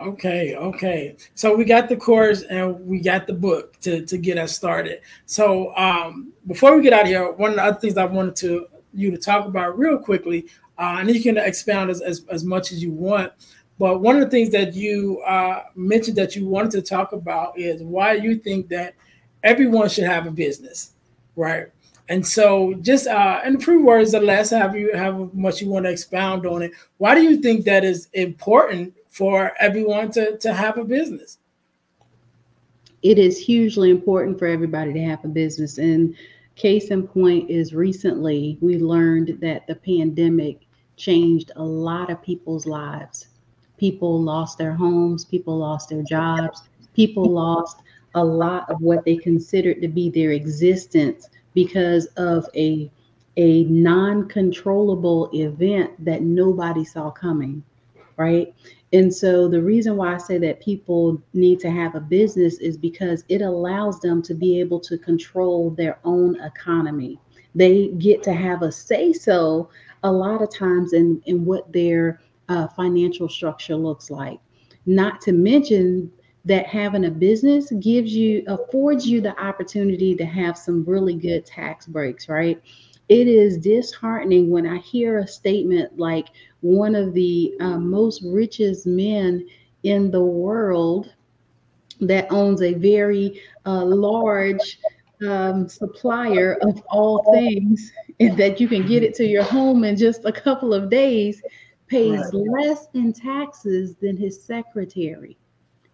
Okay, 0.00 0.56
okay. 0.56 1.16
So 1.34 1.54
we 1.54 1.64
got 1.64 1.88
the 1.88 1.96
course 1.96 2.42
and 2.42 2.84
we 2.84 3.00
got 3.00 3.26
the 3.26 3.32
book 3.32 3.78
to, 3.80 4.04
to 4.06 4.18
get 4.18 4.38
us 4.38 4.54
started. 4.54 5.00
So 5.26 5.74
um, 5.76 6.32
before 6.46 6.76
we 6.76 6.82
get 6.82 6.92
out 6.92 7.02
of 7.02 7.08
here, 7.08 7.30
one 7.30 7.50
of 7.50 7.56
the 7.56 7.62
other 7.62 7.80
things 7.80 7.96
I 7.96 8.04
wanted 8.04 8.34
to 8.36 8.66
you 8.92 9.10
to 9.10 9.18
talk 9.18 9.46
about 9.46 9.78
real 9.78 9.98
quickly, 9.98 10.46
uh, 10.78 10.98
and 11.00 11.10
you 11.10 11.22
can 11.22 11.36
expound 11.36 11.90
as, 11.90 12.00
as, 12.00 12.24
as 12.30 12.44
much 12.44 12.72
as 12.72 12.82
you 12.82 12.90
want. 12.92 13.32
But 13.78 14.00
one 14.00 14.16
of 14.16 14.22
the 14.22 14.30
things 14.30 14.50
that 14.50 14.74
you 14.74 15.20
uh, 15.22 15.64
mentioned 15.74 16.16
that 16.16 16.36
you 16.36 16.46
wanted 16.46 16.70
to 16.72 16.82
talk 16.82 17.12
about 17.12 17.58
is 17.58 17.82
why 17.82 18.14
you 18.14 18.36
think 18.36 18.68
that 18.68 18.94
everyone 19.42 19.88
should 19.88 20.04
have 20.04 20.26
a 20.26 20.30
business, 20.30 20.92
right? 21.34 21.66
And 22.08 22.26
so, 22.26 22.74
just 22.82 23.06
uh, 23.06 23.40
in 23.46 23.56
a 23.56 23.58
few 23.60 23.84
words 23.84 24.14
or 24.14 24.20
less, 24.20 24.50
have 24.50 24.76
you 24.76 24.92
have 24.94 25.32
much 25.32 25.62
you 25.62 25.68
want 25.68 25.86
to 25.86 25.90
expound 25.90 26.44
on 26.44 26.62
it? 26.62 26.72
Why 26.98 27.14
do 27.14 27.22
you 27.22 27.40
think 27.40 27.64
that 27.64 27.82
is 27.82 28.08
important 28.12 28.94
for 29.08 29.52
everyone 29.58 30.10
to 30.12 30.36
to 30.38 30.52
have 30.52 30.76
a 30.76 30.84
business? 30.84 31.38
It 33.02 33.18
is 33.18 33.38
hugely 33.38 33.90
important 33.90 34.38
for 34.38 34.46
everybody 34.46 34.92
to 34.92 35.00
have 35.00 35.24
a 35.24 35.28
business, 35.28 35.78
and 35.78 36.14
case 36.56 36.88
in 36.88 37.08
point 37.08 37.48
is 37.48 37.74
recently 37.74 38.58
we 38.60 38.78
learned 38.78 39.38
that 39.40 39.66
the 39.66 39.74
pandemic 39.74 40.60
changed 40.96 41.52
a 41.56 41.64
lot 41.64 42.10
of 42.10 42.22
people's 42.22 42.66
lives. 42.66 43.28
People 43.78 44.20
lost 44.20 44.58
their 44.58 44.74
homes, 44.74 45.24
people 45.24 45.56
lost 45.56 45.88
their 45.88 46.02
jobs, 46.02 46.62
people 46.94 47.24
lost 47.24 47.78
a 48.14 48.24
lot 48.24 48.70
of 48.70 48.80
what 48.80 49.04
they 49.04 49.16
considered 49.16 49.80
to 49.80 49.88
be 49.88 50.10
their 50.10 50.32
existence 50.32 51.30
because 51.54 52.06
of 52.16 52.48
a 52.54 52.90
a 53.36 53.64
non-controllable 53.64 55.28
event 55.32 55.92
that 56.04 56.22
nobody 56.22 56.84
saw 56.84 57.10
coming 57.10 57.64
right? 58.16 58.54
And 58.92 59.12
so 59.12 59.48
the 59.48 59.60
reason 59.62 59.96
why 59.96 60.14
i 60.14 60.18
say 60.18 60.38
that 60.38 60.60
people 60.60 61.20
need 61.32 61.58
to 61.60 61.70
have 61.70 61.94
a 61.94 62.00
business 62.00 62.58
is 62.58 62.76
because 62.76 63.24
it 63.28 63.42
allows 63.42 64.00
them 64.00 64.22
to 64.22 64.34
be 64.34 64.60
able 64.60 64.80
to 64.80 64.98
control 64.98 65.70
their 65.70 65.98
own 66.04 66.40
economy. 66.40 67.18
They 67.54 67.88
get 67.98 68.22
to 68.24 68.32
have 68.32 68.62
a 68.62 68.70
say 68.70 69.12
so 69.12 69.68
a 70.04 70.12
lot 70.12 70.42
of 70.42 70.54
times 70.54 70.92
in 70.92 71.20
in 71.26 71.44
what 71.44 71.72
their 71.72 72.20
uh, 72.48 72.68
financial 72.68 73.28
structure 73.28 73.76
looks 73.76 74.10
like. 74.10 74.38
Not 74.86 75.20
to 75.22 75.32
mention 75.32 76.10
that 76.44 76.66
having 76.66 77.06
a 77.06 77.10
business 77.10 77.70
gives 77.80 78.14
you 78.14 78.44
affords 78.46 79.06
you 79.06 79.20
the 79.20 79.38
opportunity 79.42 80.14
to 80.14 80.24
have 80.24 80.58
some 80.58 80.84
really 80.84 81.14
good 81.14 81.46
tax 81.46 81.86
breaks, 81.86 82.28
right? 82.28 82.60
It 83.08 83.28
is 83.28 83.58
disheartening 83.58 84.50
when 84.50 84.66
I 84.66 84.78
hear 84.78 85.18
a 85.18 85.26
statement 85.26 85.98
like 85.98 86.28
one 86.60 86.94
of 86.94 87.14
the 87.14 87.54
uh, 87.60 87.78
most 87.78 88.22
richest 88.24 88.86
men 88.86 89.46
in 89.82 90.10
the 90.10 90.22
world 90.22 91.12
that 92.00 92.30
owns 92.30 92.62
a 92.62 92.74
very 92.74 93.40
uh, 93.66 93.84
large 93.84 94.78
um, 95.26 95.68
supplier 95.68 96.58
of 96.62 96.82
all 96.90 97.32
things, 97.32 97.92
and 98.20 98.36
that 98.36 98.60
you 98.60 98.68
can 98.68 98.86
get 98.86 99.02
it 99.02 99.14
to 99.14 99.26
your 99.26 99.44
home 99.44 99.84
in 99.84 99.96
just 99.96 100.24
a 100.24 100.32
couple 100.32 100.74
of 100.74 100.90
days, 100.90 101.42
pays 101.86 102.32
less 102.32 102.88
in 102.94 103.12
taxes 103.12 103.94
than 103.96 104.16
his 104.16 104.42
secretary. 104.42 105.38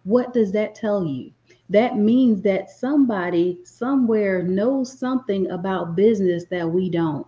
What 0.03 0.33
does 0.33 0.51
that 0.53 0.75
tell 0.75 1.05
you? 1.05 1.31
That 1.69 1.97
means 1.97 2.41
that 2.41 2.69
somebody 2.69 3.59
somewhere 3.63 4.43
knows 4.43 4.97
something 4.97 5.49
about 5.51 5.95
business 5.95 6.45
that 6.51 6.69
we 6.69 6.89
don't. 6.89 7.25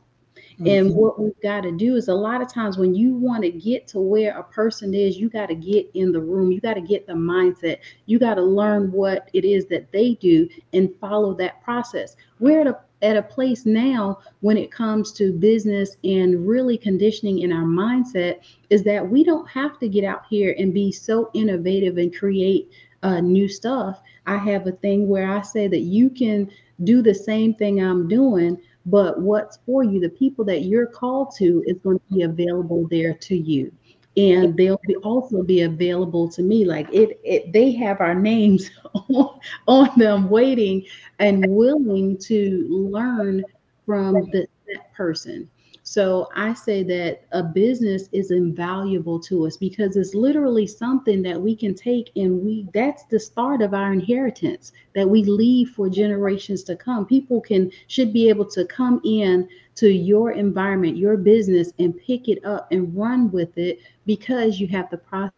Mm-hmm. 0.54 0.68
And 0.68 0.96
what 0.96 1.20
we've 1.20 1.42
got 1.42 1.62
to 1.62 1.72
do 1.72 1.96
is 1.96 2.10
a 2.10 2.14
lot 2.14 2.42
of 2.42 2.52
times 2.52 2.78
when 2.78 2.94
you 2.94 3.16
want 3.16 3.44
to 3.44 3.52
get 3.52 3.88
to 3.90 4.00
where 4.00 4.38
a 4.38 4.44
person 4.44 4.94
is, 4.94 5.18
you 5.18 5.30
got 5.30 5.48
to 5.48 5.56
get 5.56 5.90
in 5.94 6.12
the 6.12 6.22
room, 6.22 6.52
you 6.52 6.62
got 6.62 6.76
to 6.76 6.82
get 6.82 7.08
the 7.08 7.14
mindset, 7.14 7.80
you 8.06 8.20
got 8.20 8.36
to 8.36 8.44
learn 8.44 8.92
what 8.92 9.30
it 9.34 9.46
is 9.46 9.66
that 9.68 9.92
they 9.92 10.14
do 10.16 10.48
and 10.74 10.94
follow 11.00 11.34
that 11.36 11.64
process. 11.64 12.16
We're 12.40 12.62
at 12.62 12.68
a 12.68 12.80
at 13.04 13.18
a 13.18 13.22
place 13.22 13.66
now 13.66 14.20
when 14.40 14.58
it 14.58 14.72
comes 14.72 15.12
to 15.12 15.34
business 15.34 15.98
and 16.04 16.48
really 16.48 16.78
conditioning 16.78 17.40
in 17.40 17.52
our 17.52 17.66
mindset 17.66 18.40
is 18.70 18.84
that 18.84 19.08
we 19.08 19.24
don't 19.24 19.48
have 19.50 19.78
to 19.80 19.90
get 19.90 20.04
out 20.04 20.24
here 20.30 20.56
and 20.58 20.74
be 20.74 20.92
so 20.92 21.30
innovative 21.34 21.98
and 21.98 22.18
create 22.18 22.72
uh, 23.04 23.20
new 23.20 23.48
stuff. 23.48 24.02
I 24.26 24.38
have 24.38 24.66
a 24.66 24.72
thing 24.72 25.10
where 25.10 25.30
I 25.30 25.42
say 25.42 25.68
that 25.68 25.82
you 25.82 26.10
can 26.10 26.50
do 26.84 27.02
the 27.02 27.14
same 27.14 27.54
thing 27.54 27.84
I'm 27.84 28.08
doing, 28.08 28.58
but 28.86 29.22
what's 29.22 29.60
for 29.66 29.84
you, 29.84 30.00
the 30.00 30.10
people 30.10 30.46
that 30.46 30.64
you're 30.64 30.88
called 30.88 31.36
to, 31.38 31.64
is 31.68 31.78
going 31.80 32.00
to 32.00 32.16
be 32.16 32.24
available 32.24 32.88
there 32.90 33.14
to 33.14 33.38
you 33.38 33.72
and 34.16 34.56
they'll 34.56 34.82
be 34.88 34.96
also 34.98 35.42
be 35.42 35.62
available 35.62 36.30
to 36.30 36.44
me 36.44 36.66
like 36.66 36.88
it, 36.94 37.20
it 37.24 37.52
they 37.52 37.72
have 37.72 38.00
our 38.00 38.14
names 38.14 38.70
on, 39.10 39.40
on 39.68 39.90
them 39.98 40.30
waiting 40.30 40.86
and 41.20 41.46
willing 41.48 42.18
to 42.18 42.68
learn 42.70 43.44
from 43.86 44.14
the, 44.32 44.48
that 44.68 44.94
person 44.94 45.50
so 45.86 46.30
I 46.34 46.54
say 46.54 46.82
that 46.84 47.26
a 47.34 47.44
business 47.44 48.08
is 48.14 48.32
invaluable 48.32 49.20
to 49.20 49.46
us 49.46 49.58
because 49.58 49.98
it's 49.98 50.16
literally 50.16 50.66
something 50.66 51.22
that 51.24 51.40
we 51.40 51.58
can 51.58 51.76
take 51.76 52.10
and 52.16 52.42
we 52.42 52.66
that's 52.74 53.04
the 53.04 53.20
start 53.20 53.62
of 53.62 53.74
our 53.74 53.92
inheritance 53.92 54.72
that 54.96 55.10
we 55.10 55.26
leave 55.26 55.72
for 55.72 55.90
generations 55.90 56.64
to 56.64 56.78
come. 56.78 57.06
People 57.06 57.42
can 57.42 57.70
should 57.88 58.14
be 58.14 58.30
able 58.30 58.46
to 58.46 58.64
come 58.66 59.02
in 59.04 59.50
to 59.76 59.90
your 59.92 60.32
environment, 60.32 60.96
your 60.96 61.18
business 61.18 61.74
and 61.80 61.98
pick 61.98 62.30
it 62.30 62.44
up 62.46 62.72
and 62.72 62.96
run 62.96 63.30
with 63.32 63.58
it 63.58 63.80
because 64.06 64.62
you 64.62 64.68
have 64.70 64.90
the 64.90 64.98
process 64.98 65.34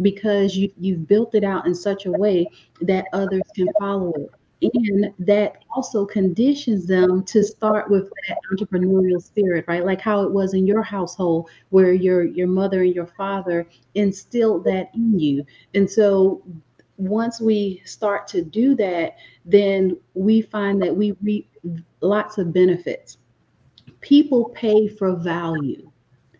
because 0.00 0.56
you, 0.56 0.70
you've 0.78 1.08
built 1.08 1.34
it 1.34 1.42
out 1.42 1.66
in 1.66 1.74
such 1.74 2.06
a 2.06 2.12
way 2.12 2.46
that 2.82 3.06
others 3.12 3.42
can 3.56 3.66
follow 3.80 4.12
it 4.12 4.30
and 4.62 5.12
that 5.18 5.64
also 5.74 6.06
conditions 6.06 6.86
them 6.86 7.22
to 7.24 7.42
start 7.42 7.90
with 7.90 8.10
that 8.28 8.38
entrepreneurial 8.50 9.22
spirit 9.22 9.64
right? 9.68 9.84
Like 9.84 10.00
how 10.00 10.22
it 10.22 10.32
was 10.32 10.54
in 10.54 10.66
your 10.66 10.82
household 10.82 11.50
where 11.70 11.92
your 11.92 12.24
your 12.24 12.46
mother 12.46 12.82
and 12.82 12.94
your 12.94 13.06
father 13.06 13.68
instilled 13.94 14.64
that 14.64 14.90
in 14.94 15.18
you. 15.18 15.44
And 15.74 15.90
so 15.90 16.42
once 16.96 17.40
we 17.40 17.82
start 17.84 18.26
to 18.26 18.42
do 18.42 18.74
that 18.76 19.16
then 19.44 19.96
we 20.14 20.40
find 20.40 20.80
that 20.82 20.96
we 20.96 21.14
reap 21.22 21.50
lots 22.00 22.38
of 22.38 22.52
benefits. 22.52 23.18
People 24.00 24.46
pay 24.54 24.88
for 24.88 25.14
value 25.16 25.90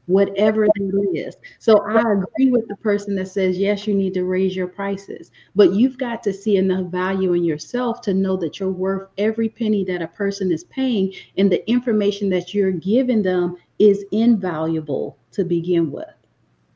whatever 0.07 0.67
that 0.67 1.11
is. 1.15 1.37
So 1.59 1.85
I 1.85 2.01
agree 2.01 2.51
with 2.51 2.67
the 2.69 2.77
person 2.77 3.15
that 3.17 3.29
says, 3.29 3.59
yes, 3.59 3.87
you 3.87 3.95
need 3.95 4.15
to 4.15 4.25
raise 4.25 4.57
your 4.57 4.69
prices, 4.69 5.31
but 5.55 5.73
you've 5.73 5.99
got 5.99 6.23
to 6.25 6.33
see 6.33 6.57
enough 6.57 6.87
value 6.87 7.35
in 7.35 7.45
yourself 7.45 8.01
to 8.03 8.15
know 8.15 8.37
that 8.39 8.59
you're 8.59 8.71
worth 8.71 9.09
every 9.19 9.49
penny 9.49 9.85
that 9.85 10.03
a 10.03 10.09
person 10.09 10.53
is 10.53 10.65
paying, 10.65 11.13
and 11.37 11.51
the 11.51 11.69
information 11.69 12.31
that 12.31 12.55
you're 12.55 12.73
giving 12.73 13.23
them 13.23 13.57
is 13.79 14.05
invaluable 14.13 15.19
to 15.33 15.45
begin 15.45 15.91
with. 15.91 16.07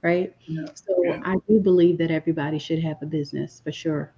Right. 0.02 0.34
Yeah. 0.46 0.66
So 0.74 1.02
yeah. 1.04 1.20
I 1.24 1.36
do 1.46 1.60
believe 1.60 1.98
that 1.98 2.10
everybody 2.10 2.58
should 2.58 2.82
have 2.82 3.02
a 3.02 3.06
business 3.06 3.60
for 3.62 3.70
sure. 3.70 4.12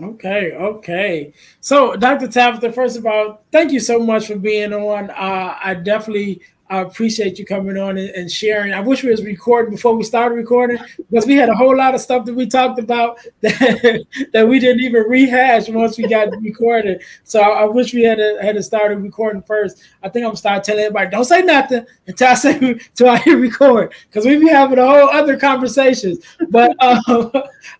Okay, 0.00 0.52
okay. 0.52 1.32
So, 1.60 1.96
Dr. 1.96 2.28
Tabatha, 2.28 2.72
first 2.72 2.96
of 2.96 3.04
all, 3.04 3.42
thank 3.50 3.72
you 3.72 3.80
so 3.80 3.98
much 3.98 4.28
for 4.28 4.36
being 4.36 4.72
on. 4.72 5.10
Uh, 5.10 5.56
I 5.62 5.74
definitely 5.74 6.42
I 6.70 6.80
appreciate 6.80 7.38
you 7.38 7.46
coming 7.46 7.78
on 7.78 7.96
and, 7.96 8.30
sharing. 8.30 8.74
I 8.74 8.80
wish 8.80 9.02
we 9.02 9.10
was 9.10 9.24
recording 9.24 9.74
before 9.74 9.96
we 9.96 10.04
started 10.04 10.34
recording 10.34 10.78
because 11.10 11.26
we 11.26 11.34
had 11.34 11.48
a 11.48 11.54
whole 11.54 11.74
lot 11.74 11.94
of 11.94 12.00
stuff 12.00 12.26
that 12.26 12.34
we 12.34 12.46
talked 12.46 12.78
about 12.78 13.18
that, 13.40 14.04
that 14.32 14.46
we 14.46 14.58
didn't 14.58 14.82
even 14.82 15.04
rehash 15.04 15.68
once 15.68 15.96
we 15.96 16.06
got 16.06 16.30
recorded. 16.42 17.02
So 17.24 17.40
I, 17.40 17.64
wish 17.64 17.94
we 17.94 18.02
had 18.02 18.18
to, 18.18 18.38
had 18.42 18.56
to 18.56 18.62
start 18.62 18.96
recording 18.98 19.42
first. 19.42 19.82
I 20.02 20.10
think 20.10 20.26
I'm 20.26 20.36
start 20.36 20.64
telling 20.64 20.84
everybody 20.84 21.10
don't 21.10 21.24
say 21.24 21.42
nothing 21.42 21.86
until 22.06 22.28
I 22.28 22.34
say 22.34 22.56
until 22.60 23.08
I 23.08 23.18
hear 23.18 23.38
record 23.38 23.94
because 24.08 24.26
we 24.26 24.36
be 24.36 24.48
having 24.48 24.78
a 24.78 24.86
whole 24.86 25.08
other 25.08 25.38
conversations. 25.38 26.18
But 26.50 26.76
um, 26.82 27.32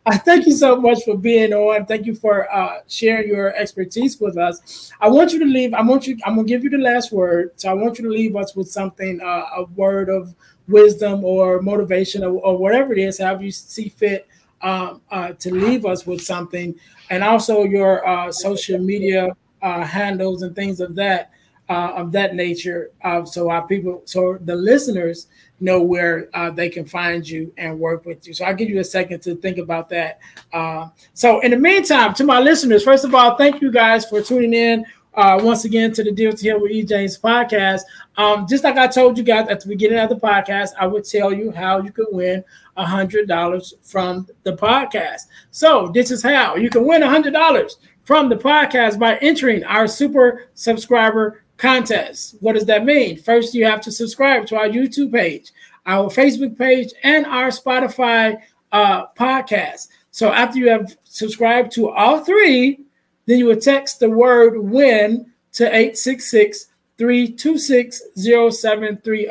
I 0.07 0.16
thank 0.16 0.47
you 0.47 0.53
so 0.53 0.80
much 0.80 1.05
for 1.05 1.16
being 1.16 1.53
on. 1.53 1.86
Thank 1.86 2.07
you 2.07 2.14
for 2.14 2.53
uh, 2.55 2.80
sharing 2.86 3.28
your 3.28 3.55
expertise 3.55 4.20
with 4.20 4.36
us. 4.36 4.93
I 5.01 5.09
want 5.09 5.32
you 5.32 5.39
to 5.41 5.45
leave. 5.45 5.74
I 5.74 5.82
want 5.82 6.07
you. 6.07 6.16
I'm 6.24 6.36
gonna 6.36 6.47
give 6.47 6.64
you 6.64 6.70
the 6.70 6.78
last 6.78 7.12
word. 7.12 7.53
So 7.57 7.68
I 7.68 7.74
want 7.74 7.99
you 7.99 8.05
to 8.05 8.11
leave 8.11 8.36
us 8.36 8.55
with 8.55 8.70
something, 8.70 9.20
uh, 9.20 9.45
a 9.57 9.64
word 9.76 10.09
of 10.09 10.34
wisdom 10.68 11.24
or 11.24 11.62
motivation 11.62 12.22
or, 12.22 12.30
or, 12.41 12.59
whatever 12.59 12.93
it 12.93 12.99
is, 12.99 13.18
however 13.18 13.43
you 13.43 13.51
see 13.51 13.89
fit 13.89 14.28
um, 14.61 15.01
uh, 15.11 15.32
to 15.32 15.55
leave 15.55 15.86
us 15.86 16.07
with 16.07 16.20
something, 16.20 16.74
and 17.11 17.24
also 17.24 17.64
your 17.64 18.07
uh, 18.07 18.30
social 18.30 18.78
media 18.78 19.34
uh, 19.62 19.82
handles 19.84 20.43
and 20.43 20.55
things 20.55 20.80
of 20.80 20.95
that 20.95 21.30
uh, 21.68 21.93
of 21.97 22.12
that 22.12 22.34
nature, 22.34 22.91
uh, 23.03 23.24
so 23.24 23.51
our 23.51 23.66
people, 23.66 24.03
so 24.07 24.39
the 24.45 24.55
listeners 24.55 25.26
know 25.61 25.82
where 25.82 26.28
uh, 26.34 26.50
they 26.50 26.68
can 26.68 26.84
find 26.84 27.28
you 27.28 27.52
and 27.59 27.78
work 27.78 28.04
with 28.04 28.26
you. 28.26 28.34
So 28.34 28.44
I'll 28.44 28.54
give 28.54 28.68
you 28.68 28.78
a 28.80 28.84
second 28.84 29.20
to 29.22 29.34
think 29.36 29.59
about 29.59 29.88
that. 29.90 30.20
so 31.14 31.40
in 31.40 31.50
the 31.50 31.59
meantime, 31.59 32.14
to 32.14 32.24
my 32.24 32.40
listeners, 32.40 32.84
first 32.84 33.04
of 33.04 33.14
all, 33.14 33.36
thank 33.36 33.61
you 33.61 33.72
guys 33.72 34.04
for 34.06 34.22
tuning 34.22 34.54
in 34.54 34.84
uh, 35.18 35.36
once 35.42 35.64
again 35.64 35.92
to 35.92 36.04
the 36.04 36.12
Deal 36.12 36.32
to 36.32 36.42
Heal 36.42 36.61
with 36.61 36.70
E. 36.70 36.84
James 36.84 37.18
podcast. 37.18 37.80
Um, 38.16 38.46
just 38.48 38.62
like 38.62 38.76
I 38.76 38.86
told 38.86 39.18
you 39.18 39.24
guys 39.24 39.48
at 39.48 39.61
the 39.61 39.68
beginning 39.68 39.98
of 39.98 40.09
the 40.09 40.16
podcast, 40.16 40.70
I 40.78 40.86
would 40.86 41.04
tell 41.04 41.32
you 41.32 41.50
how 41.50 41.82
you 41.82 41.90
can 41.90 42.06
win 42.11 42.44
a 42.76 42.86
hundred 42.86 43.26
dollars 43.26 43.74
from 43.82 44.28
the 44.44 44.52
podcast. 44.52 45.22
So 45.50 45.90
this 45.92 46.12
is 46.12 46.22
how 46.22 46.54
you 46.54 46.70
can 46.70 46.86
win 46.86 47.02
a 47.02 47.09
hundred 47.09 47.32
dollars 47.32 47.78
from 48.04 48.28
the 48.28 48.36
podcast 48.36 48.98
by 48.98 49.16
entering 49.16 49.64
our 49.64 49.88
super 49.88 50.46
subscriber 50.54 51.42
contest. 51.59 52.36
What 52.40 52.54
does 52.54 52.64
that 52.66 52.84
mean? 52.84 53.18
First, 53.18 53.54
you 53.54 53.66
have 53.66 53.80
to 53.82 53.92
subscribe 53.92 54.46
to 54.46 54.56
our 54.56 54.68
YouTube 54.68 55.12
page, 55.12 55.52
our 55.84 56.09
Facebook 56.09 56.56
page, 56.56 56.92
and 57.02 57.26
our 57.26 57.48
Spotify 57.48 58.40
uh, 58.72 59.06
podcast. 59.18 59.88
So 60.11 60.32
after 60.32 60.59
you 60.59 60.68
have 60.70 60.96
subscribed 61.04 61.72
to 61.72 61.90
all 61.90 62.24
three, 62.24 62.80
then 63.26 63.38
you 63.38 63.46
will 63.46 63.61
text 63.61 64.00
the 64.00 64.09
word 64.09 64.59
win 64.59 65.30
to 65.52 65.64
866 65.64 66.66
326 66.96 68.02
0730 68.16 69.28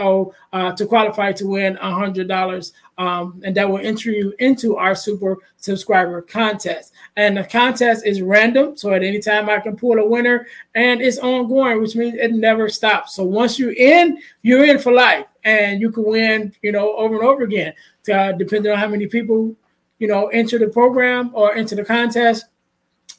uh, 0.53 0.71
to 0.73 0.85
qualify 0.85 1.31
to 1.33 1.47
win 1.47 1.75
$100. 1.77 2.71
Um, 2.97 3.41
and 3.45 3.55
that 3.55 3.69
will 3.69 3.77
enter 3.77 4.09
you 4.09 4.33
into 4.39 4.75
our 4.75 4.95
super 4.95 5.37
subscriber 5.57 6.21
contest. 6.21 6.93
And 7.15 7.37
the 7.37 7.43
contest 7.43 8.05
is 8.05 8.21
random. 8.21 8.75
So 8.75 8.91
at 8.91 9.03
any 9.03 9.19
time, 9.19 9.49
I 9.49 9.59
can 9.59 9.75
pull 9.75 9.99
a 9.99 10.07
winner 10.07 10.47
and 10.73 11.01
it's 11.01 11.19
ongoing, 11.19 11.79
which 11.79 11.95
means 11.95 12.15
it 12.15 12.33
never 12.33 12.69
stops. 12.69 13.13
So 13.13 13.23
once 13.23 13.59
you're 13.59 13.73
in, 13.73 14.19
you're 14.41 14.65
in 14.65 14.79
for 14.79 14.91
life 14.91 15.27
and 15.43 15.79
you 15.79 15.91
can 15.91 16.05
win, 16.05 16.53
you 16.63 16.71
know, 16.71 16.95
over 16.95 17.15
and 17.15 17.23
over 17.23 17.43
again, 17.43 17.73
uh, 18.11 18.31
depending 18.31 18.71
on 18.71 18.79
how 18.79 18.87
many 18.87 19.05
people, 19.05 19.55
you 19.99 20.07
know, 20.07 20.27
enter 20.27 20.57
the 20.57 20.67
program 20.67 21.29
or 21.33 21.53
enter 21.53 21.75
the 21.75 21.85
contest 21.85 22.45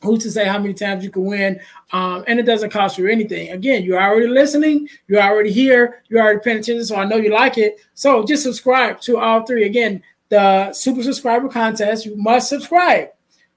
who's 0.02 0.22
to 0.22 0.30
say 0.30 0.44
how 0.44 0.58
many 0.58 0.74
times 0.74 1.04
you 1.04 1.10
can 1.10 1.24
win? 1.24 1.60
Um, 1.92 2.24
and 2.26 2.38
it 2.38 2.44
doesn't 2.44 2.70
cost 2.70 2.98
you 2.98 3.08
anything. 3.08 3.50
Again 3.50 3.82
you're 3.82 4.00
already 4.00 4.28
listening. 4.28 4.88
You're 5.06 5.22
already 5.22 5.52
here. 5.52 6.02
You're 6.08 6.22
already 6.22 6.40
paying 6.40 6.58
attention 6.58 6.84
so 6.84 6.96
i 6.96 7.04
know 7.04 7.16
you 7.16 7.32
like 7.32 7.58
it. 7.58 7.80
So 7.94 8.24
just 8.24 8.42
subscribe 8.42 9.00
to 9.02 9.18
all 9.18 9.44
three. 9.44 9.64
Again 9.64 10.02
the 10.28 10.72
super 10.72 11.02
subscriber 11.02 11.48
contest 11.48 12.04
you 12.04 12.16
must 12.16 12.48
subscribe 12.48 13.08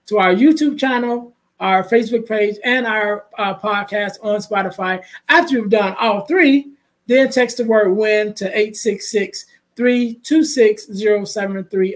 to 0.05 0.17
our 0.17 0.33
youtube 0.33 0.79
channel 0.79 1.33
our 1.59 1.83
facebook 1.83 2.27
page 2.27 2.55
and 2.63 2.87
our 2.87 3.25
uh, 3.37 3.53
podcast 3.53 4.13
on 4.23 4.39
spotify. 4.39 5.03
After 5.29 5.55
you've 5.55 5.69
done 5.69 5.95
all 5.99 6.21
three 6.25 6.71
then 7.07 7.29
text 7.29 7.57
the 7.57 7.65
word 7.65 7.91
win 7.91 8.33
to 8.35 8.45
866 8.45 9.45
326 9.75 10.87
0730 10.87 11.95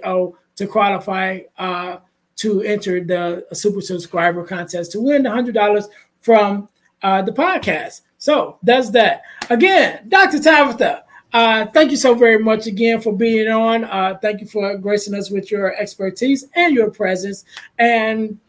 to 0.55 0.67
qualify 0.67 1.39
uh, 1.57 1.97
to 2.38 2.61
enter 2.61 3.03
the 3.03 3.45
super 3.53 3.81
subscriber 3.81 4.43
contest 4.43 4.91
to 4.91 4.99
win 4.99 5.23
the 5.23 5.31
hundred 5.31 5.55
dollars 5.55 5.88
from 6.21 6.69
uh, 7.03 7.21
the 7.21 7.31
podcast. 7.31 8.01
So 8.17 8.57
that's 8.63 8.89
that. 8.91 9.21
Again, 9.49 10.07
Dr. 10.09 10.39
Tabatha, 10.39 11.03
uh, 11.33 11.65
thank 11.67 11.91
you 11.91 11.97
so 11.97 12.15
very 12.15 12.39
much 12.39 12.65
again 12.65 13.01
for 13.01 13.13
being 13.13 13.47
on. 13.47 13.83
Uh, 13.83 14.17
thank 14.21 14.41
you 14.41 14.47
for 14.47 14.77
gracing 14.77 15.13
us 15.13 15.29
with 15.29 15.51
your 15.51 15.75
expertise 15.75 16.45
and 16.55 16.73
your 16.73 16.89
presence. 16.89 17.45
And 17.77 18.39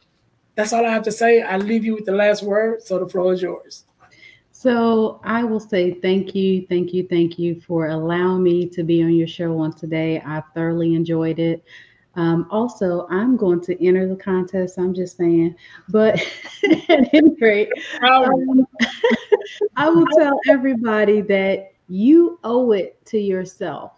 that's 0.54 0.72
all 0.72 0.86
I 0.86 0.90
have 0.90 1.02
to 1.02 1.12
say. 1.12 1.42
I 1.42 1.56
leave 1.58 1.84
you 1.84 1.94
with 1.94 2.06
the 2.06 2.12
last 2.12 2.42
word. 2.42 2.82
So 2.82 2.98
the 2.98 3.08
floor 3.08 3.34
is 3.34 3.42
yours. 3.42 3.84
So 4.52 5.20
I 5.22 5.44
will 5.44 5.60
say 5.60 5.94
thank 5.94 6.34
you, 6.34 6.66
thank 6.68 6.94
you, 6.94 7.06
thank 7.06 7.38
you 7.38 7.60
for 7.60 7.88
allowing 7.88 8.42
me 8.42 8.66
to 8.70 8.82
be 8.82 9.02
on 9.02 9.14
your 9.14 9.28
show 9.28 9.58
on 9.58 9.72
today. 9.72 10.22
I 10.24 10.42
thoroughly 10.54 10.94
enjoyed 10.94 11.38
it. 11.38 11.62
Um, 12.16 12.46
also, 12.50 13.06
I'm 13.10 13.36
going 13.36 13.60
to 13.62 13.86
enter 13.86 14.08
the 14.08 14.16
contest. 14.16 14.78
I'm 14.78 14.94
just 14.94 15.18
saying, 15.18 15.54
but 15.90 16.14
at 16.88 17.14
any 17.14 17.36
rate, 17.40 17.68
um, 18.02 18.66
I 19.76 19.90
will 19.90 20.06
tell 20.06 20.40
everybody 20.48 21.20
that 21.22 21.72
you 21.88 22.40
owe 22.42 22.72
it 22.72 23.04
to 23.06 23.18
yourself 23.18 23.92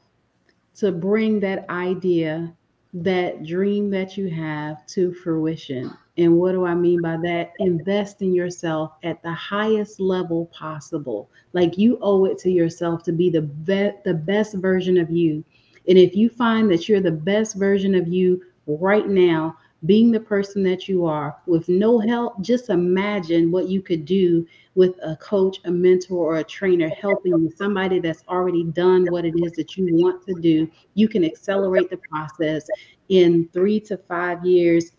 to 0.77 0.91
bring 0.93 1.41
that 1.41 1.69
idea, 1.71 2.53
that 2.93 3.45
dream 3.45 3.91
that 3.91 4.17
you 4.17 4.29
have 4.29 4.85
to 4.87 5.15
fruition. 5.15 5.93
And 6.17 6.37
what 6.37 6.53
do 6.53 6.67
I 6.67 6.75
mean 6.75 7.01
by 7.01 7.17
that? 7.19 7.53
Invest 7.61 8.23
in 8.23 8.35
yourself 8.35 8.95
at 9.05 9.23
the 9.23 9.33
highest 9.33 10.01
level 10.01 10.47
possible. 10.47 11.31
Like 11.53 11.79
you 11.79 11.99
owe 12.03 12.25
it 12.25 12.39
to 12.39 12.51
yourself 12.51 13.05
to 13.05 13.13
be 13.13 13.31
the 13.31 13.43
be- 13.43 13.93
the 14.05 14.15
best 14.15 14.55
version 14.55 14.99
of 14.99 15.11
you 15.11 15.45
and 15.89 15.97
if 15.97 16.15
you 16.15 16.29
find 16.29 16.71
that 16.71 16.89
you're 16.89 17.01
the 17.01 17.11
best 17.11 17.57
version 17.57 17.95
of 17.95 18.07
you 18.07 18.43
right 18.67 19.09
now, 19.09 19.57
being 19.87 20.11
the 20.11 20.21
person 20.21 20.63
that 20.65 20.89
you 20.89 21.07
are 21.07 21.37
with 21.47 21.69
no 21.69 21.99
help, 21.99 22.41
just 22.43 22.69
imagine 22.69 23.51
what 23.51 23.69
you 23.69 23.81
could 23.81 24.05
do 24.05 24.47
with 24.75 24.97
a 25.03 25.17
coach, 25.17 25.59
a 25.65 25.71
mentor, 25.71 26.35
or 26.35 26.39
a 26.39 26.45
trainer 26.45 26.89
helping 26.89 27.33
you, 27.33 27.51
somebody 27.57 28.01
that's 28.01 28.25
already 28.29 28.65
done 28.65 29.07
what 29.11 29.25
it 29.25 29.35
is 29.43 29.53
that 29.53 29.77
you 29.77 29.89
want 29.93 30.27
to 30.27 30.35
do. 30.35 30.69
You 30.95 31.09
can 31.09 31.25
accelerate 31.25 31.91
the 31.91 32.01
process 32.11 32.67
in 33.09 33.49
three 33.53 33.81
to 33.81 33.97
five 33.97 34.45
years 34.45 34.93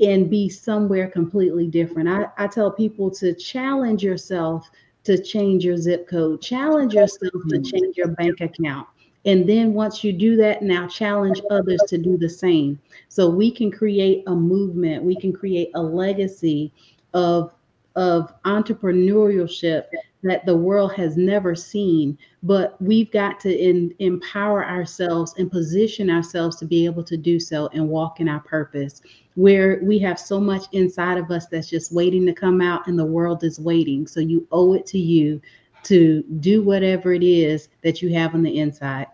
and 0.00 0.30
be 0.30 0.48
somewhere 0.48 1.08
completely 1.08 1.66
different. 1.66 2.08
I, 2.08 2.26
I 2.36 2.46
tell 2.46 2.70
people 2.70 3.10
to 3.12 3.34
challenge 3.34 4.04
yourself 4.04 4.70
to 5.04 5.20
change 5.20 5.64
your 5.64 5.78
zip 5.78 6.06
code, 6.06 6.42
challenge 6.42 6.92
yourself 6.92 7.32
to 7.48 7.56
hmm. 7.56 7.62
change 7.62 7.96
your 7.96 8.08
bank 8.08 8.40
account 8.40 8.86
and 9.28 9.46
then 9.46 9.74
once 9.74 10.02
you 10.02 10.14
do 10.14 10.36
that, 10.36 10.62
now 10.62 10.88
challenge 10.88 11.42
others 11.50 11.82
to 11.88 11.98
do 11.98 12.16
the 12.16 12.30
same. 12.30 12.80
So 13.10 13.28
we 13.28 13.50
can 13.50 13.70
create 13.70 14.24
a 14.26 14.34
movement, 14.34 15.04
we 15.04 15.16
can 15.16 15.34
create 15.34 15.70
a 15.74 15.82
legacy 15.82 16.72
of 17.12 17.52
of 17.94 18.32
entrepreneurship 18.44 19.86
that 20.22 20.46
the 20.46 20.56
world 20.56 20.94
has 20.94 21.16
never 21.16 21.54
seen. 21.54 22.16
But 22.42 22.80
we've 22.80 23.10
got 23.10 23.38
to 23.40 23.54
in, 23.54 23.92
empower 23.98 24.64
ourselves 24.64 25.34
and 25.36 25.50
position 25.50 26.08
ourselves 26.08 26.56
to 26.58 26.64
be 26.64 26.86
able 26.86 27.02
to 27.04 27.16
do 27.16 27.38
so 27.38 27.68
and 27.74 27.88
walk 27.88 28.20
in 28.20 28.28
our 28.28 28.40
purpose. 28.40 29.02
Where 29.34 29.80
we 29.82 29.98
have 29.98 30.18
so 30.18 30.40
much 30.40 30.64
inside 30.72 31.18
of 31.18 31.30
us 31.30 31.46
that's 31.48 31.68
just 31.68 31.92
waiting 31.92 32.24
to 32.26 32.32
come 32.32 32.62
out 32.62 32.86
and 32.86 32.98
the 32.98 33.04
world 33.04 33.44
is 33.44 33.60
waiting. 33.60 34.06
So 34.06 34.20
you 34.20 34.46
owe 34.52 34.72
it 34.72 34.86
to 34.86 34.98
you 34.98 35.42
to 35.82 36.22
do 36.40 36.62
whatever 36.62 37.12
it 37.12 37.22
is 37.22 37.68
that 37.82 38.00
you 38.00 38.14
have 38.14 38.34
on 38.34 38.42
the 38.42 38.58
inside 38.58 39.08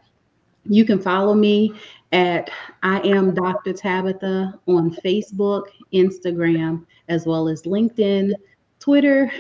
you 0.65 0.85
can 0.85 0.99
follow 0.99 1.35
me 1.35 1.75
at 2.13 2.51
I 2.83 3.01
am 3.01 3.35
Dr. 3.35 3.73
Tabatha 3.73 4.59
on 4.67 4.91
Facebook, 4.91 5.65
Instagram, 5.93 6.87
as 7.09 7.27
well 7.27 7.49
as 7.49 7.63
LinkedIn, 7.63 8.33
Twitter, 8.79 9.31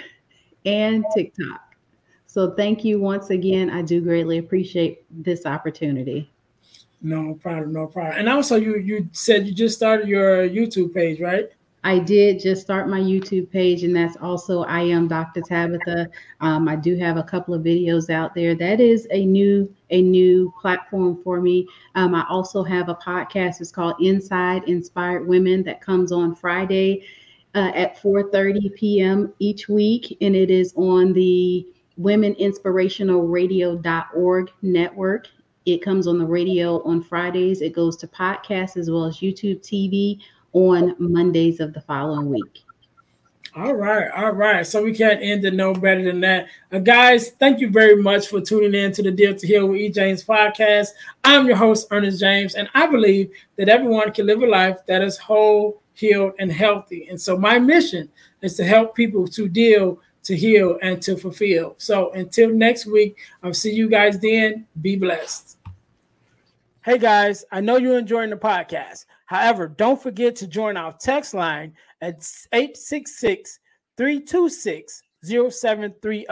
and 0.65 1.05
TikTok. 1.15 1.61
So 2.27 2.53
thank 2.55 2.85
you 2.85 2.99
once 3.01 3.31
again. 3.31 3.71
I 3.71 3.83
do 3.83 4.01
greatly 4.01 4.39
appreciate 4.39 5.05
this 5.23 5.47
opportunity. 5.47 6.31
No 7.01 7.35
problem, 7.35 7.73
no 7.73 7.87
problem. 7.87 8.19
And 8.19 8.29
also 8.29 8.57
you 8.57 8.79
you 8.79 9.09
said 9.13 9.47
you 9.47 9.53
just 9.55 9.77
started 9.77 10.09
your 10.09 10.49
YouTube 10.49 10.93
page, 10.95 11.21
right? 11.21 11.51
I 11.85 11.99
did 11.99 12.41
just 12.41 12.63
start 12.63 12.89
my 12.89 12.99
YouTube 12.99 13.51
page, 13.51 13.85
and 13.85 13.95
that's 13.95 14.17
also 14.17 14.63
I 14.63 14.81
am 14.81 15.07
Dr. 15.07 15.43
Tabatha. 15.43 16.09
Um, 16.41 16.67
I 16.67 16.77
do 16.77 16.97
have 16.97 17.19
a 17.19 17.23
couple 17.23 17.53
of 17.53 17.63
videos 17.63 18.09
out 18.09 18.35
there. 18.35 18.55
That 18.55 18.81
is 18.81 19.07
a 19.11 19.27
new 19.27 19.71
a 19.91 20.01
new 20.01 20.51
platform 20.61 21.23
for 21.23 21.43
me. 21.43 21.69
Um, 21.95 22.15
I 22.15 22.25
also 22.31 22.65
have 22.65 22.89
a 22.89 22.95
podcast. 22.95 23.61
It's 23.61 23.71
called 23.71 23.97
Inside 24.01 24.67
Inspired 24.67 25.29
Women 25.29 25.63
that 25.65 25.83
comes 25.83 26.11
on 26.11 26.35
Friday 26.35 27.05
uh, 27.55 27.71
at 27.75 28.01
4:30 28.01 28.75
p.m. 28.75 29.35
each 29.39 29.69
week, 29.69 30.17
and 30.23 30.35
it 30.35 30.51
is 30.51 30.73
on 30.77 31.13
the 31.13 31.67
womeninspirationalradio.org 32.01 34.51
network. 34.63 35.29
It 35.67 35.83
comes 35.83 36.07
on 36.07 36.19
the 36.19 36.27
radio 36.27 36.83
on 36.85 37.03
Fridays. 37.03 37.61
It 37.61 37.75
goes 37.75 37.99
to 37.99 38.07
podcasts 38.07 38.79
as 38.79 38.91
well 38.91 39.05
as 39.05 39.19
YouTube 39.19 39.61
TV 39.61 40.19
on 40.55 40.95
Mondays 40.99 41.61
of 41.61 41.75
the 41.75 41.81
following 41.83 42.31
week. 42.31 42.63
All 43.57 43.75
right, 43.75 44.11
all 44.11 44.33
right. 44.33 44.67
So 44.67 44.83
we 44.83 44.93
can't 44.93 45.23
end 45.23 45.45
it 45.45 45.55
no 45.55 45.75
better 45.75 46.03
than 46.03 46.21
that. 46.23 46.49
Uh, 46.73 46.81
guys, 46.81 47.31
thank 47.33 47.61
you 47.61 47.71
very 47.71 48.03
much 48.03 48.27
for 48.27 48.41
tuning 48.41 48.75
in 48.75 48.91
to 48.93 49.03
the 49.03 49.13
Deal 49.13 49.33
to 49.33 49.47
Heal 49.47 49.69
with 49.69 49.81
E. 49.81 49.91
James 49.91 50.25
podcast. 50.25 50.89
I'm 51.23 51.47
your 51.47 51.55
host, 51.55 51.87
Earnest 51.93 52.19
James, 52.19 52.57
and 52.57 52.69
I 52.75 52.89
believe 52.89 53.31
that 53.57 53.69
everyone 53.69 54.11
can 54.13 54.27
live 54.27 54.43
a 54.43 54.47
life 54.47 54.79
that 54.87 55.03
is 55.03 55.19
whole, 55.19 55.81
healed, 55.93 56.33
and 56.41 56.51
healthy. 56.51 57.07
And 57.09 57.21
so 57.21 57.37
my 57.37 57.61
mission 57.61 58.09
is 58.43 58.57
to 58.57 58.65
help 58.65 58.97
people 58.97 59.29
to 59.29 59.49
deal, 59.49 60.01
to 60.25 60.37
heal, 60.37 60.77
and 60.83 61.01
to 61.03 61.17
fulfill. 61.17 61.77
So 61.79 62.11
until 62.13 62.51
next 62.51 62.87
week, 62.87 63.19
I'll 63.45 63.55
see 63.55 63.73
you 63.73 63.89
guys 63.89 64.19
then. 64.19 64.67
Be 64.83 64.97
blessed. 64.97 65.59
Hey 66.85 66.99
guys, 66.99 67.45
I 67.53 67.61
know 67.61 67.77
you're 67.77 67.99
enjoying 67.99 68.31
the 68.31 68.37
podcast. 68.37 69.05
However, 69.27 69.69
don't 69.69 70.03
forget 70.03 70.37
to 70.37 70.47
join 70.47 70.77
our 70.77 70.95
text 71.01 71.35
line 71.35 71.75
at 72.01 72.27
866 72.53 73.59
326 73.97 75.03
0730. 75.25 76.27